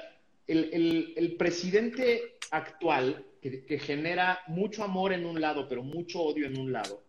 el, 0.47 1.35
presidente 1.37 2.37
actual, 2.51 3.25
que, 3.41 3.65
que, 3.65 3.79
genera 3.79 4.39
mucho 4.47 4.83
amor 4.83 5.11
en 5.11 5.25
un 5.25 5.41
lado, 5.41 5.67
pero 5.67 5.83
mucho 5.83 6.21
odio 6.21 6.47
en 6.47 6.57
un 6.57 6.71
lado, 6.71 7.03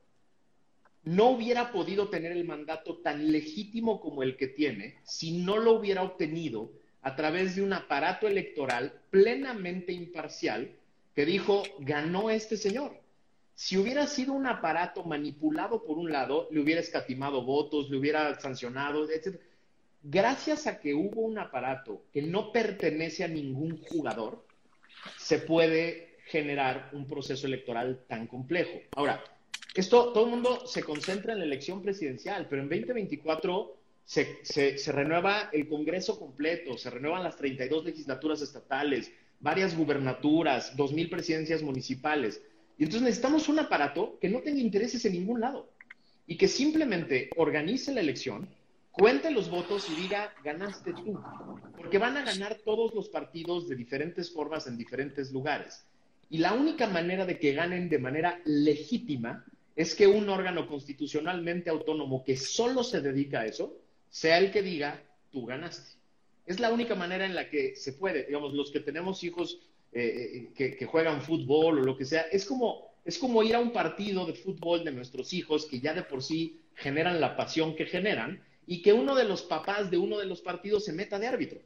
no 1.04 1.30
hubiera 1.30 1.70
podido 1.70 2.08
tener 2.08 2.32
el 2.32 2.44
mandato 2.44 2.96
tan 2.98 3.30
legítimo 3.30 4.00
como 4.00 4.22
el 4.22 4.36
que 4.36 4.48
tiene 4.48 4.96
si 5.04 5.32
no 5.32 5.58
lo 5.58 5.72
hubiera 5.72 6.02
obtenido 6.02 6.70
a 7.04 7.14
través 7.16 7.54
de 7.54 7.62
un 7.62 7.74
aparato 7.74 8.26
electoral 8.26 8.92
plenamente 9.10 9.92
imparcial 9.92 10.70
que 11.14 11.26
dijo, 11.26 11.62
ganó 11.78 12.30
este 12.30 12.56
señor. 12.56 12.98
Si 13.54 13.76
hubiera 13.76 14.06
sido 14.06 14.32
un 14.32 14.46
aparato 14.46 15.04
manipulado 15.04 15.84
por 15.84 15.98
un 15.98 16.10
lado, 16.10 16.48
le 16.50 16.60
hubiera 16.60 16.80
escatimado 16.80 17.44
votos, 17.44 17.90
le 17.90 17.98
hubiera 17.98 18.40
sancionado, 18.40 19.08
etc. 19.08 19.38
Gracias 20.02 20.66
a 20.66 20.80
que 20.80 20.94
hubo 20.94 21.20
un 21.20 21.38
aparato 21.38 22.02
que 22.10 22.22
no 22.22 22.50
pertenece 22.50 23.22
a 23.22 23.28
ningún 23.28 23.78
jugador, 23.82 24.42
se 25.18 25.38
puede 25.38 26.16
generar 26.26 26.88
un 26.92 27.06
proceso 27.06 27.46
electoral 27.46 28.02
tan 28.08 28.26
complejo. 28.26 28.80
Ahora, 28.96 29.22
esto, 29.74 30.12
todo 30.14 30.24
el 30.24 30.30
mundo 30.30 30.66
se 30.66 30.82
concentra 30.82 31.34
en 31.34 31.40
la 31.40 31.44
elección 31.44 31.82
presidencial, 31.82 32.46
pero 32.48 32.62
en 32.62 32.70
2024 32.70 33.83
se, 34.04 34.92
renueva 34.92 35.48
el 35.52 35.68
Congreso 35.68 36.18
completo, 36.18 36.76
se 36.76 36.90
renuevan 36.90 37.22
las 37.22 37.36
32 37.36 37.84
legislaturas 37.84 38.42
estatales, 38.42 39.10
varias 39.40 39.76
gubernaturas, 39.76 40.76
2.000 40.76 41.10
presidencias 41.10 41.62
municipales. 41.62 42.42
Y 42.78 42.84
entonces 42.84 43.02
necesitamos 43.02 43.48
un 43.48 43.58
aparato 43.58 44.18
que 44.20 44.28
no 44.28 44.40
tenga 44.40 44.60
intereses 44.60 45.04
en 45.04 45.12
ningún 45.12 45.40
lado 45.40 45.70
y 46.26 46.36
que 46.36 46.48
simplemente 46.48 47.30
organice 47.36 47.92
la 47.92 48.00
elección, 48.00 48.48
cuente 48.90 49.30
los 49.30 49.50
votos 49.50 49.88
y 49.90 50.02
diga, 50.02 50.34
ganaste 50.42 50.92
tú. 50.92 51.20
Porque 51.76 51.98
van 51.98 52.16
a 52.16 52.24
ganar 52.24 52.58
todos 52.64 52.94
los 52.94 53.08
partidos 53.08 53.68
de 53.68 53.76
diferentes 53.76 54.32
formas 54.32 54.66
en 54.66 54.76
diferentes 54.76 55.32
lugares. 55.32 55.84
Y 56.30 56.38
la 56.38 56.52
única 56.52 56.86
manera 56.86 57.26
de 57.26 57.38
que 57.38 57.52
ganen 57.52 57.88
de 57.88 57.98
manera 57.98 58.40
legítima 58.44 59.44
es 59.76 59.94
que 59.94 60.06
un 60.06 60.28
órgano 60.28 60.66
constitucionalmente 60.66 61.70
autónomo 61.70 62.24
que 62.24 62.36
solo 62.36 62.82
se 62.84 63.00
dedica 63.00 63.40
a 63.40 63.46
eso, 63.46 63.76
sea 64.14 64.38
el 64.38 64.53
que 64.53 64.62
diga, 64.62 65.03
tú 65.33 65.44
ganaste. 65.44 65.98
Es 66.46 66.61
la 66.61 66.72
única 66.72 66.94
manera 66.94 67.27
en 67.27 67.35
la 67.35 67.50
que 67.50 67.74
se 67.74 67.94
puede, 67.94 68.22
digamos, 68.27 68.55
los 68.55 68.70
que 68.70 68.79
tenemos 68.79 69.24
hijos 69.24 69.59
eh, 69.90 70.53
eh, 70.57 70.77
que, 70.79 70.87
juegan 70.87 71.20
fútbol 71.20 71.81
o 71.81 71.83
lo 71.83 71.96
que 71.96 72.04
sea, 72.04 72.23
es 72.31 72.44
como, 72.44 72.92
es 73.04 73.19
como 73.19 73.42
ir 73.42 73.56
a 73.56 73.58
un 73.58 73.73
partido 73.73 74.25
de 74.25 74.35
fútbol 74.35 74.85
de 74.85 74.92
nuestros 74.92 75.33
hijos 75.33 75.67
que 75.67 75.81
ya 75.81 75.94
de 75.94 76.04
por 76.04 76.23
sí 76.23 76.60
generan 76.77 77.21
la 77.21 77.37
pasión 77.37 77.75
que 77.75 77.87
generan 77.87 78.40
y 78.69 78.83
que 78.83 78.92
uno 78.92 79.17
de 79.17 79.25
los 79.25 79.42
papás 79.42 79.90
de 79.90 79.98
uno 79.98 80.17
de 80.17 80.27
los 80.27 80.40
partidos 80.42 80.85
se 80.85 80.92
meta 80.92 81.19
de 81.19 81.27
árbitro. 81.27 81.58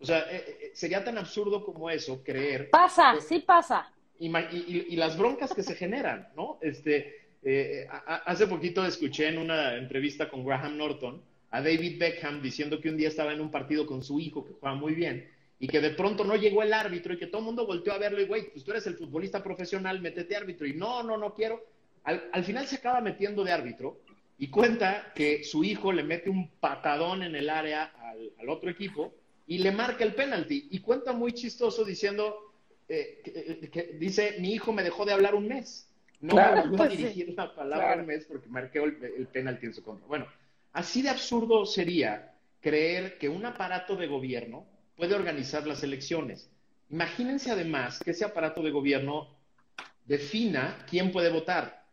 O 0.00 0.04
sea, 0.04 0.26
eh, 0.30 0.72
sería 0.74 1.02
tan 1.02 1.16
absurdo 1.16 1.64
como 1.64 1.88
eso, 1.88 2.22
creer. 2.22 2.68
Pasa, 2.68 3.14
sí 3.26 3.38
pasa. 3.38 3.90
Y, 4.18 4.26
y, 4.28 4.96
las 4.96 5.16
broncas 5.16 5.54
que 5.54 5.62
se 5.62 5.74
generan, 5.74 6.28
¿no? 6.36 6.58
Este, 6.60 7.22
hace 8.26 8.46
poquito 8.46 8.84
escuché 8.84 9.28
en 9.28 9.38
una 9.38 9.76
entrevista 9.76 10.28
con 10.28 10.44
Graham 10.44 10.76
Norton 10.76 11.29
a 11.50 11.60
David 11.60 11.98
Beckham 11.98 12.42
diciendo 12.42 12.80
que 12.80 12.88
un 12.88 12.96
día 12.96 13.08
estaba 13.08 13.32
en 13.32 13.40
un 13.40 13.50
partido 13.50 13.86
con 13.86 14.02
su 14.02 14.20
hijo 14.20 14.44
que 14.44 14.54
juega 14.54 14.74
muy 14.74 14.94
bien 14.94 15.28
y 15.58 15.68
que 15.68 15.80
de 15.80 15.90
pronto 15.90 16.24
no 16.24 16.36
llegó 16.36 16.62
el 16.62 16.72
árbitro 16.72 17.12
y 17.12 17.18
que 17.18 17.26
todo 17.26 17.40
el 17.40 17.44
mundo 17.44 17.66
volteó 17.66 17.92
a 17.92 17.98
verlo 17.98 18.20
y, 18.20 18.26
güey, 18.26 18.50
pues 18.50 18.64
tú 18.64 18.70
eres 18.70 18.86
el 18.86 18.96
futbolista 18.96 19.42
profesional, 19.42 20.00
métete 20.00 20.34
árbitro. 20.34 20.66
Y 20.66 20.72
no, 20.72 21.02
no, 21.02 21.18
no 21.18 21.34
quiero. 21.34 21.62
Al, 22.02 22.44
final 22.44 22.66
se 22.66 22.76
acaba 22.76 23.02
metiendo 23.02 23.44
de 23.44 23.52
árbitro 23.52 24.00
y 24.38 24.48
cuenta 24.48 25.12
que 25.14 25.44
su 25.44 25.62
hijo 25.62 25.92
le 25.92 26.02
mete 26.02 26.30
un 26.30 26.48
patadón 26.48 27.22
en 27.22 27.36
el 27.36 27.50
área 27.50 27.92
al, 28.38 28.48
otro 28.48 28.70
equipo 28.70 29.12
y 29.46 29.58
le 29.58 29.70
marca 29.70 30.02
el 30.02 30.14
penalti. 30.14 30.68
Y 30.70 30.78
cuenta 30.78 31.12
muy 31.12 31.34
chistoso 31.34 31.84
diciendo, 31.84 32.54
eh, 32.88 33.20
que, 33.70 33.96
dice, 33.98 34.36
mi 34.40 34.54
hijo 34.54 34.72
me 34.72 34.82
dejó 34.82 35.04
de 35.04 35.12
hablar 35.12 35.34
un 35.34 35.46
mes. 35.46 35.86
No 36.22 36.36
me 36.36 36.48
volvió 36.48 36.74
a 36.74 36.76
pues 36.78 36.96
dirigir 36.96 37.34
la 37.36 37.54
palabra 37.54 37.96
un 37.96 38.06
mes 38.06 38.24
porque 38.24 38.48
marqué 38.48 38.78
el, 38.78 38.96
el 39.02 39.26
penalti 39.26 39.66
en 39.66 39.74
su 39.74 39.82
contra. 39.82 40.06
Bueno, 40.06 40.26
así 40.72 41.02
de 41.02 41.10
absurdo 41.10 41.66
sería 41.66 42.34
creer 42.60 43.18
que 43.18 43.28
un 43.28 43.46
aparato 43.46 43.96
de 43.96 44.06
gobierno 44.06 44.66
puede 44.96 45.14
organizar 45.14 45.66
las 45.66 45.82
elecciones. 45.82 46.50
Imagínense 46.90 47.50
además 47.50 48.00
que 48.00 48.10
ese 48.10 48.24
aparato 48.24 48.62
de 48.62 48.70
gobierno 48.70 49.28
defina 50.06 50.84
quién 50.88 51.12
puede 51.12 51.30
votar, 51.30 51.84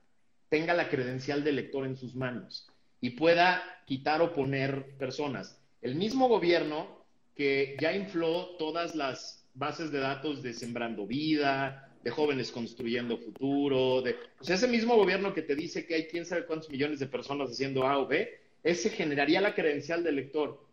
tenga 0.50 0.74
la 0.74 0.90
credencial 0.90 1.44
de 1.44 1.52
elector 1.52 1.86
en 1.86 1.96
sus 1.96 2.16
manos 2.16 2.68
y 3.00 3.12
pueda 3.12 3.64
quitar 3.86 4.22
o 4.22 4.34
poner 4.34 4.98
personas. 4.98 5.62
El 5.82 5.96
mismo 5.96 6.28
gobierno 6.28 7.06
que 7.36 7.78
ya 7.80 7.94
infló 7.94 8.56
todas 8.58 8.96
las 8.96 9.48
bases 9.54 9.92
de 9.92 10.00
datos 10.00 10.42
de 10.42 10.54
Sembrando 10.54 11.06
Vida, 11.06 11.92
de 12.04 12.12
Jóvenes 12.12 12.52
Construyendo 12.52 13.18
Futuro, 13.18 14.02
de, 14.02 14.16
o 14.40 14.44
sea, 14.44 14.56
ese 14.56 14.68
mismo 14.68 14.96
gobierno 14.96 15.34
que 15.34 15.42
te 15.42 15.56
dice 15.56 15.86
que 15.86 15.96
hay 15.96 16.08
quién 16.08 16.26
sabe 16.26 16.46
cuántos 16.46 16.70
millones 16.70 17.00
de 17.00 17.08
personas 17.08 17.52
haciendo 17.52 17.88
A 17.88 18.00
o 18.00 18.08
B, 18.08 18.47
ese 18.68 18.90
generaría 18.90 19.42
la 19.42 19.56
credencial 19.56 20.04
de 20.04 20.10
elector 20.10 20.66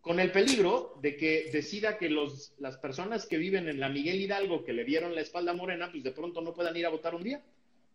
con 0.00 0.20
el 0.20 0.30
peligro 0.30 0.94
de 1.00 1.16
que 1.16 1.50
decida 1.52 1.98
que 1.98 2.08
los, 2.08 2.54
las 2.58 2.76
personas 2.76 3.26
que 3.26 3.36
viven 3.36 3.68
en 3.68 3.80
la 3.80 3.88
Miguel 3.88 4.20
Hidalgo, 4.20 4.64
que 4.64 4.72
le 4.72 4.84
dieron 4.84 5.14
la 5.14 5.22
espalda 5.22 5.52
morena, 5.52 5.88
pues 5.90 6.04
de 6.04 6.12
pronto 6.12 6.40
no 6.40 6.54
puedan 6.54 6.76
ir 6.76 6.86
a 6.86 6.90
votar 6.90 7.14
un 7.14 7.22
día. 7.22 7.42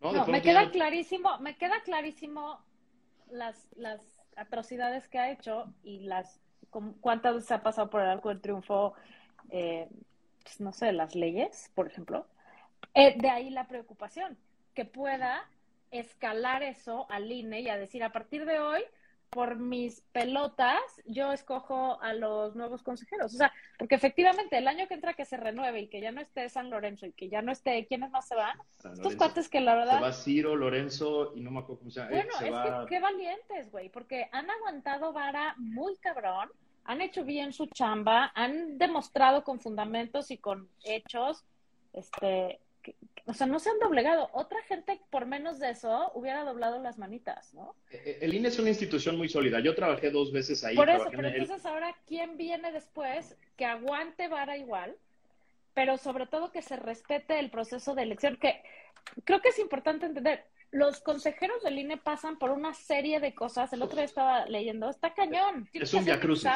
No, 0.02 0.26
me 0.28 0.42
queda 0.42 0.70
clarísimo, 0.70 1.40
me 1.40 1.56
queda 1.56 1.82
clarísimo 1.84 2.60
las, 3.32 3.68
las 3.78 4.02
atrocidades 4.36 5.08
que 5.08 5.18
ha 5.18 5.32
hecho 5.32 5.74
y 5.84 6.02
las 6.02 6.40
cuántas 7.02 7.36
veces 7.36 7.52
ha 7.52 7.64
pasado 7.64 7.90
por 7.90 8.02
el 8.02 8.10
arco 8.10 8.30
del 8.30 8.42
triunfo, 8.42 8.96
eh, 9.52 9.88
pues, 10.44 10.60
no 10.60 10.74
sé, 10.74 10.92
las 10.92 11.16
leyes, 11.16 11.72
por 11.76 11.88
ejemplo. 11.88 12.26
Eh, 12.94 13.16
de 13.18 13.30
ahí 13.30 13.50
la 13.50 13.68
preocupación, 13.68 14.38
que 14.74 14.86
pueda 14.86 15.48
escalar 15.92 16.64
eso 16.64 17.06
al 17.10 17.32
INE 17.32 17.62
y 17.62 17.70
a 17.70 17.78
decir, 17.78 18.04
a 18.04 18.12
partir 18.12 18.46
de 18.46 18.60
hoy, 18.60 18.82
por 19.34 19.58
mis 19.58 20.02
pelotas, 20.12 20.82
yo 21.06 21.32
escojo 21.32 22.02
a 22.02 22.14
los 22.14 22.56
nuevos 22.56 22.84
consejeros. 22.84 23.34
O 23.34 23.38
sea, 23.38 23.52
porque 23.78 23.96
efectivamente 23.96 24.58
el 24.58 24.68
año 24.68 24.88
que 24.88 24.94
entra 24.94 25.14
que 25.14 25.26
se 25.26 25.38
renueve 25.38 25.82
y 25.82 25.88
que 25.88 26.02
ya 26.02 26.12
no 26.12 26.22
esté 26.22 26.48
San 26.50 26.70
Lorenzo 26.70 27.06
y 27.06 27.12
que 27.12 27.30
ya 27.30 27.42
no 27.42 27.52
esté, 27.52 27.86
¿quiénes 27.88 28.12
más 28.12 28.28
se 28.28 28.36
van? 28.36 28.58
Estos 28.94 29.16
cuates 29.16 29.50
que 29.50 29.62
la 29.62 29.76
verdad. 29.76 29.98
Se 29.98 30.04
va 30.04 30.14
Ciro, 30.14 30.56
Lorenzo 30.56 31.34
y 31.36 31.42
no 31.42 31.52
me 31.52 31.60
acuerdo 31.60 31.80
cómo 31.80 31.92
se 31.92 32.00
llama. 32.00 32.12
Bueno, 32.12 32.32
es 32.34 32.40
que 32.40 32.96
qué 32.96 33.00
valientes, 33.00 33.72
güey, 33.72 33.90
porque 33.90 34.30
han 34.32 34.50
aguantado 34.50 35.14
vara 35.14 35.56
muy 35.58 35.96
cabrón, 35.98 36.50
han 36.86 37.02
hecho 37.02 37.24
bien 37.24 37.54
su 37.54 37.68
chamba, 37.68 38.32
han 38.36 38.78
demostrado 38.78 39.44
con 39.44 39.60
fundamentos 39.60 40.32
y 40.32 40.38
con 40.38 40.70
hechos, 40.84 41.44
este, 41.94 42.60
o 43.26 43.34
sea, 43.34 43.48
no 43.48 43.60
se 43.60 43.70
han 43.70 43.80
doblegado. 43.80 44.30
Otra 44.34 44.62
gente, 44.64 45.00
por 45.10 45.26
menos 45.26 45.60
de 45.60 45.70
eso, 45.70 46.12
hubiera 46.14 46.44
doblado 46.44 46.82
las 46.82 46.98
manitas, 46.98 47.54
¿no? 47.54 47.74
Eh, 47.90 48.02
eh, 48.06 48.18
el 48.22 48.34
INE 48.34 48.50
es 48.50 48.60
una 48.60 48.70
institución 48.70 49.18
muy 49.18 49.30
sólida. 49.30 49.62
Yo 49.62 49.76
trabajé 49.76 50.12
dos 50.12 50.32
veces 50.34 50.64
ahí. 50.64 50.76
Por 50.76 50.90
eso, 50.90 51.06
pero 51.10 51.30
entonces 51.30 51.66
ahora, 51.66 51.96
¿quién 52.06 52.36
viene 52.36 52.72
después 52.74 53.38
que 53.56 53.66
aguante 53.66 54.28
vara 54.28 54.58
igual? 54.58 54.96
Pero 55.74 55.98
sobre 55.98 56.28
todo 56.28 56.52
que 56.52 56.62
se 56.62 56.76
respete 56.76 57.40
el 57.40 57.50
proceso 57.50 57.96
de 57.96 58.04
elección, 58.04 58.36
que 58.36 58.62
creo 59.24 59.42
que 59.42 59.50
es 59.50 59.60
importante 59.60 60.06
entender. 60.06 60.46
Los 60.72 61.00
consejeros 61.00 61.64
del 61.64 61.78
INE 61.78 61.98
pasan 61.98 62.38
por 62.38 62.50
una 62.50 62.74
serie 62.74 63.20
de 63.20 63.34
cosas. 63.34 63.72
El 63.72 63.84
otro 63.84 63.98
día 63.98 64.06
estaba 64.06 64.46
leyendo, 64.48 64.90
está 64.90 65.14
cañón. 65.14 65.70
Es 65.72 65.94
un 65.94 66.04
viacrucis. 66.04 66.50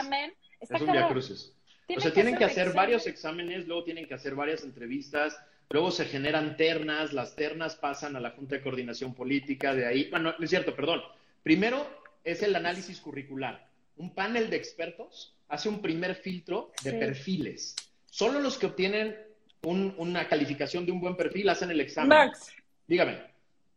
Es 0.60 0.82
un 0.82 0.92
viacrucis. 0.92 1.54
O 1.96 2.02
sea, 2.02 2.12
tienen 2.12 2.36
que 2.36 2.44
hacer 2.44 2.74
varios 2.74 3.08
exámenes, 3.08 3.68
luego 3.68 3.86
tienen 3.86 4.06
que 4.08 4.14
hacer 4.14 4.36
varias 4.36 4.64
entrevistas, 4.64 5.40
Luego 5.70 5.92
se 5.92 6.06
generan 6.06 6.56
ternas, 6.56 7.12
las 7.12 7.36
ternas 7.36 7.76
pasan 7.76 8.16
a 8.16 8.22
la 8.22 8.32
Junta 8.32 8.56
de 8.56 8.62
Coordinación 8.62 9.14
Política, 9.14 9.74
de 9.74 9.86
ahí, 9.86 10.10
bueno, 10.10 10.34
no 10.38 10.44
es 10.44 10.50
cierto, 10.50 10.76
perdón. 10.76 11.02
Primero 11.44 11.86
es 12.24 12.42
el 12.42 12.56
análisis 12.56 13.02
curricular. 13.02 13.68
Un 13.98 14.14
panel 14.14 14.50
de 14.50 14.56
expertos 14.56 15.36
hace 15.50 15.68
un 15.68 15.82
primer 15.82 16.16
filtro 16.16 16.72
de 16.84 16.94
perfiles. 16.94 17.76
Solo 18.06 18.40
los 18.40 18.58
que 18.58 18.68
obtienen 18.68 19.18
una 19.64 20.28
calificación 20.28 20.86
de 20.86 20.92
un 20.92 21.02
buen 21.02 21.18
perfil 21.18 21.50
hacen 21.50 21.72
el 21.72 21.82
examen. 21.82 22.10
Max. 22.10 22.54
Dígame. 22.88 23.20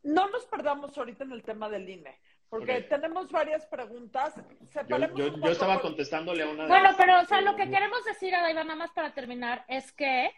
No 0.03 0.28
nos 0.28 0.45
perdamos 0.47 0.97
ahorita 0.97 1.24
en 1.24 1.32
el 1.32 1.43
tema 1.43 1.68
del 1.68 1.88
INE, 1.88 2.18
porque 2.49 2.82
tenemos 2.82 3.30
varias 3.30 3.66
preguntas. 3.66 4.34
Yo, 4.88 5.14
yo, 5.16 5.51
estaba 5.51 5.80
contestándole 5.80 6.45
a 6.45 6.49
una. 6.49 6.66
Bueno, 6.66 6.91
pero 6.97 7.20
o 7.20 7.24
sea, 7.24 7.41
lo 7.41 7.57
que 7.57 7.68
queremos 7.68 8.05
decir, 8.05 8.34
Adaiva, 8.34 8.62
nada 8.64 8.76
más 8.76 8.93
para 8.93 9.12
terminar, 9.12 9.64
es 9.68 9.93
que 9.93 10.30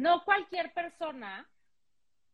no 0.00 0.24
cualquier 0.24 0.72
persona, 0.72 1.48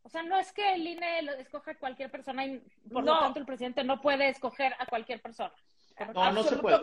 o 0.03 0.09
sea, 0.09 0.23
no 0.23 0.37
es 0.37 0.53
que 0.53 0.75
el 0.75 0.87
INE 0.87 1.23
lo 1.23 1.33
escoja 1.33 1.73
a 1.73 1.79
cualquier 1.79 2.11
persona 2.11 2.45
y 2.45 2.59
por 2.93 3.05
lo 3.05 3.19
tanto 3.19 3.39
el 3.39 3.47
presidente 3.47 3.85
no 3.85 4.01
puede 4.01 4.29
escoger 4.29 4.75
a 4.79 4.87
cualquier 4.87 5.21
persona. 5.21 5.53
No, 6.15 6.33
no 6.33 6.43
se 6.43 6.57
puede. 6.57 6.81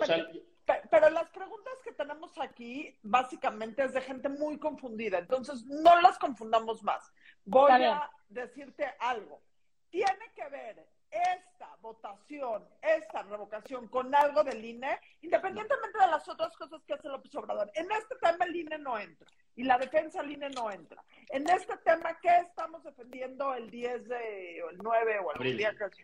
pero 0.90 1.10
las 1.10 1.30
preguntas 1.30 1.74
que 1.84 1.92
tenemos 1.92 2.38
aquí 2.40 2.98
básicamente 3.02 3.84
es 3.84 3.94
de 3.94 4.02
gente 4.02 4.30
muy 4.30 4.58
confundida, 4.58 5.20
entonces 5.20 5.66
no 5.66 6.00
las 6.02 6.18
confundamos 6.18 6.84
más. 6.84 7.12
Voy 7.44 7.72
a 7.72 8.10
decirte 8.30 8.86
algo. 9.00 9.42
Tiene 9.90 10.32
que 10.36 10.48
ver 10.50 10.88
esta 11.12 11.76
votación, 11.82 12.64
esta 12.82 13.24
revocación 13.24 13.88
con 13.88 14.14
algo 14.14 14.43
del 14.43 14.64
INE, 14.64 14.99
independientemente 15.22 15.97
de 15.99 16.07
las 16.07 16.28
otras 16.28 16.55
cosas 16.55 16.82
que 16.86 16.93
hace 16.93 17.07
López 17.07 17.34
Obrador. 17.36 17.72
En 17.76 17.91
este 17.91 18.16
tema 18.22 18.45
el 18.45 18.55
INE 18.55 18.78
no 18.78 18.97
entra 18.97 19.28
y 19.55 19.64
la 19.64 19.78
defensa 19.78 20.22
al 20.22 20.32
INE 20.32 20.49
no 20.49 20.72
entra. 20.72 21.03
En 21.30 21.49
este 21.49 21.78
tema, 21.78 22.18
¿qué 22.22 22.30
estamos 22.41 22.84
defendiendo 22.84 23.53
el 23.53 23.70
10 23.70 24.07
de, 24.07 24.64
o 24.64 24.70
el 24.70 24.78
9 24.78 25.20
o 25.20 25.43
el 25.43 25.57
día 25.57 25.76
casi? 25.76 26.01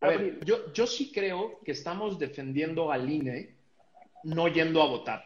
A 0.00 0.08
ver, 0.08 0.44
yo, 0.44 0.72
yo 0.72 0.86
sí 0.86 1.12
creo 1.12 1.60
que 1.64 1.72
estamos 1.72 2.18
defendiendo 2.18 2.92
al 2.92 3.08
INE 3.10 3.54
no 4.22 4.48
yendo 4.48 4.82
a 4.82 4.86
votar. 4.86 5.24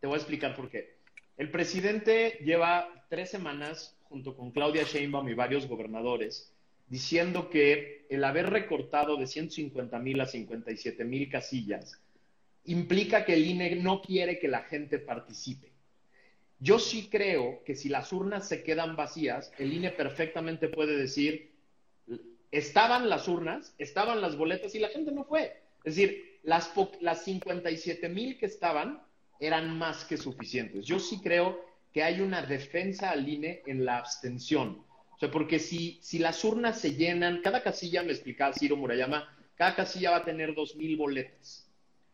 Te 0.00 0.06
voy 0.06 0.14
a 0.14 0.18
explicar 0.18 0.56
por 0.56 0.70
qué. 0.70 0.98
El 1.36 1.50
presidente 1.50 2.38
lleva 2.44 3.06
tres 3.08 3.30
semanas, 3.30 3.96
junto 4.08 4.36
con 4.36 4.50
Claudia 4.50 4.82
Sheinbaum 4.82 5.28
y 5.28 5.34
varios 5.34 5.66
gobernadores, 5.66 6.52
diciendo 6.90 7.48
que 7.48 8.04
el 8.10 8.22
haber 8.24 8.50
recortado 8.50 9.16
de 9.16 9.26
150 9.26 9.98
mil 10.00 10.20
a 10.20 10.26
57 10.26 11.04
mil 11.04 11.30
casillas 11.30 11.98
implica 12.64 13.24
que 13.24 13.34
el 13.34 13.46
INE 13.46 13.76
no 13.76 14.02
quiere 14.02 14.38
que 14.38 14.48
la 14.48 14.64
gente 14.64 14.98
participe. 14.98 15.70
Yo 16.58 16.78
sí 16.78 17.08
creo 17.10 17.62
que 17.64 17.74
si 17.74 17.88
las 17.88 18.12
urnas 18.12 18.46
se 18.46 18.62
quedan 18.62 18.96
vacías, 18.96 19.50
el 19.56 19.72
INE 19.72 19.92
perfectamente 19.92 20.68
puede 20.68 20.96
decir, 20.96 21.52
estaban 22.50 23.08
las 23.08 23.28
urnas, 23.28 23.74
estaban 23.78 24.20
las 24.20 24.36
boletas 24.36 24.74
y 24.74 24.80
la 24.80 24.88
gente 24.88 25.12
no 25.12 25.24
fue. 25.24 25.62
Es 25.84 25.94
decir, 25.94 26.38
las, 26.42 26.72
las 27.00 27.24
57 27.24 28.08
mil 28.08 28.36
que 28.36 28.46
estaban 28.46 29.00
eran 29.38 29.78
más 29.78 30.04
que 30.04 30.16
suficientes. 30.16 30.84
Yo 30.84 30.98
sí 30.98 31.20
creo 31.22 31.64
que 31.92 32.02
hay 32.02 32.20
una 32.20 32.42
defensa 32.42 33.10
al 33.10 33.26
INE 33.26 33.62
en 33.66 33.84
la 33.84 33.98
abstención. 33.98 34.84
O 35.20 35.26
sea, 35.26 35.30
porque 35.30 35.58
si, 35.58 35.98
si 36.00 36.18
las 36.18 36.42
urnas 36.44 36.80
se 36.80 36.94
llenan, 36.94 37.42
cada 37.42 37.62
casilla, 37.62 38.02
me 38.02 38.10
explicaba 38.12 38.54
Ciro 38.54 38.78
Murayama, 38.78 39.28
cada 39.54 39.76
casilla 39.76 40.12
va 40.12 40.16
a 40.16 40.24
tener 40.24 40.54
dos 40.54 40.76
mil 40.76 40.96
boletas. 40.96 41.68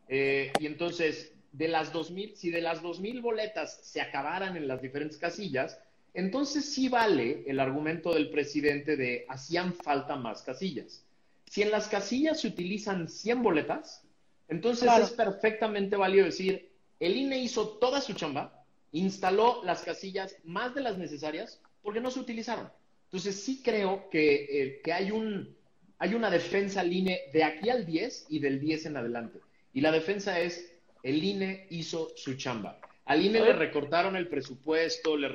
Eh, 0.08 0.50
y 0.58 0.66
entonces, 0.66 1.32
de 1.52 1.68
las 1.68 1.92
2000, 1.92 2.36
si 2.36 2.50
de 2.50 2.60
las 2.60 2.82
2000 2.82 3.20
boletas 3.20 3.78
se 3.80 4.00
acabaran 4.00 4.56
en 4.56 4.66
las 4.66 4.82
diferentes 4.82 5.18
casillas, 5.18 5.78
entonces 6.14 6.74
sí 6.74 6.88
vale 6.88 7.44
el 7.46 7.60
argumento 7.60 8.12
del 8.12 8.28
presidente 8.28 8.96
de 8.96 9.24
hacían 9.28 9.72
falta 9.72 10.16
más 10.16 10.42
casillas. 10.42 11.04
Si 11.48 11.62
en 11.62 11.70
las 11.70 11.86
casillas 11.86 12.40
se 12.40 12.48
utilizan 12.48 13.08
100 13.08 13.40
boletas, 13.40 14.02
entonces 14.48 14.90
es 15.00 15.10
perfectamente 15.10 15.94
válido 15.94 16.24
decir, 16.24 16.72
el 16.98 17.16
INE 17.16 17.38
hizo 17.38 17.68
toda 17.78 18.00
su 18.00 18.14
chamba, 18.14 18.64
instaló 18.90 19.62
las 19.62 19.82
casillas 19.82 20.34
más 20.42 20.74
de 20.74 20.80
las 20.80 20.98
necesarias 20.98 21.60
porque 21.82 22.00
no 22.00 22.10
se 22.10 22.18
utilizaron. 22.18 22.68
Entonces 23.16 23.42
sí 23.42 23.62
creo 23.64 24.10
que, 24.10 24.44
eh, 24.44 24.80
que 24.84 24.92
hay, 24.92 25.10
un, 25.10 25.56
hay 25.98 26.12
una 26.12 26.28
defensa 26.28 26.82
al 26.82 26.92
INE 26.92 27.18
de 27.32 27.44
aquí 27.44 27.70
al 27.70 27.86
10 27.86 28.26
y 28.28 28.40
del 28.40 28.60
10 28.60 28.84
en 28.84 28.96
adelante. 28.98 29.38
Y 29.72 29.80
la 29.80 29.90
defensa 29.90 30.38
es, 30.38 30.70
el 31.02 31.24
INE 31.24 31.66
hizo 31.70 32.12
su 32.14 32.34
chamba. 32.34 32.78
Al 33.06 33.24
INE 33.24 33.40
le 33.40 33.54
recortaron 33.54 34.16
el 34.16 34.28
presupuesto, 34.28 35.16
le, 35.16 35.30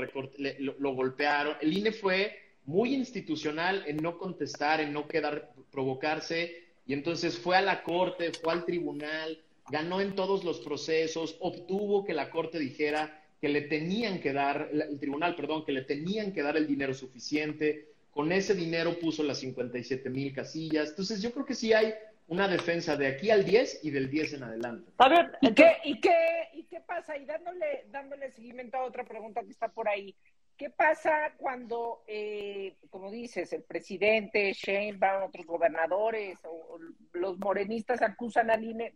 lo, 0.59 0.93
golpearon. 0.93 1.55
El 1.59 1.75
INE 1.75 1.91
fue 1.91 2.37
muy 2.65 2.93
institucional 2.93 3.83
en 3.87 3.97
no 3.97 4.19
contestar, 4.19 4.79
en 4.79 4.93
no 4.93 5.07
quedar, 5.07 5.51
provocarse, 5.71 6.65
y 6.85 6.93
entonces 6.93 7.35
fue 7.39 7.57
a 7.57 7.63
la 7.63 7.81
corte, 7.81 8.31
fue 8.31 8.53
al 8.53 8.63
tribunal, 8.63 9.41
ganó 9.71 10.01
en 10.01 10.13
todos 10.13 10.43
los 10.43 10.59
procesos, 10.59 11.35
obtuvo 11.39 12.05
que 12.05 12.13
la 12.13 12.29
corte 12.29 12.59
dijera 12.59 13.20
que 13.41 13.49
le 13.49 13.61
tenían 13.61 14.19
que 14.19 14.33
dar, 14.33 14.69
el 14.71 14.99
tribunal, 14.99 15.35
perdón, 15.35 15.65
que 15.65 15.71
le 15.71 15.81
tenían 15.81 16.31
que 16.31 16.43
dar 16.43 16.55
el 16.57 16.67
dinero 16.67 16.93
suficiente. 16.93 17.87
Con 18.11 18.31
ese 18.31 18.53
dinero 18.53 18.99
puso 18.99 19.23
las 19.23 19.39
57 19.39 20.11
mil 20.11 20.31
casillas. 20.31 20.89
Entonces 20.89 21.23
yo 21.23 21.31
creo 21.31 21.45
que 21.45 21.55
sí 21.55 21.73
hay 21.73 21.91
una 22.27 22.47
defensa 22.47 22.95
de 22.95 23.07
aquí 23.07 23.31
al 23.31 23.43
10 23.43 23.83
y 23.83 23.89
del 23.89 24.11
10 24.11 24.33
en 24.33 24.43
adelante. 24.43 24.91
Está 24.91 25.09
bien. 25.09 25.31
¿Y 25.41 25.53
qué, 25.55 25.77
y 25.83 25.99
qué, 25.99 26.49
y 26.53 26.63
qué 26.65 26.81
pasa? 26.81 27.17
Y 27.17 27.25
dándole, 27.25 27.85
dándole 27.89 28.29
seguimiento 28.29 28.77
a 28.77 28.83
otra 28.83 29.03
pregunta 29.05 29.41
que 29.41 29.49
está 29.49 29.69
por 29.69 29.89
ahí. 29.89 30.15
¿Qué 30.55 30.69
pasa 30.69 31.33
cuando, 31.37 32.03
eh, 32.05 32.75
como 32.91 33.09
dices, 33.09 33.51
el 33.53 33.63
presidente, 33.63 34.53
Sheinbaum, 34.53 35.23
otros 35.23 35.47
gobernadores 35.47 36.37
o, 36.43 36.75
o 36.75 36.79
los 37.13 37.39
morenistas 37.39 38.03
acusan 38.03 38.51
al 38.51 38.63
INE? 38.63 38.93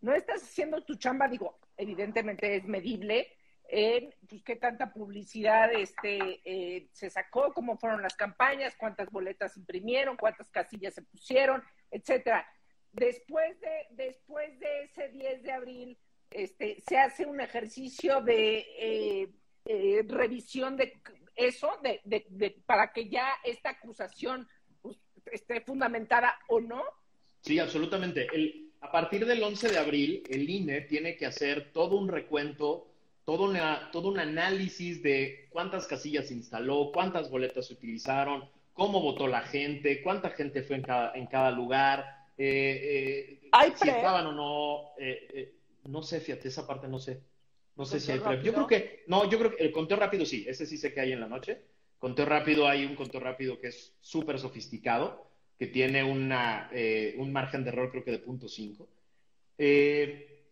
No 0.00 0.14
estás 0.14 0.42
haciendo 0.42 0.82
tu 0.82 0.94
chamba, 0.94 1.28
digo, 1.28 1.58
evidentemente 1.76 2.56
es 2.56 2.64
medible, 2.64 3.28
en 3.68 4.14
pues, 4.28 4.42
qué 4.42 4.56
tanta 4.56 4.92
publicidad 4.92 5.72
este, 5.72 6.40
eh, 6.44 6.88
se 6.92 7.10
sacó, 7.10 7.52
cómo 7.52 7.76
fueron 7.76 8.02
las 8.02 8.14
campañas, 8.14 8.76
cuántas 8.78 9.10
boletas 9.10 9.56
imprimieron, 9.56 10.16
cuántas 10.16 10.50
casillas 10.50 10.94
se 10.94 11.02
pusieron, 11.02 11.62
etcétera. 11.90 12.46
Después 12.92 13.60
de, 13.60 13.86
después 13.90 14.58
de 14.60 14.84
ese 14.84 15.08
10 15.08 15.42
de 15.42 15.52
abril, 15.52 15.98
este, 16.30 16.80
se 16.86 16.98
hace 16.98 17.26
un 17.26 17.40
ejercicio 17.40 18.20
de 18.20 18.58
eh, 18.78 19.28
eh, 19.64 20.04
revisión 20.08 20.76
de 20.76 20.92
eso, 21.34 21.70
de, 21.82 22.00
de, 22.04 22.62
para 22.66 22.92
que 22.92 23.08
ya 23.08 23.34
esta 23.44 23.70
acusación 23.70 24.48
pues, 24.80 24.96
esté 25.26 25.60
fundamentada 25.60 26.38
o 26.48 26.60
no. 26.60 26.82
Sí, 27.42 27.58
absolutamente. 27.58 28.26
El, 28.32 28.65
a 28.80 28.92
partir 28.92 29.26
del 29.26 29.42
11 29.42 29.68
de 29.68 29.78
abril, 29.78 30.22
el 30.28 30.48
INE 30.48 30.82
tiene 30.82 31.16
que 31.16 31.26
hacer 31.26 31.72
todo 31.72 31.96
un 31.96 32.08
recuento 32.08 32.86
todo, 33.26 33.44
una, 33.46 33.90
todo 33.90 34.08
un 34.08 34.20
análisis 34.20 35.02
de 35.02 35.48
cuántas 35.50 35.86
casillas 35.88 36.28
se 36.28 36.34
instaló, 36.34 36.92
cuántas 36.94 37.28
boletas 37.28 37.66
se 37.66 37.74
utilizaron, 37.74 38.48
cómo 38.72 39.00
votó 39.00 39.26
la 39.26 39.40
gente, 39.42 40.00
cuánta 40.00 40.30
gente 40.30 40.62
fue 40.62 40.76
en 40.76 40.82
cada, 40.82 41.12
en 41.14 41.26
cada 41.26 41.50
lugar, 41.50 42.06
eh, 42.38 43.40
eh, 43.42 43.48
¿Hay 43.50 43.72
si 43.72 43.80
pre? 43.80 43.90
estaban 43.90 44.26
o 44.26 44.32
no. 44.32 44.90
eh, 44.98 45.54
no 45.86 46.02
sé, 46.02 46.20
fíjate, 46.20 46.48
esa 46.48 46.66
parte 46.66 46.86
no 46.86 47.00
sé. 47.00 47.20
No 47.74 47.84
sé 47.84 47.98
si 47.98 48.12
hay 48.12 48.18
¿Conteo 48.18 48.40
pre. 48.40 48.46
Yo 48.46 48.54
creo 48.54 48.66
que, 48.66 49.04
no, 49.08 49.28
yo 49.28 49.38
creo 49.38 49.56
que 49.56 49.64
el 49.64 49.72
conteo 49.72 49.96
rápido 49.96 50.24
sí, 50.24 50.44
ese 50.48 50.64
sí 50.64 50.78
sé 50.78 50.94
que 50.94 51.00
hay 51.00 51.12
en 51.12 51.20
la 51.20 51.28
noche. 51.28 51.62
Conteo 51.98 52.26
rápido, 52.26 52.68
hay 52.68 52.84
un 52.84 52.94
conteo 52.94 53.20
rápido 53.20 53.58
que 53.58 53.68
es 53.68 53.96
súper 54.00 54.38
sofisticado, 54.38 55.25
que 55.58 55.66
tiene 55.66 56.04
una, 56.04 56.68
eh, 56.72 57.14
un 57.18 57.32
margen 57.32 57.64
de 57.64 57.70
error 57.70 57.90
creo 57.90 58.04
que 58.04 58.10
de 58.10 58.18
punto 58.18 58.46
.5. 58.46 58.86
Eh, 59.58 60.44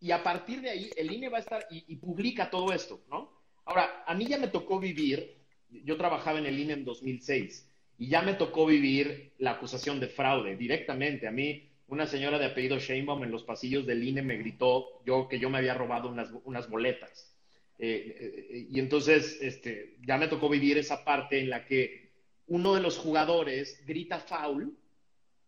y 0.00 0.10
a 0.10 0.22
partir 0.22 0.60
de 0.60 0.70
ahí, 0.70 0.90
el 0.96 1.10
INE 1.10 1.28
va 1.28 1.38
a 1.38 1.40
estar 1.40 1.66
y, 1.70 1.84
y, 1.88 1.96
publica 1.96 2.48
todo 2.50 2.72
esto, 2.72 3.00
¿no? 3.08 3.32
Ahora, 3.64 4.04
a 4.06 4.14
mí 4.14 4.26
ya 4.26 4.38
me 4.38 4.48
tocó 4.48 4.78
vivir, 4.78 5.36
yo 5.70 5.96
trabajaba 5.96 6.38
en 6.38 6.46
el 6.46 6.58
INE 6.58 6.74
en 6.74 6.84
2006, 6.84 7.68
y 7.98 8.08
ya 8.08 8.22
me 8.22 8.34
tocó 8.34 8.66
vivir 8.66 9.32
la 9.38 9.52
acusación 9.52 10.00
de 10.00 10.08
fraude 10.08 10.56
directamente. 10.56 11.26
A 11.26 11.30
mí, 11.30 11.68
una 11.88 12.06
señora 12.06 12.38
de 12.38 12.46
apellido 12.46 12.78
Sheinbaum 12.78 13.24
en 13.24 13.30
los 13.30 13.44
pasillos 13.44 13.86
del 13.86 14.02
INE 14.02 14.22
me 14.22 14.36
gritó 14.36 15.02
yo, 15.04 15.28
que 15.28 15.38
yo 15.38 15.50
me 15.50 15.58
había 15.58 15.74
robado 15.74 16.08
unas, 16.08 16.30
unas 16.44 16.68
boletas. 16.68 17.32
Eh, 17.78 18.16
eh, 18.50 18.66
y 18.70 18.80
entonces, 18.80 19.38
este, 19.40 19.96
ya 20.06 20.18
me 20.18 20.28
tocó 20.28 20.48
vivir 20.48 20.78
esa 20.78 21.04
parte 21.04 21.38
en 21.38 21.50
la 21.50 21.64
que 21.64 22.05
uno 22.48 22.74
de 22.74 22.80
los 22.80 22.98
jugadores 22.98 23.84
grita 23.86 24.18
foul 24.18 24.76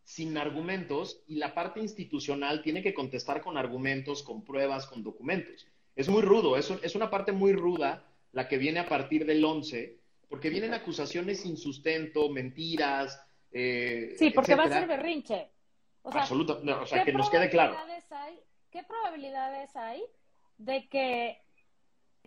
sin 0.04 0.38
argumentos 0.38 1.22
y 1.26 1.36
la 1.36 1.54
parte 1.54 1.80
institucional 1.80 2.62
tiene 2.62 2.82
que 2.82 2.94
contestar 2.94 3.42
con 3.42 3.58
argumentos, 3.58 4.22
con 4.22 4.42
pruebas, 4.42 4.86
con 4.86 5.02
documentos. 5.02 5.66
Es 5.94 6.08
muy 6.08 6.22
rudo, 6.22 6.56
es, 6.56 6.70
es 6.82 6.94
una 6.94 7.10
parte 7.10 7.32
muy 7.32 7.52
ruda 7.52 8.04
la 8.32 8.48
que 8.48 8.58
viene 8.58 8.80
a 8.80 8.88
partir 8.88 9.26
del 9.26 9.44
11, 9.44 9.98
porque 10.28 10.50
vienen 10.50 10.74
acusaciones 10.74 11.40
sin 11.40 11.56
sustento, 11.56 12.28
mentiras. 12.28 13.20
Eh, 13.52 14.14
sí, 14.18 14.30
porque 14.30 14.52
etcétera. 14.52 14.56
va 14.56 14.76
a 14.76 14.80
ser 14.80 14.88
berrinche. 14.88 15.48
O 16.02 16.12
sea, 16.12 16.22
Absoluto, 16.22 16.60
no, 16.62 16.82
o 16.82 16.86
sea 16.86 17.04
que 17.04 17.12
nos 17.12 17.28
quede 17.28 17.50
claro. 17.50 17.76
Hay, 18.10 18.40
¿Qué 18.70 18.82
probabilidades 18.84 19.74
hay 19.76 20.02
de 20.58 20.88
que, 20.88 21.42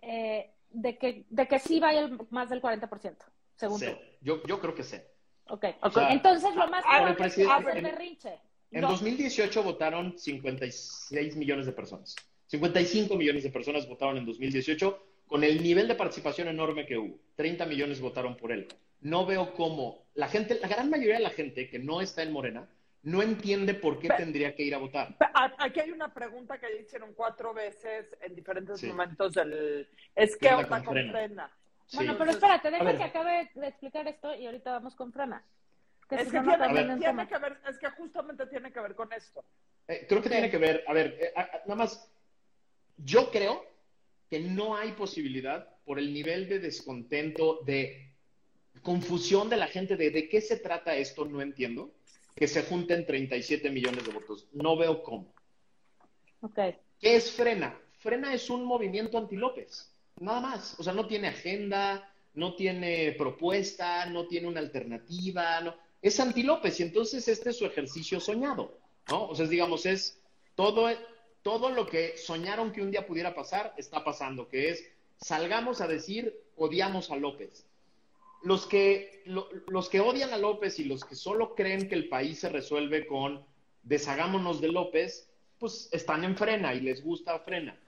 eh, 0.02 0.50
de 0.70 0.98
que, 0.98 1.24
de 1.28 1.48
que 1.48 1.58
sí 1.58 1.80
vaya 1.80 2.00
el, 2.00 2.18
más 2.30 2.50
del 2.50 2.60
40%, 2.60 3.16
según 3.56 3.80
tú? 3.80 3.86
Yo, 4.22 4.42
yo 4.44 4.60
creo 4.60 4.74
que 4.74 4.82
sé. 4.82 5.06
Ok, 5.48 5.66
o 5.82 5.90
sea, 5.90 6.12
entonces 6.12 6.54
lo 6.54 6.68
más 6.68 6.84
a, 6.86 6.98
probable 6.98 7.26
es 7.26 7.34
que 7.34 7.44
ser 7.44 7.82
berrinche. 7.82 8.38
En 8.70 8.80
no. 8.80 8.88
2018 8.88 9.62
votaron 9.62 10.18
56 10.18 11.36
millones 11.36 11.66
de 11.66 11.72
personas. 11.72 12.16
55 12.46 13.16
millones 13.16 13.42
de 13.42 13.50
personas 13.50 13.88
votaron 13.88 14.16
en 14.18 14.26
2018 14.26 15.06
con 15.26 15.44
el 15.44 15.62
nivel 15.62 15.88
de 15.88 15.94
participación 15.94 16.48
enorme 16.48 16.86
que 16.86 16.96
hubo. 16.96 17.18
30 17.36 17.66
millones 17.66 18.00
votaron 18.00 18.36
por 18.36 18.52
él. 18.52 18.68
No 19.00 19.26
veo 19.26 19.52
cómo 19.54 20.06
la 20.14 20.28
gente, 20.28 20.58
la 20.60 20.68
gran 20.68 20.88
mayoría 20.88 21.16
de 21.16 21.22
la 21.22 21.30
gente 21.30 21.68
que 21.68 21.78
no 21.78 22.00
está 22.00 22.22
en 22.22 22.32
Morena, 22.32 22.68
no 23.02 23.20
entiende 23.20 23.74
por 23.74 23.98
qué 23.98 24.08
Pero, 24.08 24.18
tendría 24.18 24.54
que 24.54 24.62
ir 24.62 24.74
a 24.74 24.78
votar. 24.78 25.16
Aquí 25.58 25.80
hay 25.80 25.90
una 25.90 26.14
pregunta 26.14 26.58
que 26.58 26.80
hicieron 26.80 27.12
cuatro 27.14 27.52
veces 27.52 28.16
en 28.20 28.34
diferentes 28.34 28.80
sí. 28.80 28.86
momentos 28.86 29.34
del... 29.34 29.88
Es 30.14 30.36
que 30.36 30.48
onda 30.48 30.68
con, 30.68 30.84
con 30.84 31.10
frena. 31.10 31.50
Bueno, 31.92 32.16
pero 32.16 32.30
espérate, 32.30 32.70
deja 32.70 32.96
que 32.96 33.04
acabe 33.04 33.50
de 33.54 33.68
explicar 33.68 34.08
esto 34.08 34.34
y 34.34 34.46
ahorita 34.46 34.72
vamos 34.72 34.94
con 34.94 35.12
frena. 35.12 35.44
Que 36.08 36.16
es, 36.16 36.24
si 36.24 36.30
que 36.30 36.40
no 36.40 36.56
tiene, 36.56 36.84
no 36.84 36.98
tiene 36.98 37.26
que 37.26 37.38
ver, 37.38 37.58
es 37.68 37.78
que 37.78 37.90
justamente 37.90 38.46
tiene 38.46 38.72
que 38.72 38.80
ver 38.80 38.94
con 38.94 39.12
esto. 39.12 39.44
Eh, 39.88 40.06
creo 40.08 40.22
que 40.22 40.28
sí. 40.28 40.34
tiene 40.34 40.50
que 40.50 40.58
ver, 40.58 40.84
a 40.86 40.92
ver, 40.92 41.16
eh, 41.20 41.32
nada 41.66 41.74
más, 41.74 42.08
yo 42.96 43.30
creo 43.30 43.64
que 44.30 44.40
no 44.40 44.76
hay 44.76 44.92
posibilidad 44.92 45.68
por 45.84 45.98
el 45.98 46.12
nivel 46.12 46.48
de 46.48 46.58
descontento, 46.58 47.60
de 47.64 48.12
confusión 48.82 49.48
de 49.48 49.56
la 49.56 49.66
gente 49.66 49.96
de 49.96 50.10
de 50.10 50.28
qué 50.28 50.40
se 50.40 50.56
trata 50.56 50.96
esto, 50.96 51.24
no 51.24 51.42
entiendo, 51.42 51.92
que 52.34 52.48
se 52.48 52.62
junten 52.62 53.04
37 53.04 53.70
millones 53.70 54.04
de 54.04 54.12
votos. 54.12 54.48
No 54.52 54.76
veo 54.76 55.02
cómo. 55.02 55.32
Ok. 56.40 56.58
¿Qué 56.98 57.16
es 57.16 57.30
Frena? 57.32 57.78
Frena 57.98 58.34
es 58.34 58.48
un 58.50 58.64
movimiento 58.64 59.18
anti-López, 59.18 59.91
nada 60.20 60.40
más. 60.40 60.78
O 60.78 60.82
sea, 60.82 60.92
no 60.92 61.06
tiene 61.06 61.28
agenda, 61.28 62.12
no 62.34 62.54
tiene 62.54 63.12
propuesta, 63.12 64.06
no 64.06 64.26
tiene 64.26 64.48
una 64.48 64.60
alternativa, 64.60 65.60
no. 65.60 65.74
es 66.00 66.18
anti-López 66.18 66.80
y 66.80 66.84
entonces 66.84 67.28
este 67.28 67.50
es 67.50 67.58
su 67.58 67.66
ejercicio 67.66 68.20
soñado, 68.20 68.78
¿no? 69.08 69.28
O 69.28 69.34
sea, 69.34 69.46
digamos, 69.46 69.86
es 69.86 70.18
todo, 70.54 70.88
todo 71.42 71.70
lo 71.70 71.86
que 71.86 72.16
soñaron 72.16 72.72
que 72.72 72.82
un 72.82 72.90
día 72.90 73.06
pudiera 73.06 73.34
pasar, 73.34 73.74
está 73.76 74.04
pasando, 74.04 74.48
que 74.48 74.70
es 74.70 74.84
salgamos 75.16 75.80
a 75.80 75.86
decir 75.86 76.34
odiamos 76.56 77.10
a 77.10 77.16
López. 77.16 77.66
Los 78.42 78.66
que, 78.66 79.22
lo, 79.26 79.48
los 79.68 79.88
que 79.88 80.00
odian 80.00 80.32
a 80.32 80.38
López 80.38 80.78
y 80.80 80.84
los 80.84 81.04
que 81.04 81.14
solo 81.14 81.54
creen 81.54 81.88
que 81.88 81.94
el 81.94 82.08
país 82.08 82.40
se 82.40 82.48
resuelve 82.48 83.06
con 83.06 83.44
deshagámonos 83.84 84.60
de 84.60 84.68
López, 84.68 85.28
pues 85.58 85.88
están 85.92 86.24
en 86.24 86.36
frena 86.36 86.74
y 86.74 86.80
les 86.80 87.04
gusta 87.04 87.38
frena. 87.40 87.78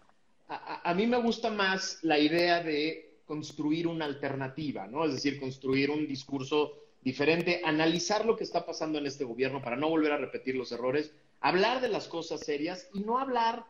A, 0.49 0.93
mí 0.95 1.07
me 1.07 1.17
gusta 1.17 1.51
más 1.51 1.99
la 2.03 2.19
idea 2.19 2.63
de 2.63 3.19
construir 3.25 3.87
una 3.87 4.05
alternativa, 4.05 4.87
¿no? 4.87 5.07
Es 5.07 5.15
decir, 5.15 5.41
construir 5.41 5.91
un 5.91 6.07
discurso 6.07 6.79
diferente, 7.01 7.63
analizar 7.65 8.27
lo 8.27 8.37
que 8.37 8.45
está 8.45 8.67
pasando 8.67 8.99
en 8.99 9.07
este 9.07 9.25
gobierno 9.25 9.63
para 9.63 9.77
no 9.77 9.89
volver 9.89 10.13
a 10.13 10.19
repetir 10.19 10.55
los 10.55 10.71
errores, 10.73 11.13
hablar 11.41 11.81
de 11.81 11.89
las 11.89 12.09
cosas 12.09 12.41
serias 12.41 12.89
y 12.93 13.01
no 13.01 13.19
hablar 13.19 13.65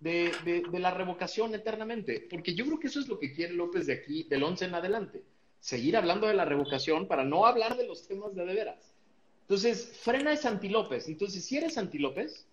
de, 0.00 0.32
la 0.72 0.90
revocación 0.90 1.54
eternamente, 1.54 2.26
porque 2.28 2.54
yo 2.54 2.64
creo 2.66 2.80
que 2.80 2.88
eso 2.88 3.00
es 3.00 3.08
lo 3.08 3.18
que 3.18 3.32
quiere 3.32 3.54
López 3.54 3.86
de 3.86 3.94
aquí, 3.94 4.24
del 4.24 4.42
11 4.42 4.66
en 4.66 4.74
adelante, 4.74 5.22
seguir 5.60 5.96
hablando 5.96 6.26
de 6.26 6.34
la 6.34 6.44
revocación 6.44 7.06
para 7.06 7.24
no 7.24 7.46
hablar 7.46 7.76
de 7.76 7.86
los 7.86 8.06
temas 8.06 8.34
de 8.34 8.44
de 8.44 8.54
veras. 8.54 8.94
Entonces, 9.42 9.96
frena 10.02 10.32
es 10.32 10.44
anti-López. 10.44 11.06
Entonces, 11.06 11.44
si 11.44 11.56
eres 11.56 11.78
anti-López, 11.78 12.46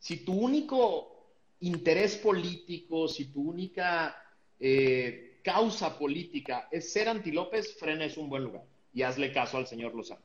si 0.00 0.24
tu 0.24 0.32
único 0.32 1.19
interés 1.60 2.16
político, 2.16 3.08
si 3.08 3.26
tu 3.26 3.42
única 3.42 4.16
eh, 4.58 5.40
causa 5.42 5.98
política 5.98 6.68
es 6.70 6.92
ser 6.92 7.08
anti-López, 7.08 7.76
frena 7.78 8.04
es 8.04 8.16
un 8.16 8.28
buen 8.28 8.44
lugar 8.44 8.64
y 8.92 9.02
hazle 9.02 9.32
caso 9.32 9.56
al 9.56 9.66
señor 9.66 9.94
Lozano. 9.94 10.22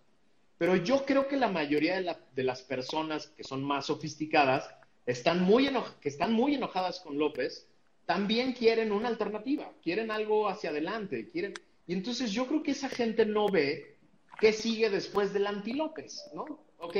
Pero 0.57 0.75
yo 0.77 1.05
creo 1.05 1.27
que 1.27 1.35
la 1.37 1.49
mayoría 1.49 1.95
de, 1.95 2.01
la, 2.01 2.19
de 2.33 2.43
las 2.43 2.61
personas 2.61 3.27
que 3.27 3.43
son 3.43 3.63
más 3.63 3.87
sofisticadas, 3.87 4.69
están 5.05 5.43
muy 5.43 5.69
que 6.01 6.09
están 6.09 6.33
muy 6.33 6.55
enojadas 6.55 6.99
con 6.99 7.17
López, 7.17 7.67
también 8.05 8.53
quieren 8.53 8.91
una 8.91 9.07
alternativa, 9.07 9.71
quieren 9.83 10.11
algo 10.11 10.47
hacia 10.47 10.69
adelante, 10.69 11.29
quieren... 11.29 11.53
Y 11.87 11.93
entonces 11.93 12.31
yo 12.31 12.47
creo 12.47 12.63
que 12.63 12.71
esa 12.71 12.89
gente 12.89 13.25
no 13.25 13.49
ve 13.49 13.97
qué 14.39 14.53
sigue 14.53 14.89
después 14.89 15.33
del 15.33 15.47
anti-López, 15.47 16.31
¿no? 16.33 16.45
Ok, 16.79 16.97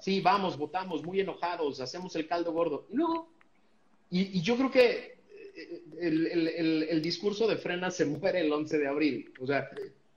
sí, 0.00 0.20
vamos, 0.20 0.56
votamos 0.56 1.04
muy 1.04 1.20
enojados, 1.20 1.80
hacemos 1.80 2.16
el 2.16 2.26
caldo 2.26 2.52
gordo. 2.52 2.86
Y 2.90 2.96
luego, 2.96 3.28
y, 4.10 4.38
y 4.38 4.42
yo 4.42 4.56
creo 4.56 4.70
que 4.70 5.16
el, 5.98 6.26
el, 6.26 6.48
el, 6.48 6.82
el, 6.84 7.02
discurso 7.02 7.46
de 7.46 7.56
Frena 7.56 7.90
se 7.90 8.04
muere 8.04 8.40
el 8.40 8.52
11 8.52 8.78
de 8.78 8.88
abril. 8.88 9.32
O 9.40 9.46
sea, 9.46 9.68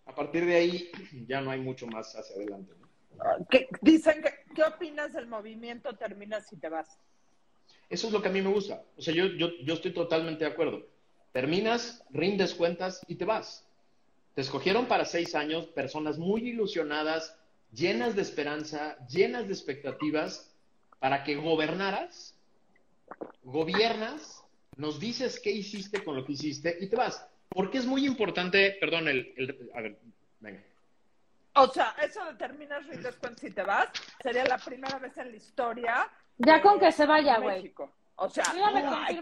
a 0.06 0.16
partir 0.16 0.46
de 0.46 0.56
ahí 0.56 0.92
ya 1.28 1.42
no 1.42 1.52
hay 1.52 1.60
mucho 1.60 1.88
más 1.88 2.16
hacia 2.16 2.36
adelante. 2.36 2.74
¿no? 2.80 3.48
¿Qué, 3.50 3.68
dicen 3.82 4.22
que, 4.22 4.54
¿qué 4.54 4.64
opinas 4.64 5.14
del 5.14 5.28
movimiento 5.28 5.96
terminas 5.96 6.48
si 6.48 6.58
te 6.58 6.70
vas? 6.70 7.00
Eso 7.90 8.08
es 8.08 8.14
lo 8.14 8.22
que 8.22 8.28
a 8.28 8.32
mí 8.32 8.42
me 8.42 8.52
gusta. 8.52 8.84
O 8.98 9.02
sea, 9.02 9.14
yo, 9.14 9.26
yo, 9.26 9.50
yo 9.64 9.74
estoy 9.74 9.94
totalmente 9.94 10.46
de 10.46 10.52
acuerdo. 10.52 10.86
Terminas, 11.32 12.04
rindes 12.12 12.54
cuentas 12.54 13.02
y 13.08 13.16
te 13.16 13.26
vas. 13.26 13.66
Te 14.36 14.42
escogieron 14.42 14.88
para 14.88 15.06
seis 15.06 15.36
años 15.36 15.66
personas 15.68 16.18
muy 16.18 16.50
ilusionadas 16.50 17.36
llenas 17.72 18.16
de 18.16 18.22
esperanza, 18.22 18.98
llenas 19.08 19.48
de 19.48 19.54
expectativas, 19.54 20.52
para 21.00 21.24
que 21.24 21.36
gobernaras, 21.36 22.36
gobiernas, 23.43 24.43
nos 24.78 24.99
dices 24.99 25.39
qué 25.39 25.51
hiciste 25.51 26.03
con 26.03 26.16
lo 26.16 26.26
que 26.26 26.34
hiciste 26.34 26.78
y 26.80 26.88
te 26.88 26.95
vas. 26.95 27.26
Porque 27.49 27.80
es 27.80 27.86
muy 27.86 28.05
importante, 28.05 28.78
perdón, 28.80 29.07
el, 29.07 29.34
el 29.38 29.70
a 29.74 29.82
ver, 29.82 29.99
venga. 30.39 30.64
O 31.55 31.68
sea, 31.68 31.95
eso 32.01 32.24
determina 32.26 32.80
rindes 32.80 33.16
cuentas 33.16 33.41
si 33.41 33.51
te 33.51 33.64
vas. 33.64 33.89
Sería 34.22 34.45
la 34.45 34.57
primera 34.57 34.99
vez 34.99 35.18
en 35.18 35.32
la 35.32 35.38
historia. 35.38 36.10
Ya 36.38 36.62
con 36.62 36.80
que 36.80 36.91
se 36.91 37.05
vaya, 37.05 37.39
güey. 37.39 37.57
México. 37.64 37.91
O 38.18 38.30
sea, 38.30 38.43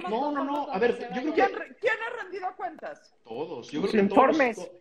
No, 0.09 0.31
no, 0.31 0.43
no, 0.43 0.71
A 0.71 0.77
ver, 0.79 0.99
yo 0.99 1.07
creo 1.33 1.33
que- 1.33 1.75
¿quién, 1.79 1.93
ha 2.05 2.21
rendido 2.23 2.47
cuentas? 2.57 3.13
Todos. 3.23 3.71
Yo 3.71 3.81
Los 3.81 3.91
creo 3.91 4.03
que 4.03 4.09
todos 4.09 4.25
informes. 4.27 4.57
to- 4.57 4.71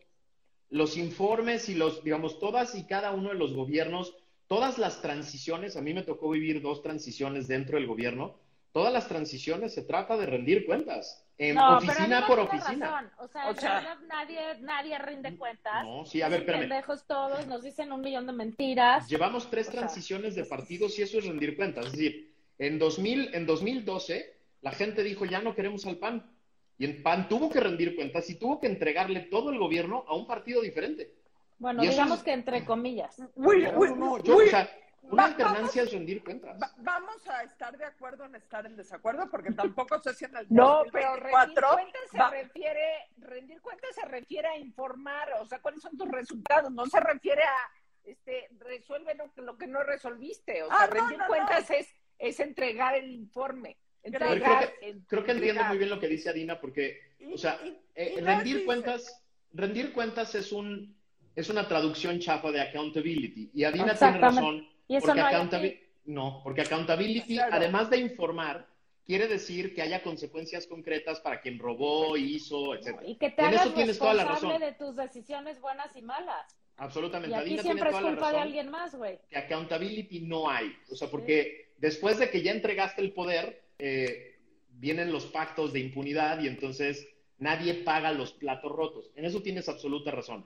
los 0.70 0.96
informes 0.96 1.68
y 1.68 1.74
los, 1.76 2.02
digamos, 2.02 2.40
todas 2.40 2.74
y 2.74 2.84
cada 2.86 3.12
uno 3.12 3.28
de 3.28 3.36
los 3.36 3.54
gobiernos, 3.54 4.16
todas 4.48 4.78
las 4.78 5.00
transiciones, 5.00 5.76
a 5.76 5.82
mí 5.82 5.94
me 5.94 6.02
tocó 6.02 6.30
vivir 6.30 6.60
dos 6.60 6.82
transiciones 6.82 7.46
dentro 7.46 7.76
del 7.78 7.86
gobierno, 7.86 8.34
todas 8.76 8.92
las 8.92 9.08
transiciones 9.08 9.72
se 9.72 9.80
trata 9.80 10.18
de 10.18 10.26
rendir 10.26 10.66
cuentas, 10.66 11.26
en 11.38 11.54
No, 11.54 11.78
oficina 11.78 12.26
por 12.26 12.40
oficina. 12.40 12.90
razón. 12.90 13.10
O 13.20 13.26
sea, 13.26 13.46
O 13.46 13.50
en 13.52 13.56
sea- 13.56 13.80
realidad 13.80 13.98
nadie, 14.06 14.38
nadie 14.60 14.98
rinde 14.98 15.34
cuentas. 15.38 15.82
No, 15.82 16.04
sí, 16.04 16.20
a 16.20 16.28
ver, 16.28 16.40
espérame. 16.40 16.60
pendejos 16.68 17.06
todos, 17.06 17.46
nos 17.46 17.62
dicen 17.62 17.90
un 17.90 18.02
millón 18.02 18.26
de 18.26 18.34
mentiras. 18.34 19.08
Llevamos 19.08 19.48
tres 19.48 19.68
O 19.68 19.70
sea, 19.72 19.80
transiciones 19.80 20.34
de 20.34 20.44
partidos 20.44 20.98
y 20.98 21.02
eso 21.02 21.18
es 21.18 21.24
rendir 21.24 21.56
cuentas. 21.56 21.86
Es 21.86 21.92
decir, 21.92 22.34
en, 22.58 22.78
2000, 22.78 23.34
en 23.34 23.46
2012 23.46 24.34
la 24.60 24.72
gente 24.72 25.02
dijo 25.02 25.24
ya 25.24 25.40
no 25.40 25.54
queremos 25.54 25.86
al 25.86 25.96
PAN. 25.96 26.30
Y 26.76 26.84
el 26.84 27.00
PAN 27.02 27.30
tuvo 27.30 27.48
que 27.48 27.60
rendir 27.60 27.96
cuentas 27.96 28.28
y 28.28 28.34
tuvo 28.34 28.60
que 28.60 28.66
entregarle 28.66 29.20
todo 29.20 29.48
el 29.48 29.58
gobierno 29.58 30.04
a 30.06 30.14
un 30.14 30.26
partido 30.26 30.60
diferente. 30.60 31.14
Bueno, 31.58 31.82
y 31.82 31.88
digamos 31.88 32.18
es- 32.18 32.24
que 32.24 32.32
entre 32.34 32.62
comillas. 32.66 33.16
Uy, 33.36 33.66
uy, 33.74 33.88
no, 33.88 33.96
no, 33.96 34.22
yo, 34.22 34.36
uy, 34.36 34.44
o 34.44 34.48
sea, 34.50 34.68
una 35.10 35.22
va- 35.22 35.28
alternancia 35.28 35.82
es 35.82 35.92
rendir 35.92 36.22
cuentas. 36.24 36.60
va- 36.60 36.72
vamos 36.78 37.26
a 37.28 37.42
estar 37.44 37.76
de 37.76 37.84
acuerdo 37.84 38.24
en 38.24 38.34
estar 38.34 38.66
en 38.66 38.76
desacuerdo 38.76 39.28
porque 39.30 39.52
tampoco 39.52 40.00
sé 40.00 40.14
si 40.14 40.24
en 40.24 40.36
el 40.36 40.46
No, 40.50 40.82
pero 40.92 41.14
rendir 41.16 41.30
2024 41.32 41.68
cuentas 41.74 42.02
se 42.10 42.18
va- 42.18 42.30
refiere, 42.30 42.82
rendir 43.18 43.60
cuentas 43.60 43.90
se 43.94 44.06
refiere 44.06 44.48
a 44.48 44.58
informar, 44.58 45.28
o 45.40 45.46
sea, 45.46 45.60
cuáles 45.60 45.80
son 45.82 45.96
tus 45.96 46.08
resultados, 46.08 46.70
no 46.72 46.86
se 46.86 47.00
refiere 47.00 47.42
a, 47.42 47.56
este, 48.04 48.48
resuelve 48.58 49.14
lo, 49.14 49.32
que- 49.32 49.42
lo 49.42 49.56
que 49.56 49.66
no 49.66 49.82
resolviste, 49.82 50.62
o 50.62 50.68
sea, 50.68 50.76
Ah, 50.80 50.86
rendir 50.86 51.18
no, 51.18 51.24
no. 51.24 51.28
cuentas 51.28 51.70
es, 51.70 51.88
es 52.18 52.40
entregar 52.40 52.94
el 52.94 53.10
informe, 53.10 53.76
entregar, 54.02 54.74
que, 54.80 54.98
creo 55.06 55.24
que 55.24 55.32
entiendo 55.32 55.64
muy 55.64 55.78
bien 55.78 55.90
lo 55.90 56.00
que 56.00 56.08
dice 56.08 56.30
Adina, 56.30 56.60
porque, 56.60 57.00
Y- 57.18 57.32
o 57.32 57.38
sea, 57.38 57.58
y- 57.64 57.78
eh, 57.94 58.14
y 58.16 58.20
rendir 58.20 58.64
cuentas, 58.64 59.22
rendir 59.52 59.92
cuentas 59.92 60.34
es 60.34 60.52
un 60.52 60.94
es 61.34 61.50
una 61.50 61.68
traducción 61.68 62.18
chafa 62.18 62.50
de 62.50 62.62
accountability. 62.62 63.50
Y 63.52 63.64
Adina 63.64 63.94
tiene 63.94 64.16
razón. 64.18 64.66
Y 64.88 64.96
eso 64.96 65.06
porque 65.06 65.20
no 65.20 65.26
hay 65.26 65.34
accountabi- 65.34 65.66
aquí. 65.76 65.80
no, 66.06 66.40
porque 66.44 66.60
accountability, 66.62 67.34
Claro. 67.34 67.54
además 67.54 67.90
de 67.90 67.98
informar, 67.98 68.66
quiere 69.04 69.28
decir 69.28 69.74
que 69.74 69.82
haya 69.82 70.02
consecuencias 70.02 70.66
concretas 70.66 71.20
para 71.20 71.40
quien 71.40 71.58
robó, 71.58 72.16
hizo, 72.16 72.74
etc. 72.74 73.00
Y 73.06 73.16
que 73.16 73.30
te 73.30 73.42
En 73.42 73.48
hagas 73.48 73.66
eso 73.66 73.74
tienes 73.74 73.98
toda 73.98 74.14
la 74.14 74.24
responsable 74.24 74.58
razón. 74.58 74.78
de 74.78 74.84
tus 74.84 74.96
decisiones 74.96 75.60
buenas 75.60 75.96
y 75.96 76.02
malas. 76.02 76.56
Absolutamente. 76.78 77.30
Y 77.30 77.38
aquí 77.38 77.44
Adina 77.50 77.62
siempre 77.62 77.90
es 77.90 77.96
culpa 77.96 78.32
de 78.32 78.38
alguien 78.38 78.68
más, 78.68 78.94
güey. 78.94 79.18
que 79.30 79.38
accountability 79.38 80.20
no 80.20 80.50
hay. 80.50 80.76
O 80.90 80.94
sea, 80.96 81.08
porque 81.08 81.70
después 81.78 82.18
de 82.18 82.30
que 82.30 82.42
ya 82.42 82.52
entregaste 82.52 83.00
el 83.00 83.12
poder, 83.12 83.62
eh, 83.78 84.38
vienen 84.70 85.10
los 85.10 85.24
pactos 85.26 85.72
de 85.72 85.80
impunidad 85.80 86.38
y 86.40 86.48
entonces 86.48 87.08
nadie 87.38 87.74
paga 87.74 88.12
los 88.12 88.32
platos 88.32 88.70
rotos. 88.72 89.10
En 89.14 89.24
eso 89.24 89.40
tienes 89.42 89.68
absoluta 89.68 90.10
razón. 90.10 90.44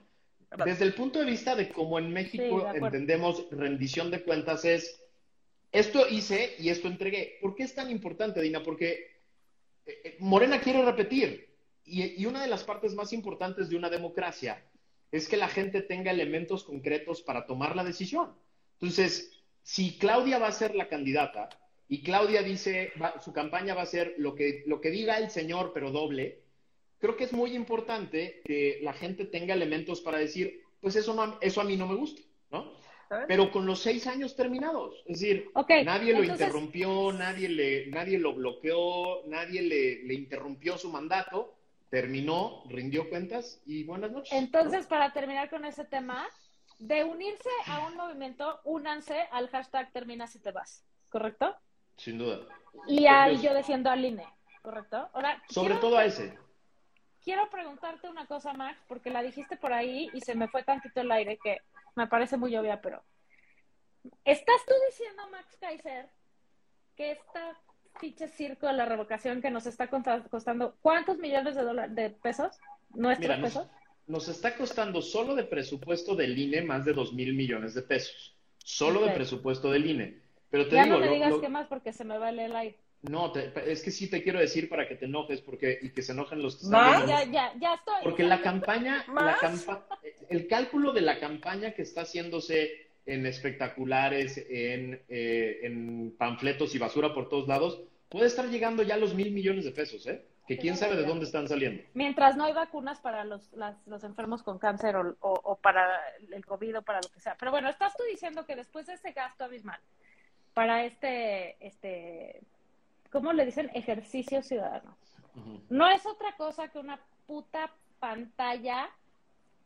Desde 0.65 0.83
el 0.85 0.93
punto 0.93 1.19
de 1.19 1.25
vista 1.25 1.55
de 1.55 1.69
cómo 1.69 1.97
en 1.97 2.07
Sí, 2.07 2.11
México 2.11 2.57
acuerdo. 2.67 2.85
entendemos 2.87 3.47
rendición 3.51 4.11
de 4.11 4.21
cuentas 4.23 4.65
es, 4.65 5.01
esto 5.71 6.05
hice 6.09 6.55
y 6.59 6.69
esto 6.69 6.87
entregué. 6.89 7.37
¿Por 7.41 7.55
qué 7.55 7.63
es 7.63 7.73
tan 7.73 7.89
importante, 7.89 8.41
Dina? 8.41 8.61
Porque 8.61 8.91
eh, 9.85 10.01
eh, 10.03 10.15
Morena 10.19 10.59
quiere 10.59 10.83
repetir. 10.83 11.49
Y, 11.85 12.21
y 12.21 12.25
una 12.25 12.41
de 12.41 12.47
las 12.49 12.63
partes 12.63 12.93
más 12.93 13.13
importantes 13.13 13.69
de 13.69 13.77
una 13.77 13.89
democracia 13.89 14.63
es 15.11 15.27
que 15.27 15.37
la 15.37 15.47
gente 15.47 15.81
tenga 15.81 16.11
elementos 16.11 16.63
concretos 16.63 17.21
para 17.21 17.45
tomar 17.45 17.75
la 17.75 17.83
decisión. 17.83 18.35
Entonces, 18.73 19.31
si 19.63 19.97
Claudia 19.97 20.37
va 20.37 20.47
a 20.47 20.51
ser 20.51 20.75
la 20.75 20.87
candidata 20.89 21.49
y 21.87 22.03
Claudia 22.03 22.43
dice, 22.43 22.91
va- 23.01 23.21
su 23.21 23.31
campaña 23.33 23.73
va 23.73 23.81
a 23.83 23.85
ser 23.85 24.15
lo 24.17 24.35
que, 24.35 24.63
lo 24.67 24.79
que 24.81 24.91
diga 24.91 25.17
el 25.17 25.29
señor, 25.29 25.71
pero 25.73 25.91
doble, 25.91 26.41
creo 27.01 27.17
que 27.17 27.25
es 27.25 27.33
muy 27.33 27.53
importante 27.55 28.41
que 28.45 28.79
la 28.83 28.93
gente 28.93 29.25
tenga 29.25 29.53
elementos 29.53 29.99
para 30.01 30.19
decir, 30.19 30.63
pues 30.79 30.95
eso, 30.95 31.13
no, 31.13 31.37
eso 31.41 31.59
a 31.59 31.63
mí 31.65 31.75
no 31.75 31.87
me 31.87 31.95
gusta, 31.95 32.21
¿no? 32.51 32.71
Pero 33.27 33.51
con 33.51 33.65
los 33.65 33.79
seis 33.81 34.07
años 34.07 34.37
terminados. 34.37 34.95
Es 35.05 35.19
decir, 35.19 35.49
nadie 35.83 36.13
lo 36.13 36.19
entonces- 36.21 36.47
interrumpió, 36.47 37.11
nadie, 37.11 37.49
le, 37.49 37.87
nadie 37.87 38.17
lo 38.17 38.33
bloqueó, 38.33 39.23
nadie 39.27 39.61
le, 39.61 40.03
le 40.03 40.13
interrumpió 40.13 40.77
su 40.77 40.89
mandato, 40.89 41.53
terminó, 41.89 42.63
rindió 42.69 43.09
cuentas 43.09 43.61
y 43.65 43.83
buenas 43.83 44.11
noches. 44.11 44.31
Entonces, 44.31 44.85
para 44.87 45.11
terminar 45.11 45.49
con 45.49 45.65
ese 45.65 45.83
tema, 45.83 46.25
de 46.79 47.03
unirse 47.03 47.49
a 47.67 47.85
un 47.85 47.97
movimiento, 47.97 48.61
únanse 48.63 49.23
al 49.31 49.49
hashtag 49.49 49.91
termina 49.91 50.25
si 50.27 50.39
te 50.39 50.51
vas, 50.51 50.85
¿correcto? 51.09 51.53
Sin 51.97 52.17
duda. 52.17 52.39
Y 52.87 53.07
al 53.07 53.41
yo 53.41 53.53
defiendo 53.53 53.89
al 53.89 54.05
INE, 54.05 54.25
¿correcto? 54.61 55.09
Ahora, 55.13 55.43
Sobre 55.49 55.73
quiero- 55.73 55.81
todo 55.81 55.97
a 55.97 56.05
ese. 56.05 56.33
Quiero 57.23 57.49
preguntarte 57.49 58.09
una 58.09 58.25
cosa, 58.25 58.53
Max, 58.53 58.79
porque 58.87 59.09
la 59.09 59.21
dijiste 59.21 59.57
por 59.57 59.73
ahí 59.73 60.09
y 60.13 60.21
se 60.21 60.35
me 60.35 60.47
fue 60.47 60.63
tantito 60.63 61.01
el 61.01 61.11
aire, 61.11 61.37
que 61.43 61.57
me 61.95 62.07
parece 62.07 62.37
muy 62.37 62.55
obvia, 62.55 62.81
pero 62.81 63.03
¿estás 64.25 64.65
tú 64.67 64.73
diciendo, 64.89 65.23
Max 65.31 65.57
Kaiser, 65.59 66.09
que 66.95 67.11
esta 67.11 67.57
pinche 67.99 68.27
circo 68.27 68.67
de 68.67 68.73
la 68.73 68.85
revocación 68.85 69.41
que 69.41 69.51
nos 69.51 69.65
está 69.65 69.87
costando 69.87 70.75
cuántos 70.81 71.17
millones 71.17 71.55
de 71.55 71.63
dólares 71.63 71.95
de 71.95 72.09
pesos? 72.09 72.57
¿Nuestros 72.89 73.29
Mira, 73.37 73.41
pesos? 73.41 73.67
nos 74.07 74.27
está 74.27 74.55
costando 74.55 75.01
solo 75.01 75.35
de 75.35 75.43
presupuesto 75.43 76.15
del 76.15 76.37
INE 76.37 76.61
más 76.63 76.85
de 76.85 76.93
dos 76.93 77.13
mil 77.13 77.33
millones 77.33 77.73
de 77.73 77.81
pesos. 77.83 78.35
Solo 78.57 79.01
de 79.01 79.11
presupuesto 79.11 79.71
del 79.71 79.85
INE. 79.89 80.21
Pero 80.49 80.67
te 80.67 80.75
Ya 80.75 80.83
digo, 80.83 80.95
no 80.99 81.05
me 81.05 81.11
digas 81.11 81.29
lo- 81.31 81.41
qué 81.41 81.49
más 81.49 81.67
porque 81.67 81.93
se 81.93 82.03
me 82.03 82.17
va 82.17 82.29
el 82.29 82.39
aire. 82.55 82.77
No, 83.03 83.31
te- 83.31 83.51
es 83.71 83.81
que 83.83 83.91
sí 83.91 84.09
te 84.09 84.21
quiero 84.23 84.39
decir 84.39 84.69
para 84.69 84.87
que 84.87 84.95
te 84.95 85.05
enojes 85.05 85.41
porque, 85.41 85.79
y 85.81 85.89
que 85.89 86.01
se 86.01 86.11
enojen 86.11 86.41
los 86.41 86.57
que 86.57 86.65
están. 86.65 87.07
Ya, 87.07 87.23
ya, 87.25 87.53
ya 87.59 87.73
estoy. 87.75 87.95
Porque 88.03 88.23
la 88.23 88.41
campaña, 88.41 89.03
la 89.07 89.37
campa- 89.37 89.85
el 90.29 90.47
cálculo 90.47 90.93
de 90.93 91.01
la 91.01 91.19
campaña 91.19 91.71
que 91.73 91.81
está 91.81 92.01
haciéndose 92.01 92.87
en 93.05 93.25
espectaculares, 93.25 94.37
en, 94.49 95.01
eh, 95.09 95.59
en 95.63 96.15
panfletos 96.17 96.75
y 96.75 96.77
basura 96.79 97.13
por 97.13 97.29
todos 97.29 97.47
lados, 97.47 97.81
puede 98.09 98.27
estar 98.27 98.45
llegando 98.47 98.83
ya 98.83 98.95
a 98.95 98.97
los 98.97 99.15
mil 99.15 99.31
millones 99.31 99.65
de 99.65 99.71
pesos, 99.71 100.05
¿eh? 100.07 100.23
Que 100.47 100.57
quién 100.57 100.75
sabe 100.75 100.95
de 100.97 101.03
dónde 101.03 101.25
están 101.25 101.47
saliendo. 101.47 101.81
Mientras 101.93 102.35
no 102.35 102.43
hay 102.43 102.53
vacunas 102.53 102.99
para 102.99 103.23
los, 103.23 103.51
las- 103.53 103.87
los 103.87 104.03
enfermos 104.03 104.43
con 104.43 104.59
cáncer 104.59 104.95
o, 104.97 105.15
o- 105.21 105.41
o 105.43 105.55
para 105.55 105.87
el 106.31 106.45
COVID 106.45 106.79
o 106.79 106.81
para 106.81 106.99
lo 107.01 107.09
que 107.09 107.19
sea. 107.21 107.35
Pero 107.39 107.51
bueno, 107.51 107.69
estás 107.69 107.95
tú 107.95 108.03
diciendo 108.03 108.45
que 108.45 108.55
después 108.55 108.85
de 108.85 108.93
ese 108.93 109.11
gasto 109.13 109.45
abismal 109.45 109.79
para 110.53 110.83
este, 110.83 111.55
este, 111.65 112.41
¿cómo 113.11 113.33
le 113.33 113.45
dicen? 113.45 113.69
Ejercicio 113.73 114.41
ciudadano. 114.41 114.97
No 115.69 115.87
es 115.89 116.05
otra 116.05 116.35
cosa 116.35 116.67
que 116.69 116.79
una 116.79 116.99
puta 117.27 117.71
pantalla 117.99 118.89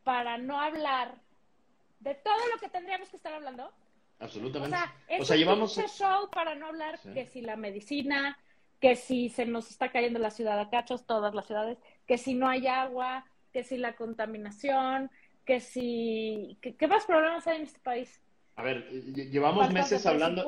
para 0.04 0.38
no 0.38 0.60
hablar 0.60 1.16
de 2.00 2.14
todo 2.14 2.36
lo 2.52 2.58
que 2.60 2.68
tendríamos 2.68 3.08
que 3.10 3.16
estar 3.16 3.32
hablando. 3.32 3.64
O 3.66 4.24
Absolutamente. 4.24 4.76
sea, 4.76 4.94
es 5.08 5.22
O 5.22 5.24
sea, 5.24 5.34
un 5.34 5.40
llevamos... 5.40 5.74
show 5.74 6.30
para 6.30 6.54
no 6.54 6.66
hablar 6.66 6.98
Sí. 6.98 7.12
que 7.12 7.26
si 7.26 7.40
la 7.42 7.56
medicina, 7.56 8.38
que 8.80 8.94
si 8.94 9.28
se 9.28 9.46
nos 9.46 9.70
está 9.70 9.90
cayendo 9.90 10.18
la 10.18 10.30
ciudad 10.30 10.58
a 10.60 10.70
cachos, 10.70 11.04
todas 11.06 11.34
las 11.34 11.46
ciudades, 11.46 11.78
que 12.06 12.18
si 12.18 12.34
no 12.34 12.48
hay 12.48 12.66
agua, 12.66 13.24
que 13.52 13.64
si 13.64 13.76
la 13.76 13.96
contaminación, 13.96 15.10
que 15.44 15.60
si... 15.60 16.58
¿Qué, 16.60 16.76
qué 16.76 16.86
más 16.86 17.04
problemas 17.06 17.46
hay 17.46 17.56
en 17.56 17.62
este 17.64 17.80
país? 17.80 18.20
A 18.56 18.62
ver, 18.62 18.88
lle- 18.90 19.30
llevamos 19.30 19.70
meses 19.72 20.06
hablando... 20.06 20.42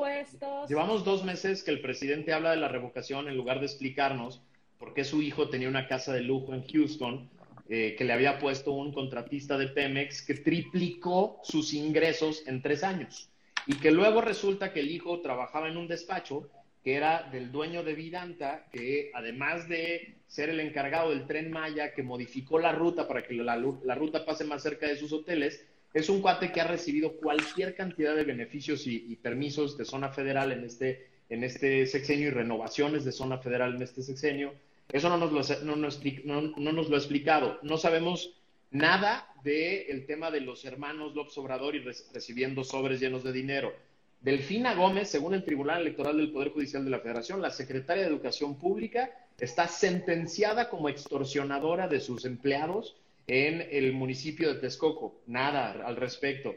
Llevamos 0.67 1.05
dos 1.05 1.23
meses 1.23 1.63
que 1.63 1.71
el 1.71 1.81
presidente 1.81 2.33
habla 2.33 2.51
de 2.51 2.57
la 2.57 2.67
revocación 2.67 3.27
en 3.27 3.37
lugar 3.37 3.59
de 3.59 3.67
explicarnos 3.67 4.41
por 4.79 4.93
qué 4.93 5.03
su 5.03 5.21
hijo 5.21 5.49
tenía 5.49 5.69
una 5.69 5.87
casa 5.87 6.13
de 6.13 6.21
lujo 6.21 6.53
en 6.53 6.63
Houston, 6.67 7.29
eh, 7.69 7.95
que 7.97 8.03
le 8.03 8.13
había 8.13 8.39
puesto 8.39 8.71
un 8.71 8.91
contratista 8.93 9.57
de 9.57 9.67
Pemex 9.67 10.23
que 10.25 10.33
triplicó 10.33 11.39
sus 11.43 11.73
ingresos 11.73 12.47
en 12.47 12.61
tres 12.61 12.83
años. 12.83 13.29
Y 13.67 13.75
que 13.75 13.91
luego 13.91 14.21
resulta 14.21 14.73
que 14.73 14.79
el 14.79 14.89
hijo 14.89 15.21
trabajaba 15.21 15.69
en 15.69 15.77
un 15.77 15.87
despacho 15.87 16.49
que 16.83 16.95
era 16.95 17.29
del 17.31 17.51
dueño 17.51 17.83
de 17.83 17.93
Vidanta, 17.93 18.65
que 18.71 19.11
además 19.13 19.67
de 19.67 20.15
ser 20.27 20.49
el 20.49 20.61
encargado 20.61 21.09
del 21.09 21.27
tren 21.27 21.51
Maya, 21.51 21.93
que 21.93 22.01
modificó 22.01 22.57
la 22.57 22.71
ruta 22.71 23.07
para 23.07 23.21
que 23.21 23.33
la, 23.35 23.57
la 23.83 23.95
ruta 23.95 24.25
pase 24.25 24.45
más 24.45 24.63
cerca 24.63 24.87
de 24.87 24.95
sus 24.95 25.11
hoteles, 25.11 25.63
es 25.93 26.09
un 26.09 26.21
cuate 26.21 26.51
que 26.51 26.61
ha 26.61 26.67
recibido 26.67 27.13
cualquier 27.13 27.75
cantidad 27.75 28.15
de 28.15 28.23
beneficios 28.23 28.85
y, 28.85 29.15
permisos 29.15 29.77
de 29.77 29.85
zona 29.85 30.09
federal 30.09 30.51
en 30.51 30.63
este, 30.63 31.07
en 31.29 31.43
este 31.43 31.85
sexenio 31.85 32.27
y 32.27 32.31
renovaciones 32.31 33.05
de 33.05 33.11
zona 33.11 33.37
federal 33.39 33.75
en 33.75 33.81
este 33.81 34.03
sexenio. 34.03 34.53
Eso 34.91 35.09
no 35.09 35.17
nos 35.17 35.31
lo, 35.31 35.65
no 35.65 35.75
nos, 35.75 35.99
no, 36.25 36.41
no 36.41 36.71
nos 36.71 36.89
lo 36.89 36.95
ha 36.95 36.99
explicado. 36.99 37.59
No 37.63 37.77
sabemos 37.77 38.33
Nada 38.71 39.27
del 39.43 40.05
tema 40.05 40.29
de 40.29 40.41
los 40.41 40.63
hermanos 40.63 41.15
López 41.15 41.35
Obrador 41.39 41.75
y 41.75 41.79
recibiendo 41.79 42.63
sobres 42.63 42.99
llenos 42.99 43.23
de 43.23 43.31
dinero. 43.31 43.73
Delfina 44.21 44.75
Gómez, 44.75 45.09
según 45.09 45.33
el 45.33 45.43
Tribunal 45.43 45.81
Electoral 45.81 46.17
del 46.17 46.31
Poder 46.31 46.49
Judicial 46.49 46.85
de 46.85 46.91
la 46.91 46.99
Federación, 46.99 47.41
la 47.41 47.49
secretaria 47.49 48.03
de 48.03 48.09
Educación 48.09 48.59
Pública 48.59 49.09
está 49.39 49.67
sentenciada 49.67 50.69
como 50.69 50.87
extorsionadora 50.87 51.87
de 51.87 51.99
sus 51.99 52.25
empleados 52.25 52.95
en 53.29 53.67
el 53.71 53.93
municipio 53.93 54.53
de 54.53 54.59
Texcoco. 54.59 55.21
Nada 55.27 55.71
al 55.85 55.95
respecto. 55.95 56.55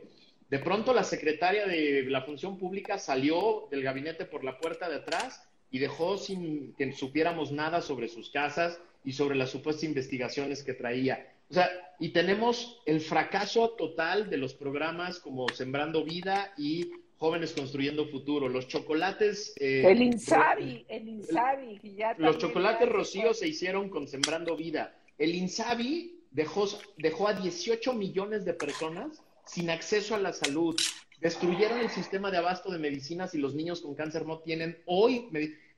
De 0.48 0.58
pronto 0.58 0.94
la 0.94 1.04
secretaria 1.04 1.66
de 1.66 2.04
la 2.08 2.22
Función 2.22 2.58
Pública 2.58 2.98
salió 2.98 3.68
del 3.70 3.82
gabinete 3.82 4.24
por 4.24 4.42
la 4.42 4.58
puerta 4.58 4.88
de 4.88 4.96
atrás 4.96 5.42
y 5.70 5.78
dejó 5.78 6.16
sin 6.16 6.74
que 6.74 6.92
supiéramos 6.92 7.52
nada 7.52 7.82
sobre 7.82 8.08
sus 8.08 8.30
casas 8.30 8.80
y 9.04 9.12
sobre 9.12 9.36
las 9.36 9.50
supuestas 9.50 9.84
investigaciones 9.84 10.62
que 10.62 10.72
traía. 10.74 11.26
O 11.50 11.54
sea, 11.54 11.70
y 11.98 12.10
tenemos 12.10 12.80
el 12.86 13.00
fracaso 13.00 13.70
total 13.70 14.30
de 14.30 14.38
los 14.38 14.54
programas 14.54 15.18
como 15.18 15.48
Sembrando 15.50 16.04
Vida 16.04 16.54
y 16.56 16.90
Jóvenes 17.18 17.52
Construyendo 17.52 18.06
Futuro. 18.08 18.48
Los 18.48 18.68
chocolates... 18.68 19.54
Eh, 19.60 19.84
el 19.86 20.02
Insabi, 20.02 20.86
el 20.88 21.08
Insabi. 21.08 21.80
los 22.16 22.38
chocolates 22.38 22.88
Rocío 22.88 23.34
se 23.34 23.48
hicieron 23.48 23.90
con 23.90 24.08
Sembrando 24.08 24.56
Vida. 24.56 24.96
El 25.18 25.34
Insabi 25.34 26.21
dejó, 26.32 26.68
dejó 26.96 27.28
a 27.28 27.34
18 27.34 27.92
millones 27.94 28.44
de 28.44 28.54
personas 28.54 29.22
sin 29.46 29.70
acceso 29.70 30.14
a 30.14 30.18
la 30.18 30.32
salud. 30.32 30.76
Destruyeron 31.20 31.78
el 31.78 31.90
sistema 31.90 32.30
de 32.30 32.38
abasto 32.38 32.70
de 32.70 32.78
medicinas 32.78 33.34
y 33.34 33.38
los 33.38 33.54
niños 33.54 33.80
con 33.80 33.94
cáncer 33.94 34.26
no 34.26 34.40
tienen 34.40 34.82
hoy. 34.86 35.28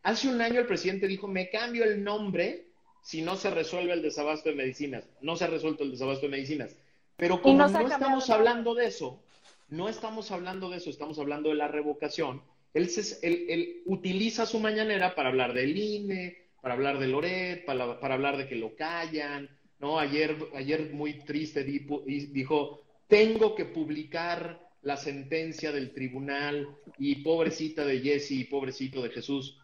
Hace 0.02 0.28
un 0.28 0.40
año 0.40 0.60
el 0.60 0.66
presidente 0.66 1.06
dijo, 1.06 1.28
me 1.28 1.50
cambio 1.50 1.84
el 1.84 2.02
nombre 2.02 2.66
si 3.02 3.20
no 3.20 3.36
se 3.36 3.50
resuelve 3.50 3.92
el 3.92 4.02
desabasto 4.02 4.48
de 4.48 4.54
medicinas. 4.54 5.04
No 5.20 5.36
se 5.36 5.44
ha 5.44 5.48
resuelto 5.48 5.84
el 5.84 5.90
desabasto 5.90 6.26
de 6.26 6.32
medicinas. 6.32 6.76
Pero 7.16 7.42
como 7.42 7.58
no, 7.58 7.66
estamos 7.66 8.30
hablando 8.30 8.74
de 8.74 8.86
eso, 8.86 9.22
no 9.68 9.88
estamos 9.88 10.30
hablando 10.30 10.70
de 10.70 10.78
eso, 10.78 10.90
estamos 10.90 11.18
hablando 11.18 11.50
de 11.50 11.56
la 11.56 11.68
revocación. 11.68 12.42
Él, 12.72 12.90
él, 13.22 13.82
utiliza 13.86 14.46
su 14.46 14.58
mañanera 14.58 15.14
para 15.14 15.28
hablar 15.28 15.52
del 15.52 15.76
INE, 15.76 16.38
para 16.60 16.74
hablar 16.74 16.98
de 16.98 17.06
Loret, 17.06 17.64
para, 17.64 18.00
para 18.00 18.14
hablar 18.14 18.36
de 18.36 18.48
que 18.48 18.56
lo 18.56 18.74
callan, 18.74 19.48
¿no? 19.78 19.98
Ayer, 19.98 20.36
ayer 20.54 20.92
muy 20.92 21.24
triste 21.24 21.64
dijo, 21.64 22.82
tengo 23.08 23.54
que 23.54 23.64
publicar 23.64 24.60
la 24.82 24.96
sentencia 24.96 25.72
del 25.72 25.92
tribunal 25.92 26.68
y 26.98 27.16
pobrecita 27.16 27.84
de 27.84 28.00
Jesse 28.00 28.32
y 28.32 28.44
pobrecito 28.44 29.02
de 29.02 29.10
Jesús. 29.10 29.58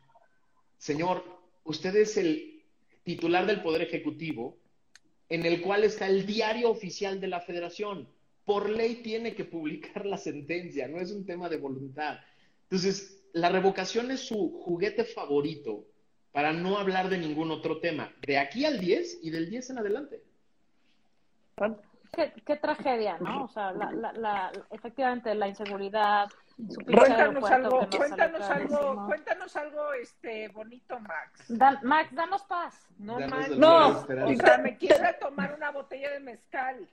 Señor, 0.79 1.25
usted 1.65 1.95
es 1.97 2.17
el 2.17 2.63
titular 3.03 3.47
del 3.47 3.63
Poder 3.63 3.83
Ejecutivo 3.83 4.57
en 5.29 5.47
el 5.47 5.63
cual 5.63 5.85
está 5.85 6.09
el 6.09 6.27
diario 6.27 6.71
oficial 6.71 7.21
de 7.21 7.29
la 7.29 7.41
federación. 7.41 8.09
Por 8.45 8.69
ley 8.69 8.97
tiene 8.97 9.35
que 9.35 9.45
publicar 9.45 10.05
la 10.05 10.19
sentencia, 10.19 10.89
no 10.89 11.01
es 11.01 11.13
un 11.13 11.25
tema 11.25 11.49
de 11.49 11.57
voluntad. 11.57 12.19
Entonces, 12.65 13.23
la 13.33 13.49
revocación 13.49 14.11
es 14.11 14.21
su 14.21 14.61
juguete 14.65 15.05
favorito 15.05 15.87
para 16.33 16.53
no 16.53 16.79
hablar 16.79 17.09
de 17.09 17.19
ningún 17.19 17.51
otro 17.51 17.81
tema, 17.81 18.13
de 18.27 18.39
aquí 18.39 18.65
al 18.65 18.79
10 18.79 19.21
y 19.23 19.31
del 19.31 19.51
10 19.51 19.71
en 19.71 19.79
adelante. 19.79 20.23
Qué, 22.13 22.57
tragedia, 22.57 23.19
¿no? 23.19 23.45
O 23.45 23.49
sea, 23.49 23.73
la, 23.73 24.13
la, 24.13 24.53
efectivamente 24.71 25.35
la 25.35 25.49
inseguridad. 25.49 26.29
Cuéntanos 26.85 27.51
algo, 27.51 27.89
cuéntanos 27.97 28.51
algo, 28.51 29.07
cuéntanos 29.07 29.57
algo 29.57 29.93
este, 29.95 30.49
bonito, 30.49 30.99
Max. 31.01 31.51
Max, 31.83 32.15
danos 32.15 32.43
paz. 32.45 32.89
No, 32.99 33.19
Max. 33.21 33.57
No, 33.57 33.89
o 33.89 34.35
sea, 34.35 34.59
me 34.59 34.77
quiere 34.77 35.15
tomar 35.21 35.55
una 35.55 35.71
botella 35.71 36.11
de 36.11 36.21
mezcal. 36.21 36.89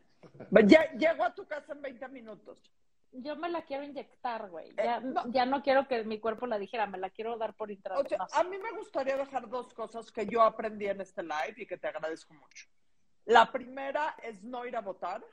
Ya, 0.66 0.92
llego 0.94 1.24
a 1.24 1.34
tu 1.34 1.46
casa 1.46 1.74
en 1.74 1.82
20 1.82 2.08
minutos 2.10 2.72
yo 3.12 3.36
me 3.36 3.50
la 3.50 3.64
quiero 3.64 3.84
inyectar, 3.84 4.50
güey. 4.50 4.74
Ya, 4.76 4.98
eh, 4.98 5.14
ya, 5.28 5.46
no 5.46 5.64
quiero 5.64 5.88
que 5.88 6.04
mi 6.04 6.20
cuerpo 6.20 6.48
la 6.48 6.58
dijera, 6.58 6.88
me 6.88 6.98
la 6.98 7.10
quiero 7.10 7.38
dar 7.38 7.54
por 7.54 7.72
intravenosa. 7.72 8.24
O 8.24 8.28
sea, 8.30 8.40
a 8.40 8.44
mí 8.44 8.58
me 8.58 8.72
gustaría 8.72 9.18
dejar 9.18 9.50
dos 9.50 9.74
cosas 9.74 10.12
que 10.12 10.26
yo 10.26 10.42
aprendí 10.42 10.88
en 10.88 11.02
este 11.02 11.24
live 11.24 11.56
y 11.58 11.66
que 11.66 11.78
te 11.78 11.88
agradezco 11.88 12.34
mucho. 12.34 12.68
La 13.26 13.52
primera 13.52 14.16
es 14.24 14.44
no 14.44 14.66
ir 14.66 14.76
a 14.78 14.82
votar 14.82 15.24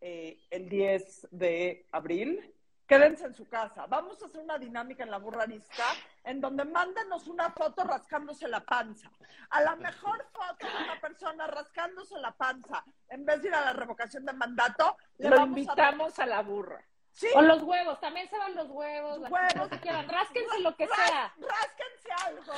eh, 0.00 0.40
el 0.50 0.68
10 0.68 1.28
de 1.30 1.86
abril 1.92 2.54
quédense 2.92 3.24
en 3.24 3.34
su 3.34 3.48
casa. 3.48 3.86
Vamos 3.86 4.22
a 4.22 4.26
hacer 4.26 4.42
una 4.42 4.58
dinámica 4.58 5.02
en 5.02 5.10
la 5.10 5.18
burranista 5.18 5.84
en 6.24 6.40
donde 6.40 6.64
mándenos 6.64 7.26
una 7.26 7.50
foto 7.50 7.84
rascándose 7.84 8.48
la 8.48 8.60
panza. 8.60 9.10
A 9.50 9.60
la 9.60 9.76
mejor 9.76 10.24
foto 10.32 10.66
de 10.66 10.84
una 10.84 11.00
persona 11.00 11.46
rascándose 11.46 12.18
la 12.18 12.32
panza, 12.32 12.84
en 13.08 13.24
vez 13.24 13.42
de 13.42 13.48
ir 13.48 13.54
a 13.54 13.64
la 13.64 13.72
revocación 13.72 14.24
de 14.24 14.32
mandato, 14.32 14.96
le 15.18 15.30
Lo 15.30 15.44
invitamos 15.44 16.18
a... 16.18 16.26
la 16.26 16.42
burra. 16.42 16.82
¿Sí? 17.10 17.28
O 17.34 17.42
los 17.42 17.62
huevos, 17.62 18.00
también 18.00 18.28
se 18.30 18.38
van 18.38 18.54
los 18.54 18.70
huevos. 18.70 19.18
Los 19.18 19.30
huevos. 19.30 19.68
Que 19.68 19.80
quieran. 19.80 20.08
Rásquense 20.08 20.60
lo 20.60 20.74
que 20.74 20.86
sea. 20.86 21.34
Rásquense 21.36 22.08
algo 22.24 22.52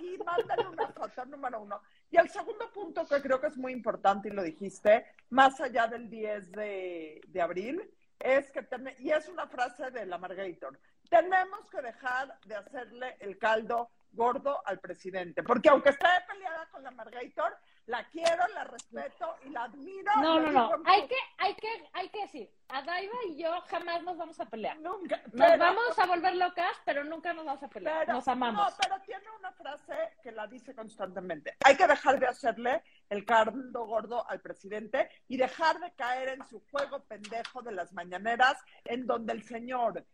y 0.00 0.18
mándenle 0.18 0.68
una 0.68 0.88
foto, 0.88 1.24
número 1.26 1.60
uno. 1.60 1.80
Y 2.10 2.16
el 2.16 2.28
segundo 2.30 2.70
punto 2.72 3.06
que 3.06 3.20
creo 3.20 3.40
que 3.40 3.48
es 3.48 3.56
muy 3.56 3.72
importante 3.72 4.28
y 4.28 4.32
lo 4.32 4.42
dijiste, 4.42 5.06
más 5.30 5.60
allá 5.60 5.86
del 5.86 6.08
10 6.08 6.52
de, 6.52 7.20
de 7.26 7.42
abril, 7.42 7.90
es 8.18 8.50
que, 8.50 8.66
y 8.98 9.10
es 9.10 9.28
una 9.28 9.46
frase 9.46 9.90
de 9.90 10.06
la 10.06 10.18
Margator, 10.18 10.78
tenemos 11.10 11.68
que 11.70 11.82
dejar 11.82 12.38
de 12.46 12.54
hacerle 12.54 13.16
el 13.20 13.36
caldo 13.36 13.90
gordo 14.12 14.60
al 14.66 14.80
presidente, 14.80 15.42
porque 15.42 15.68
aunque 15.68 15.90
esté 15.90 16.08
peleada 16.26 16.66
con 16.70 16.82
la 16.82 16.90
Margator, 16.90 17.56
la 17.86 18.04
quiero, 18.08 18.46
la 18.54 18.64
respeto 18.64 19.36
y 19.44 19.50
la 19.50 19.64
admiro. 19.64 20.12
No, 20.20 20.40
no, 20.40 20.50
no, 20.50 20.82
hay 20.84 21.06
que, 21.06 21.16
hay 21.38 21.54
que, 21.54 21.68
hay 21.92 22.08
que 22.08 22.22
decir, 22.22 22.50
Adaiva 22.68 23.14
y 23.28 23.42
yo 23.42 23.60
jamás 23.68 24.02
nos 24.02 24.16
vamos 24.16 24.38
a 24.40 24.46
pelear. 24.46 24.78
Nunca. 24.80 25.20
Nos 25.32 25.58
vamos 25.58 25.98
a 25.98 26.06
volver 26.06 26.36
locas, 26.36 26.76
pero 26.84 27.04
nunca 27.04 27.32
nos 27.32 27.44
vamos 27.44 27.62
a 27.62 27.68
pelear. 27.68 28.08
nos 28.08 28.26
amamos. 28.28 28.70
No, 28.70 28.76
pero 28.80 29.00
tiene 29.02 29.24
una 29.38 29.52
frase 29.52 29.94
que 30.22 30.32
la 30.32 30.46
dice 30.46 30.74
constantemente. 30.74 31.56
Hay 31.64 31.76
que 31.76 31.86
dejar 31.86 32.18
de 32.18 32.26
hacerle 32.26 32.82
el 33.08 33.24
caldo 33.24 33.86
gordo 33.86 34.28
al 34.28 34.40
presidente 34.40 35.08
y 35.28 35.36
dejar 35.36 35.78
de 35.80 35.92
caer 35.92 36.30
en 36.30 36.46
su 36.48 36.60
juego 36.70 37.00
pendejo 37.04 37.62
de 37.62 37.72
las 37.72 37.92
mañaneras, 37.92 38.58
en 38.84 39.06
donde 39.06 39.32
el 39.32 39.42
señor 39.42 40.04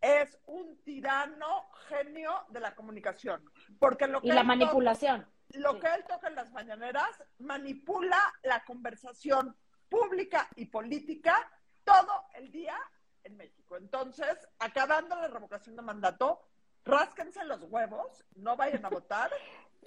es 0.00 0.38
un 0.46 0.82
tirano 0.82 1.68
genio 1.88 2.44
de 2.48 2.60
la 2.60 2.74
comunicación. 2.74 3.44
Porque 3.78 4.06
lo 4.06 4.20
que 4.20 4.28
y 4.28 4.32
la 4.32 4.42
manipulación 4.42 5.26
lo 5.54 5.80
que 5.80 5.88
él 5.88 6.04
toca 6.06 6.28
en 6.28 6.34
las 6.36 6.52
mañaneras 6.52 7.24
manipula 7.38 8.18
la 8.42 8.64
conversación 8.64 9.56
pública 9.88 10.48
y 10.56 10.66
política 10.66 11.50
todo 11.84 12.24
el 12.34 12.50
día 12.52 12.76
en 13.24 13.36
México. 13.36 13.76
Entonces, 13.76 14.48
acabando 14.58 15.16
la 15.16 15.28
revocación 15.28 15.76
de 15.76 15.82
mandato, 15.82 16.40
rásquense 16.84 17.44
los 17.44 17.62
huevos, 17.64 18.24
no 18.36 18.56
vayan 18.56 18.84
a 18.84 18.88
votar 18.88 19.30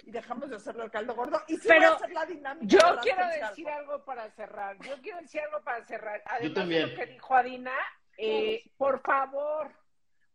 y 0.02 0.10
dejamos 0.10 0.50
de 0.50 0.56
hacerle 0.56 0.84
el 0.84 0.90
caldo 0.90 1.14
gordo. 1.14 1.40
Y 1.48 1.56
sí 1.56 1.68
Pero 1.68 1.94
hacer 1.94 2.12
la 2.12 2.26
dinámica. 2.26 2.66
Yo 2.66 3.00
quiero 3.00 3.26
decir 3.26 3.68
algo. 3.68 4.04
para 4.04 4.30
cerrar. 4.32 4.76
Yo 4.80 5.00
quiero 5.00 5.20
decir 5.20 5.40
algo 5.40 5.62
para 5.64 5.84
cerrar. 5.84 6.22
Además 6.26 6.68
de 6.68 6.86
lo 6.86 6.94
que 6.94 7.06
dijo 7.06 7.34
Adina, 7.34 7.72
eh, 8.18 8.70
por 8.76 9.00
favor, 9.00 9.72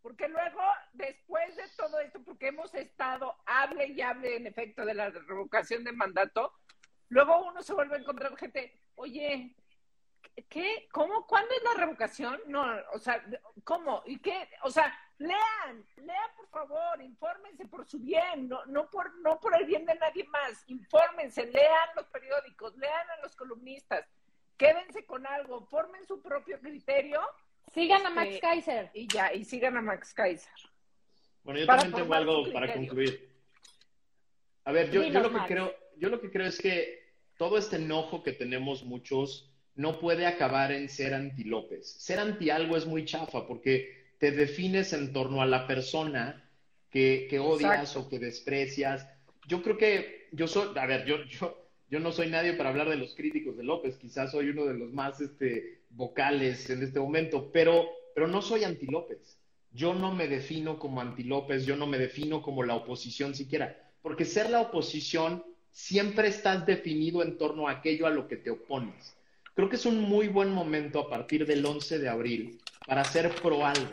porque 0.02 0.28
luego, 0.28 0.62
después 0.94 1.56
de 1.56 1.68
todo 1.76 2.00
esto, 2.00 2.22
porque 2.24 2.48
hemos 2.48 2.74
estado, 2.74 3.36
hable 3.46 3.88
y 3.88 4.02
hable 4.02 4.38
en 4.38 4.48
efecto 4.48 4.86
de 4.86 4.94
la 4.94 5.10
revocación 5.10 5.84
de 5.84 5.92
mandato, 5.92 6.54
luego 7.10 7.46
uno 7.46 7.62
se 7.62 7.74
vuelve 7.74 7.96
a 7.96 8.00
encontrar 8.00 8.36
gente, 8.38 8.82
oye, 8.96 9.56
¿qué? 10.48 10.88
¿Cómo? 10.92 11.28
¿Cuándo 11.28 11.54
es 11.54 11.64
la 11.64 11.86
revocación? 11.86 12.40
No, 12.48 12.66
o 12.94 13.00
sea, 13.00 13.24
¿cómo? 13.64 14.04
¿Y 14.06 14.20
qué? 14.20 14.50
O 14.64 14.72
sea, 14.72 14.94
lean, 15.18 15.86
lean 15.98 16.32
por 16.38 16.48
favor, 16.50 17.02
infórmense 17.02 17.66
por 17.66 17.86
su 17.86 18.00
bien, 18.00 18.48
no, 18.48 18.66
no, 18.68 18.90
por, 18.90 19.14
no 19.20 19.40
por 19.40 19.56
el 19.56 19.66
bien 19.66 19.86
de 19.86 19.96
nadie 19.96 20.24
más, 20.26 20.64
infórmense, 20.68 21.46
lean 21.46 21.90
los 21.96 22.08
periódicos, 22.08 22.76
lean 22.78 23.10
a 23.10 23.22
los 23.22 23.36
columnistas, 23.36 24.08
quédense 24.58 25.06
con 25.06 25.28
algo, 25.28 25.66
formen 25.68 26.06
su 26.06 26.22
propio 26.22 26.60
criterio 26.60 27.22
Sigan 27.74 28.06
a 28.06 28.10
Max 28.10 28.30
este, 28.30 28.40
Kaiser. 28.42 28.92
Y 28.94 29.08
ya, 29.08 29.34
y 29.34 29.44
sigan 29.44 29.78
a 29.78 29.82
Max 29.82 30.14
Kaiser. 30.14 30.52
Bueno, 31.44 31.60
yo 31.60 31.66
también 31.66 31.94
tengo 31.94 32.14
algo 32.14 32.52
para 32.52 32.74
concluir. 32.74 33.30
A 34.66 34.72
ver, 34.72 34.92
yo, 34.92 35.04
yo 35.04 35.20
lo 35.20 35.32
que 35.32 35.48
creo, 35.48 35.74
yo 35.98 36.10
lo 36.10 36.22
que 36.22 36.30
creo 36.30 36.48
es 36.48 36.60
que 36.60 37.00
todo 37.38 37.58
este 37.58 37.78
enojo 37.78 38.24
que 38.24 38.34
tenemos 38.34 38.84
muchos 38.84 39.52
no 39.76 40.00
puede 40.00 40.26
acabar 40.26 40.72
en 40.72 40.90
ser 40.90 41.14
anti 41.14 41.44
López. 41.46 41.90
Ser 41.90 42.20
anti 42.20 42.50
algo 42.50 42.76
es 42.76 42.86
muy 42.86 43.06
chafa 43.06 43.48
porque 43.48 44.14
te 44.18 44.32
defines 44.32 44.94
en 44.94 45.14
torno 45.14 45.42
a 45.42 45.46
la 45.46 45.66
persona 45.66 46.50
que, 46.90 47.28
que 47.30 47.40
odias 47.40 47.96
o 47.96 48.10
que 48.10 48.20
desprecias. 48.20 49.08
Yo 49.48 49.62
creo 49.62 49.78
que 49.78 50.28
yo 50.32 50.48
soy, 50.48 50.78
a 50.78 50.86
ver, 50.86 51.06
yo, 51.06 51.24
yo, 51.24 51.66
yo 51.90 52.00
no 52.00 52.12
soy 52.12 52.28
nadie 52.28 52.54
para 52.54 52.70
hablar 52.70 52.90
de 52.90 52.98
los 52.98 53.16
críticos 53.16 53.58
de 53.58 53.64
López, 53.64 53.98
quizás 53.98 54.32
soy 54.32 54.50
uno 54.50 54.66
de 54.66 54.74
los 54.74 54.92
más 54.92 55.22
este, 55.22 55.79
vocales 55.90 56.70
en 56.70 56.84
este 56.84 57.00
momento, 57.00 57.50
pero, 57.52 57.88
pero 58.14 58.28
no 58.28 58.42
soy 58.42 58.64
anti 58.64 58.86
López. 58.86 59.38
Yo 59.72 59.94
no 59.94 60.14
me 60.14 60.28
defino 60.28 60.80
como 60.80 61.02
anti 61.02 61.24
López, 61.24 61.66
yo 61.66 61.76
no 61.76 61.88
me 61.88 62.00
defino 62.00 62.42
como 62.42 62.64
la 62.64 62.76
oposición 62.76 63.36
siquiera, 63.36 63.92
porque 64.02 64.26
ser 64.26 64.50
la 64.50 64.62
oposición 64.62 65.44
siempre 65.72 66.28
estás 66.28 66.66
definido 66.66 67.22
en 67.22 67.38
torno 67.38 67.68
a 67.68 67.72
aquello 67.72 68.08
a 68.08 68.10
lo 68.10 68.28
que 68.28 68.38
te 68.38 68.50
opones. 68.50 69.16
Creo 69.54 69.70
que 69.70 69.76
es 69.76 69.86
un 69.86 70.02
muy 70.02 70.28
buen 70.28 70.52
momento 70.52 71.00
a 71.00 71.10
partir 71.10 71.46
del 71.46 71.66
11 71.66 72.00
de 72.00 72.10
abril 72.10 72.60
para 72.88 73.04
ser 73.04 73.30
pro 73.36 73.66
algo, 73.66 73.92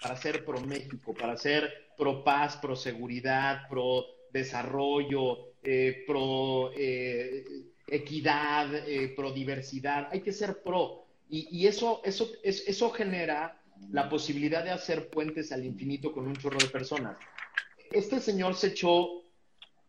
para 0.00 0.16
ser 0.16 0.44
pro 0.44 0.60
México, 0.60 1.12
para 1.12 1.36
ser 1.36 1.88
pro 1.96 2.22
paz, 2.22 2.56
pro 2.56 2.76
seguridad, 2.76 3.68
pro 3.68 4.06
desarrollo, 4.32 5.54
eh, 5.62 6.04
pro 6.06 6.70
eh, 6.76 7.44
equidad, 7.86 8.72
eh, 8.88 9.12
pro 9.16 9.32
diversidad. 9.32 10.08
Hay 10.12 10.20
que 10.20 10.32
ser 10.32 10.62
pro. 10.62 11.07
Y, 11.30 11.66
eso, 11.66 12.00
eso, 12.04 12.30
eso 12.42 12.90
genera 12.90 13.60
la 13.90 14.08
posibilidad 14.08 14.64
de 14.64 14.70
hacer 14.70 15.10
puentes 15.10 15.52
al 15.52 15.64
infinito 15.64 16.12
con 16.12 16.26
un 16.26 16.36
chorro 16.36 16.58
de 16.58 16.68
personas. 16.68 17.18
Este 17.92 18.20
señor 18.20 18.54
se 18.54 18.68
echó 18.68 19.24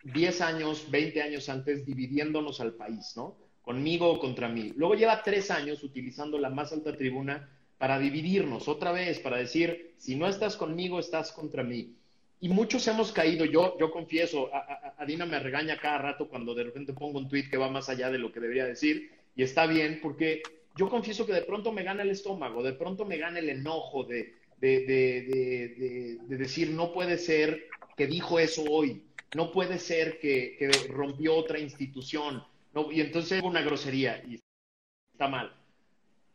10 0.03 0.41
años, 0.41 0.89
20 0.89 1.21
años 1.21 1.49
antes 1.49 1.85
dividiéndonos 1.85 2.59
al 2.61 2.73
país, 2.73 3.13
¿no? 3.15 3.37
Conmigo 3.61 4.09
o 4.09 4.19
contra 4.19 4.49
mí. 4.49 4.73
Luego 4.75 4.95
lleva 4.95 5.23
tres 5.23 5.51
años 5.51 5.83
utilizando 5.83 6.37
la 6.39 6.49
más 6.49 6.71
alta 6.71 6.95
tribuna 6.95 7.49
para 7.77 7.99
dividirnos 7.99 8.67
otra 8.67 8.91
vez, 8.91 9.19
para 9.19 9.37
decir, 9.37 9.93
si 9.97 10.15
no 10.15 10.27
estás 10.27 10.57
conmigo, 10.57 10.99
estás 10.99 11.31
contra 11.31 11.63
mí. 11.63 11.95
Y 12.41 12.49
muchos 12.49 12.87
hemos 12.87 13.11
caído, 13.11 13.45
yo, 13.45 13.77
yo 13.79 13.91
confieso, 13.91 14.49
a, 14.53 15.05
Dina 15.05 15.25
me 15.25 15.39
regaña 15.39 15.79
cada 15.79 15.97
rato 15.97 16.29
cuando 16.29 16.53
de 16.53 16.63
repente 16.63 16.93
pongo 16.93 17.19
un 17.19 17.27
tweet 17.27 17.49
que 17.49 17.57
va 17.57 17.69
más 17.69 17.89
allá 17.89 18.09
de 18.09 18.17
lo 18.17 18.31
que 18.31 18.39
debería 18.39 18.65
decir, 18.65 19.11
y 19.35 19.43
está 19.43 19.65
bien, 19.65 19.99
porque 20.01 20.41
yo 20.79 20.89
confieso 20.89 21.25
que 21.25 21.33
de 21.33 21.41
pronto 21.41 21.73
me 21.73 21.83
gana 21.83 22.03
el 22.03 22.09
estómago, 22.09 22.63
de 22.63 22.71
pronto 22.71 23.03
me 23.03 23.17
gana 23.17 23.39
el 23.39 23.49
enojo 23.49 24.05
de, 24.05 24.33
de, 24.61 26.17
decir, 26.29 26.69
no 26.69 26.93
puede 26.93 27.17
ser 27.17 27.67
que 27.97 28.07
dijo 28.07 28.39
eso 28.39 28.63
hoy, 28.63 29.03
no 29.35 29.51
puede 29.51 29.77
ser 29.77 30.19
que, 30.21 30.55
que 30.57 30.71
rompió 30.87 31.35
otra 31.35 31.59
institución, 31.59 32.41
y 32.91 33.01
entonces 33.01 33.43
una 33.43 33.61
grosería, 33.61 34.23
y 34.25 34.39
está 35.11 35.27
mal. 35.27 35.53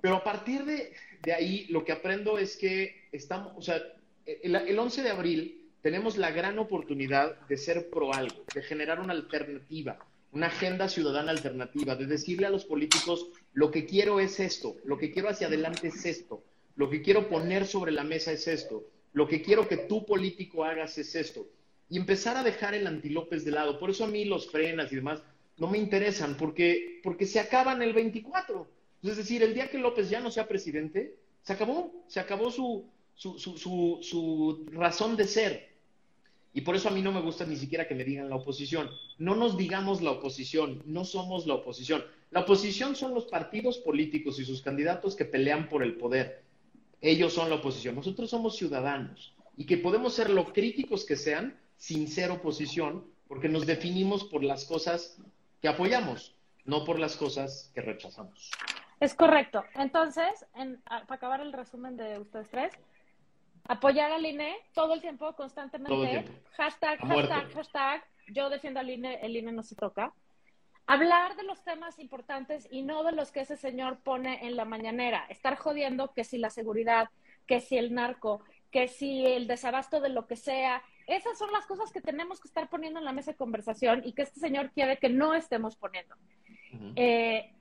Pero 0.02 0.16
a 0.16 0.22
partir 0.22 0.66
de, 0.66 0.92
ahí, 1.32 1.64
lo 1.70 1.82
que 1.82 1.92
aprendo 1.92 2.36
es 2.36 2.58
que 2.58 3.08
estamos, 3.12 3.54
o 3.56 3.62
sea, 3.62 3.80
el, 4.26 4.78
11 4.78 5.02
de 5.02 5.08
abril 5.08 5.70
tenemos 5.80 6.18
la 6.18 6.30
gran 6.32 6.58
oportunidad 6.58 7.40
de 7.48 7.56
ser 7.56 7.88
pro 7.88 8.12
algo, 8.12 8.44
de 8.54 8.60
generar 8.60 9.00
una 9.00 9.14
alternativa, 9.14 9.96
una 10.32 10.48
agenda 10.48 10.90
ciudadana 10.90 11.30
alternativa, 11.30 11.96
de 11.96 12.04
decirle 12.04 12.44
a 12.44 12.50
los 12.50 12.66
políticos, 12.66 13.28
lo 13.54 13.70
que 13.70 13.86
quiero 13.86 14.20
es 14.20 14.40
esto, 14.40 14.76
lo 14.84 14.98
que 14.98 15.10
quiero 15.10 15.28
hacia 15.28 15.46
adelante 15.46 15.88
es 15.88 16.04
esto, 16.04 16.42
lo 16.76 16.90
que 16.90 17.02
quiero 17.02 17.28
poner 17.28 17.66
sobre 17.66 17.92
la 17.92 18.04
mesa 18.04 18.32
es 18.32 18.46
esto, 18.46 18.84
lo 19.12 19.28
que 19.28 19.42
quiero 19.42 19.66
que 19.66 19.76
tú 19.76 20.04
político 20.04 20.64
hagas 20.64 20.98
es 20.98 21.14
esto. 21.14 21.46
Y 21.88 21.96
empezar 21.96 22.36
a 22.36 22.42
dejar 22.42 22.74
el 22.74 22.86
antilópez 22.86 23.44
de 23.44 23.52
lado. 23.52 23.78
Por 23.78 23.90
eso 23.90 24.04
a 24.04 24.08
mí 24.08 24.24
los 24.24 24.50
frenas 24.50 24.90
y 24.92 24.96
demás 24.96 25.22
no 25.56 25.68
me 25.68 25.78
interesan, 25.78 26.36
porque, 26.36 27.00
porque 27.02 27.26
se 27.26 27.38
acaban 27.38 27.80
el 27.82 27.92
24. 27.92 28.66
Es 29.02 29.16
decir, 29.16 29.42
el 29.42 29.54
día 29.54 29.70
que 29.70 29.78
López 29.78 30.10
ya 30.10 30.20
no 30.20 30.30
sea 30.30 30.48
presidente, 30.48 31.14
se 31.42 31.52
acabó, 31.52 32.04
se 32.08 32.20
acabó 32.20 32.50
su, 32.50 32.86
su, 33.14 33.38
su, 33.38 33.98
su, 34.02 34.66
razón 34.72 35.16
de 35.16 35.26
ser. 35.26 35.73
Y 36.56 36.60
por 36.60 36.76
eso 36.76 36.88
a 36.88 36.92
mí 36.92 37.02
no 37.02 37.10
me 37.10 37.20
gusta 37.20 37.44
ni 37.44 37.56
siquiera 37.56 37.88
que 37.88 37.96
me 37.96 38.04
digan 38.04 38.30
la 38.30 38.36
oposición. 38.36 38.88
No 39.18 39.34
nos 39.34 39.56
digamos 39.56 40.00
la 40.00 40.12
oposición, 40.12 40.82
no 40.86 41.04
somos 41.04 41.46
la 41.46 41.54
oposición. 41.54 42.04
La 42.30 42.40
oposición 42.40 42.94
son 42.94 43.12
los 43.12 43.26
partidos 43.26 43.78
políticos 43.78 44.38
y 44.38 44.44
sus 44.44 44.62
candidatos 44.62 45.16
que 45.16 45.24
pelean 45.24 45.68
por 45.68 45.82
el 45.82 45.96
poder. 45.96 46.44
Ellos 47.00 47.32
son 47.34 47.50
la 47.50 47.56
oposición. 47.56 47.96
Nosotros 47.96 48.30
somos 48.30 48.56
ciudadanos 48.56 49.34
y 49.56 49.66
que 49.66 49.78
podemos 49.78 50.14
ser 50.14 50.30
lo 50.30 50.52
críticos 50.52 51.04
que 51.04 51.16
sean 51.16 51.58
sin 51.76 52.06
ser 52.06 52.30
oposición, 52.30 53.04
porque 53.26 53.48
nos 53.48 53.66
definimos 53.66 54.24
por 54.24 54.44
las 54.44 54.64
cosas 54.64 55.18
que 55.60 55.66
apoyamos, 55.66 56.36
no 56.64 56.84
por 56.84 57.00
las 57.00 57.16
cosas 57.16 57.70
que 57.74 57.80
rechazamos. 57.80 58.52
Es 59.00 59.12
correcto. 59.14 59.64
Entonces, 59.74 60.46
para 60.78 61.04
acabar 61.08 61.40
el 61.40 61.52
resumen 61.52 61.96
de 61.96 62.18
ustedes 62.20 62.48
tres, 62.48 62.72
apoyar 63.68 64.12
al 64.12 64.24
INE 64.24 64.56
todo 64.72 64.94
el 64.94 65.00
tiempo, 65.00 65.34
constantemente. 65.34 66.24
Hashtag, 66.56 66.98
hashtag, 67.00 67.52
hashtag. 67.52 68.04
Yo 68.28 68.48
defiendo 68.48 68.80
al 68.80 68.90
INE, 68.90 69.20
el 69.22 69.36
INE 69.36 69.52
no 69.52 69.62
se 69.62 69.74
toca. 69.74 70.12
Hablar 70.86 71.36
de 71.36 71.44
los 71.44 71.62
temas 71.64 71.98
importantes 71.98 72.68
y 72.70 72.82
no 72.82 73.04
de 73.04 73.12
los 73.12 73.32
que 73.32 73.40
ese 73.40 73.56
señor 73.56 73.98
pone 74.00 74.46
en 74.46 74.56
la 74.56 74.64
mañanera. 74.66 75.24
Estar 75.30 75.56
jodiendo 75.56 76.12
que 76.12 76.24
si 76.24 76.36
la 76.36 76.50
seguridad, 76.50 77.08
que 77.46 77.60
si 77.60 77.78
el 77.78 77.94
narco, 77.94 78.42
que 78.70 78.88
si 78.88 79.24
el 79.24 79.46
desabasto 79.46 80.00
de 80.00 80.10
lo 80.10 80.26
que 80.26 80.36
sea. 80.36 80.82
Esas 81.06 81.38
son 81.38 81.52
las 81.52 81.66
cosas 81.66 81.92
que 81.92 82.00
tenemos 82.00 82.40
que 82.40 82.48
estar 82.48 82.68
poniendo 82.68 82.98
en 82.98 83.04
la 83.04 83.12
mesa 83.12 83.30
de 83.30 83.36
conversación 83.36 84.02
y 84.04 84.12
que 84.12 84.22
este 84.22 84.40
señor 84.40 84.72
quiere 84.72 84.98
que 84.98 85.08
no 85.08 85.34
estemos 85.34 85.76
poniendo. 85.76 86.14
eh, 86.96 87.52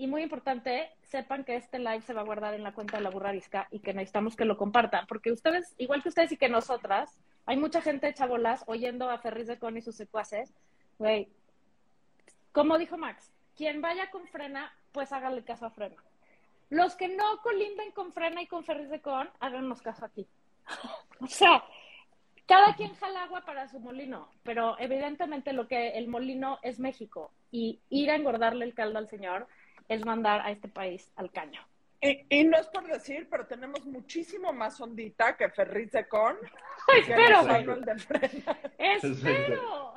y 0.00 0.06
muy 0.06 0.22
importante, 0.22 0.90
sepan 1.02 1.44
que 1.44 1.56
este 1.56 1.78
live 1.78 2.00
se 2.00 2.14
va 2.14 2.22
a 2.22 2.24
guardar 2.24 2.54
en 2.54 2.62
la 2.62 2.72
cuenta 2.72 2.96
de 2.96 3.02
la 3.02 3.10
burrarisca 3.10 3.68
y 3.70 3.80
que 3.80 3.92
necesitamos 3.92 4.34
que 4.34 4.46
lo 4.46 4.56
compartan, 4.56 5.06
porque 5.06 5.30
ustedes, 5.30 5.74
igual 5.76 6.02
que 6.02 6.08
ustedes 6.08 6.32
y 6.32 6.38
que 6.38 6.48
nosotras, 6.48 7.18
hay 7.44 7.58
mucha 7.58 7.82
gente 7.82 8.08
hecha 8.08 8.24
bolas 8.24 8.64
oyendo 8.66 9.10
a 9.10 9.18
Ferris 9.18 9.46
de 9.46 9.58
Con 9.58 9.76
y 9.76 9.82
sus 9.82 9.96
secuaces. 9.96 10.54
Güey, 10.98 11.28
como 12.52 12.78
dijo 12.78 12.96
Max, 12.96 13.30
quien 13.54 13.82
vaya 13.82 14.10
con 14.10 14.26
frena, 14.28 14.72
pues 14.92 15.12
háganle 15.12 15.44
caso 15.44 15.66
a 15.66 15.70
frena. 15.70 16.02
Los 16.70 16.96
que 16.96 17.08
no 17.08 17.42
colinden 17.42 17.92
con 17.92 18.14
frena 18.14 18.40
y 18.40 18.46
con 18.46 18.64
Ferris 18.64 18.88
de 18.88 19.02
Con, 19.02 19.28
háganos 19.38 19.82
caso 19.82 20.06
aquí. 20.06 20.26
o 21.20 21.26
sea, 21.26 21.62
cada 22.46 22.74
quien 22.74 22.94
jala 22.94 23.24
agua 23.24 23.42
para 23.42 23.68
su 23.68 23.78
molino, 23.80 24.30
pero 24.44 24.78
evidentemente 24.78 25.52
lo 25.52 25.68
que 25.68 25.90
el 25.90 26.08
molino 26.08 26.58
es 26.62 26.80
México 26.80 27.30
y 27.52 27.80
ir 27.90 28.10
a 28.10 28.16
engordarle 28.16 28.64
el 28.64 28.72
caldo 28.72 28.98
al 28.98 29.08
señor 29.08 29.46
es 29.90 30.06
mandar 30.06 30.40
a 30.42 30.52
este 30.52 30.68
país 30.68 31.10
al 31.16 31.30
caño. 31.32 31.60
Y, 32.00 32.44
no 32.44 32.56
es 32.56 32.66
por 32.68 32.86
decir, 32.86 33.28
pero 33.30 33.46
tenemos 33.46 33.84
muchísimo 33.84 34.54
más 34.54 34.80
ondita 34.80 35.36
que 35.36 35.50
Ferriz 35.50 35.90
de 35.92 36.08
Con. 36.08 36.36
espero, 36.96 37.42
Espero. 38.78 39.94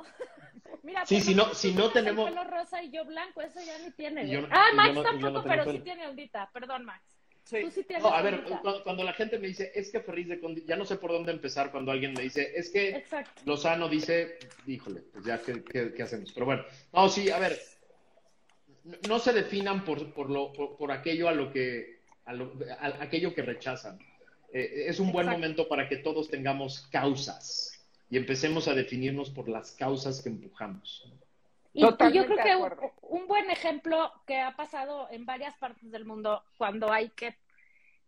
Mira, 0.82 1.06
sí, 1.06 1.22
si 1.22 1.34
no, 1.34 1.54
si 1.54 1.72
no 1.72 1.90
tenemos. 1.90 2.28
pelo 2.28 2.44
rosa 2.44 2.82
y 2.82 2.90
yo 2.90 3.06
blanco, 3.06 3.40
eso 3.40 3.58
ya 3.64 3.78
ni 3.78 3.90
tiene. 3.92 4.46
ah, 4.50 4.66
Max 4.74 5.02
tampoco, 5.02 5.44
pero 5.44 5.72
sí 5.72 5.78
tiene 5.78 6.06
ondita. 6.06 6.50
Perdón, 6.52 6.84
Max. 6.84 7.02
Sí. 7.44 7.60
Tú 7.62 7.70
sí 7.70 7.84
tienes 7.84 8.02
no, 8.02 8.10
a 8.10 8.22
ver, 8.22 8.42
cuando, 8.82 9.04
la 9.04 9.12
gente 9.12 9.38
me 9.38 9.48
dice, 9.48 9.70
es 9.74 9.90
que 9.90 10.00
Ferriz 10.00 10.28
de 10.28 10.40
Con, 10.40 10.54
ya 10.66 10.76
no 10.76 10.84
sé 10.84 10.96
por 10.96 11.12
dónde 11.12 11.30
empezar 11.30 11.70
cuando 11.70 11.92
alguien 11.92 12.14
me 12.14 12.22
dice, 12.22 12.52
es 12.54 12.70
que 12.70 12.96
Exacto. 12.96 13.42
Lozano 13.44 13.86
dice, 13.88 14.38
híjole, 14.66 15.02
pues 15.12 15.24
ya, 15.26 15.40
¿qué, 15.42 15.62
qué 15.94 16.02
hacemos? 16.02 16.32
Pero 16.32 16.46
bueno, 16.46 16.64
no, 16.92 17.08
sí, 17.10 17.30
a 17.30 17.38
ver, 17.38 17.58
no 19.08 19.18
se 19.18 19.32
definan 19.32 19.84
por, 19.84 20.12
por, 20.12 20.30
lo, 20.30 20.52
por, 20.52 20.92
aquello 20.92 21.28
a 21.28 21.32
lo 21.32 21.52
que 21.52 22.00
a 22.26 23.02
aquello 23.02 23.34
que 23.34 23.42
rechazan. 23.42 23.98
Eh, 24.52 24.84
es 24.88 25.00
un 25.00 25.12
buen 25.12 25.28
momento 25.28 25.68
para 25.68 25.88
que 25.88 25.96
todos 25.96 26.28
tengamos 26.28 26.86
causas 26.90 27.84
y 28.10 28.16
empecemos 28.16 28.68
a 28.68 28.74
definirnos 28.74 29.30
por 29.30 29.48
las 29.48 29.72
causas 29.72 30.22
que 30.22 30.28
empujamos. 30.28 31.10
Y, 31.72 31.80
yo 31.80 31.96
creo 31.96 32.26
que 32.26 32.56
un, 33.02 33.26
buen 33.26 33.50
ejemplo 33.50 34.12
que 34.26 34.38
ha 34.38 34.54
pasado 34.54 35.08
en 35.10 35.26
varias 35.26 35.56
partes 35.56 35.90
del 35.90 36.04
mundo 36.04 36.44
cuando 36.56 36.92
hay 36.92 37.10
que 37.10 37.36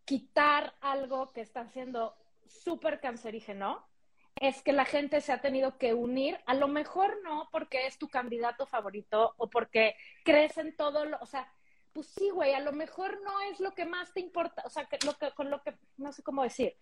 quitar 0.05 0.73
algo 0.81 1.33
que 1.33 1.41
está 1.41 1.67
siendo 1.71 2.15
súper 2.47 3.01
cancerígeno 3.01 3.85
es 4.41 4.63
que 4.63 4.73
la 4.73 4.85
gente 4.85 5.21
se 5.21 5.33
ha 5.33 5.41
tenido 5.41 5.79
que 5.79 5.95
unir, 5.95 6.39
a 6.47 6.55
lo 6.55 6.69
mejor 6.69 7.19
no 7.23 7.49
porque 7.51 7.87
es 7.87 7.99
tu 7.99 8.09
candidato 8.09 8.67
favorito 8.67 9.35
o 9.39 9.49
porque 9.49 9.97
crees 10.25 10.59
en 10.59 10.77
todo 10.77 11.07
lo, 11.07 11.19
o 11.21 11.27
sea, 11.27 11.51
pues 11.93 12.09
sí, 12.09 12.29
güey, 12.29 12.53
a 12.53 12.61
lo 12.61 12.73
mejor 12.73 13.21
no 13.23 13.41
es 13.51 13.61
lo 13.61 13.75
que 13.75 13.87
más 13.87 14.13
te 14.13 14.21
importa, 14.21 14.63
o 14.67 14.71
sea, 14.71 14.85
que, 14.85 14.99
lo 15.07 15.15
que, 15.15 15.31
con 15.33 15.51
lo 15.51 15.63
que, 15.63 15.75
no 15.97 16.13
sé 16.13 16.23
cómo 16.23 16.43
decir, 16.43 16.77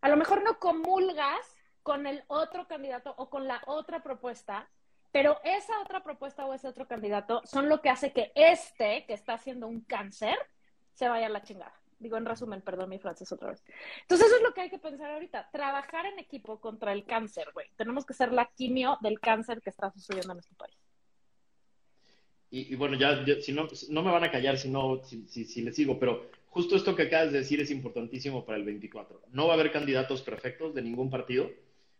a 0.00 0.08
lo 0.08 0.16
mejor 0.16 0.42
no 0.42 0.58
comulgas 0.58 1.56
con 1.84 2.06
el 2.06 2.24
otro 2.26 2.66
candidato 2.66 3.14
o 3.16 3.30
con 3.30 3.46
la 3.46 3.62
otra 3.66 4.02
propuesta, 4.02 4.68
pero 5.12 5.40
esa 5.44 5.80
otra 5.80 6.02
propuesta 6.02 6.46
o 6.46 6.54
ese 6.54 6.66
otro 6.66 6.88
candidato 6.88 7.42
son 7.44 7.68
lo 7.68 7.80
que 7.80 7.90
hace 7.90 8.12
que 8.12 8.32
este, 8.34 9.06
que 9.06 9.14
está 9.14 9.34
haciendo 9.34 9.68
un 9.68 9.80
cáncer, 9.82 10.36
se 10.94 11.08
vaya 11.08 11.26
a 11.26 11.30
la 11.30 11.42
chingada. 11.42 11.80
Digo 12.00 12.16
en 12.16 12.24
resumen, 12.24 12.62
perdón 12.62 12.88
mi 12.88 12.98
francés 12.98 13.30
otra 13.30 13.50
vez. 13.50 13.62
Entonces 14.00 14.26
eso 14.26 14.36
es 14.36 14.42
lo 14.42 14.54
que 14.54 14.62
hay 14.62 14.70
que 14.70 14.78
pensar 14.78 15.10
ahorita. 15.10 15.50
Trabajar 15.52 16.06
en 16.06 16.18
equipo 16.18 16.58
contra 16.58 16.92
el 16.92 17.04
cáncer, 17.04 17.48
güey. 17.52 17.66
Tenemos 17.76 18.06
que 18.06 18.14
ser 18.14 18.32
la 18.32 18.46
quimio 18.46 18.96
del 19.02 19.20
cáncer 19.20 19.60
que 19.60 19.68
está 19.68 19.92
sucediendo 19.92 20.32
en 20.32 20.38
este 20.38 20.54
país. 20.54 20.74
Y, 22.52 22.74
bueno, 22.74 22.96
ya, 22.96 23.24
si 23.40 23.52
no, 23.52 23.68
no 23.90 24.02
me 24.02 24.10
van 24.10 24.24
a 24.24 24.30
callar 24.30 24.58
si, 24.58 24.68
no, 24.68 25.00
si, 25.04 25.24
si, 25.28 25.62
les 25.62 25.76
sigo, 25.76 26.00
pero 26.00 26.30
justo 26.48 26.74
esto 26.74 26.96
que 26.96 27.04
acabas 27.04 27.30
de 27.30 27.38
decir 27.38 27.60
es 27.60 27.70
importantísimo 27.70 28.44
para 28.44 28.58
el 28.58 28.64
24. 28.64 29.22
No 29.30 29.46
va 29.46 29.52
a 29.52 29.54
haber 29.54 29.70
candidatos 29.70 30.22
perfectos 30.22 30.74
de 30.74 30.82
ningún 30.82 31.10
partido, 31.10 31.48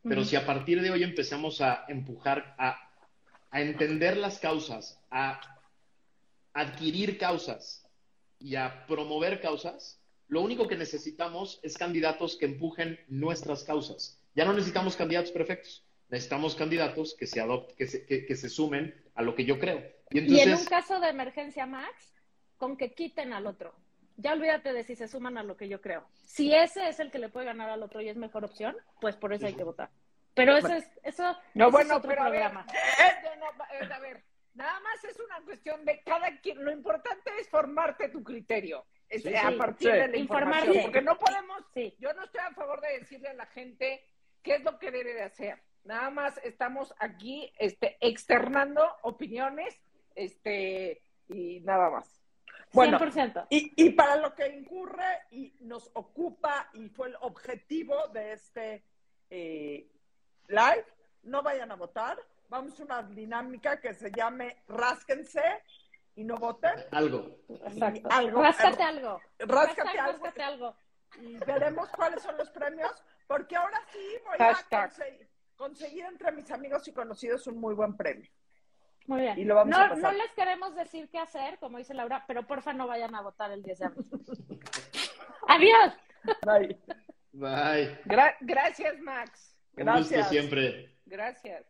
pero 0.03 0.25
si 0.25 0.35
a 0.35 0.45
partir 0.45 0.83
de 0.83 0.91
hoy 0.91 1.05
empezamos 1.05 1.61
a 1.61 1.85
empujar, 1.87 2.57
a, 2.59 2.81
a 3.51 3.61
entender 3.61 4.17
las 4.17 4.41
causas, 4.41 4.99
a 5.11 5.41
adquirir 6.53 7.17
causas, 7.17 7.87
y 8.41 8.57
a 8.57 8.87
promover 8.87 9.41
causas, 9.41 10.01
lo 10.29 10.41
único 10.41 10.67
que 10.67 10.77
necesitamos 10.77 11.61
es 11.63 11.77
candidatos 11.77 12.37
que 12.37 12.47
empujen 12.47 12.99
nuestras 13.09 13.65
causas. 13.65 14.21
Ya 14.35 14.45
no 14.45 14.53
necesitamos 14.53 14.97
candidatos 14.97 15.31
perfectos, 15.31 15.85
necesitamos 16.09 16.55
candidatos 16.55 17.15
que 17.15 17.27
se, 17.27 17.41
adopt, 17.41 17.77
que, 17.77 17.87
se, 17.87 18.07
que, 18.07 18.27
que 18.27 18.37
se 18.37 18.49
sumen 18.49 18.95
a 19.15 19.23
lo 19.23 19.35
que 19.35 19.45
yo 19.45 19.59
creo. 19.59 19.83
Y, 20.11 20.19
Y 20.19 20.41
entonces, 20.41 20.47
en 20.47 20.55
un 20.55 20.65
caso 20.65 21.01
de 21.01 21.09
emergencia, 21.09 21.67
Max, 21.67 22.15
con 22.57 22.77
que 22.77 22.93
quiten 22.93 23.33
al 23.33 23.47
otro. 23.47 23.75
Ya 24.17 24.33
olvídate 24.33 24.73
de 24.73 24.85
si 24.85 24.97
se 24.97 25.09
suman 25.09 25.39
a 25.39 25.43
lo 25.43 25.57
que 25.57 25.69
yo 25.69 25.81
creo. 25.81 26.05
Si 26.27 26.55
ese 26.55 26.89
es 26.89 27.01
el 27.01 27.11
que 27.11 27.19
le 27.19 27.29
puede 27.29 27.47
ganar 27.47 27.71
al 27.71 27.83
otro 27.83 28.03
y 28.03 28.09
es 28.09 28.17
mejor 28.17 28.45
opción, 28.45 28.77
pues 29.01 29.17
por 29.17 29.33
eso 29.33 29.47
hay 29.47 29.55
que 29.55 29.65
votar. 29.65 29.89
Pero 30.35 30.57
eso 30.57 30.69
es, 30.69 30.85
eso, 31.03 31.25
No, 31.55 31.65
eso 31.65 31.73
bueno, 31.73 31.93
es 31.93 31.99
otro 31.99 32.11
pero 32.11 32.23
a 32.23 32.31
ver, 32.31 32.41
programa. 32.41 32.67
no, 33.41 33.95
a 33.95 33.99
ver, 33.99 34.23
nada 34.55 34.81
más 34.81 35.05
es 35.05 35.19
una 35.21 35.41
cuestión 35.45 35.85
de 35.85 36.03
cada 36.03 36.41
quien. 36.41 36.65
Lo 36.65 36.71
importante 36.73 37.31
es 37.41 37.49
formarte 37.49 38.09
tu 38.09 38.23
criterio. 38.23 38.87
Es, 39.09 39.23
Sí, 39.23 39.35
a 39.35 39.57
partir 39.57 39.91
sí. 39.91 39.97
de 39.99 40.09
la 40.09 40.17
información. 40.17 40.77
Porque 40.83 41.03
no 41.03 41.19
podemos, 41.19 41.65
Sí. 41.75 41.95
yo 41.99 42.13
no 42.15 42.25
estoy 42.25 42.41
a 42.41 42.55
favor 42.55 42.81
de 42.81 42.99
decirle 42.99 43.29
a 43.29 43.35
la 43.35 43.47
gente 43.47 44.05
qué 44.43 44.57
es 44.57 44.65
lo 44.65 44.79
que 44.79 44.91
debe 44.91 45.15
de 45.15 45.23
hacer. 45.23 45.61
Nada 45.85 46.11
más 46.11 46.39
estamos 46.45 46.95
aquí 46.99 47.53
este, 47.59 47.97
externando 48.01 48.87
opiniones 49.03 49.81
este, 50.15 51.03
y 51.29 51.61
nada 51.61 51.91
más. 51.91 52.21
Bueno, 52.73 52.99
100%. 53.01 53.47
Y, 53.51 53.73
y 53.77 53.91
para 53.91 54.17
lo 54.17 54.35
que 54.35 54.47
incurre 54.49 55.23
y 55.31 55.55
nos 55.61 55.91
ocupa 55.95 56.71
y 56.75 56.89
fue 56.89 57.09
el 57.09 57.17
objetivo 57.21 58.09
de 58.09 58.33
este 58.33 58.85
eh, 59.31 59.89
live, 60.47 60.85
no 61.23 61.43
vayan 61.43 61.73
a 61.73 61.77
votar. 61.77 62.17
Vamos 62.51 62.79
a 62.81 62.83
una 62.85 63.03
dinámica 63.05 63.81
que 63.81 63.95
se 63.95 64.11
llame 64.11 64.57
Rásquense 64.69 65.41
y 66.17 66.25
no 66.25 66.37
voten. 66.37 66.73
algo. 66.91 67.39
Exacto. 67.49 68.09
algo- 68.11 68.43
Ráscate 68.43 68.83
algo. 68.83 69.21
Ráscate 69.39 70.43
algo 70.43 70.77
y 71.23 71.37
veremos 71.45 71.89
cuáles 71.91 72.23
son 72.23 72.37
los 72.37 72.51
premios, 72.51 72.93
porque 73.27 73.57
ahora 73.57 73.81
sí 73.93 73.99
voy 74.27 74.37
Hashtag. 74.39 74.81
a 74.81 74.89
conseguir, 74.89 75.29
conseguir 75.57 76.05
entre 76.07 76.33
mis 76.33 76.51
amigos 76.51 76.87
y 76.89 76.93
conocidos 76.93 77.47
un 77.47 77.59
muy 77.59 77.75
buen 77.75 77.97
premio. 77.97 78.29
Muy 79.07 79.21
bien. 79.23 79.39
Y 79.39 79.45
lo 79.45 79.55
vamos 79.57 79.77
no, 79.77 79.83
a 79.85 79.89
pasar. 79.89 80.13
no 80.13 80.19
les 80.19 80.31
queremos 80.33 80.75
decir 80.77 81.09
qué 81.11 81.19
hacer, 81.19 81.59
como 81.59 81.79
dice 81.79 81.95
Laura, 81.95 82.25
pero 82.29 82.47
porfa 82.47 82.73
no 82.73 82.87
vayan 82.87 83.15
a 83.15 83.23
votar 83.23 83.51
el 83.51 83.63
10 83.63 83.79
de 83.79 83.85
abril. 83.87 84.07
Adiós. 85.49 85.95
Bye. 86.45 86.81
Bye. 87.33 88.03
Gra- 88.05 88.37
gracias, 88.41 88.99
Max. 89.01 89.57
Un 89.77 89.85
gusto 89.87 89.93
Gracias. 90.11 90.29
siempre. 90.29 90.97
Gracias. 91.07 91.65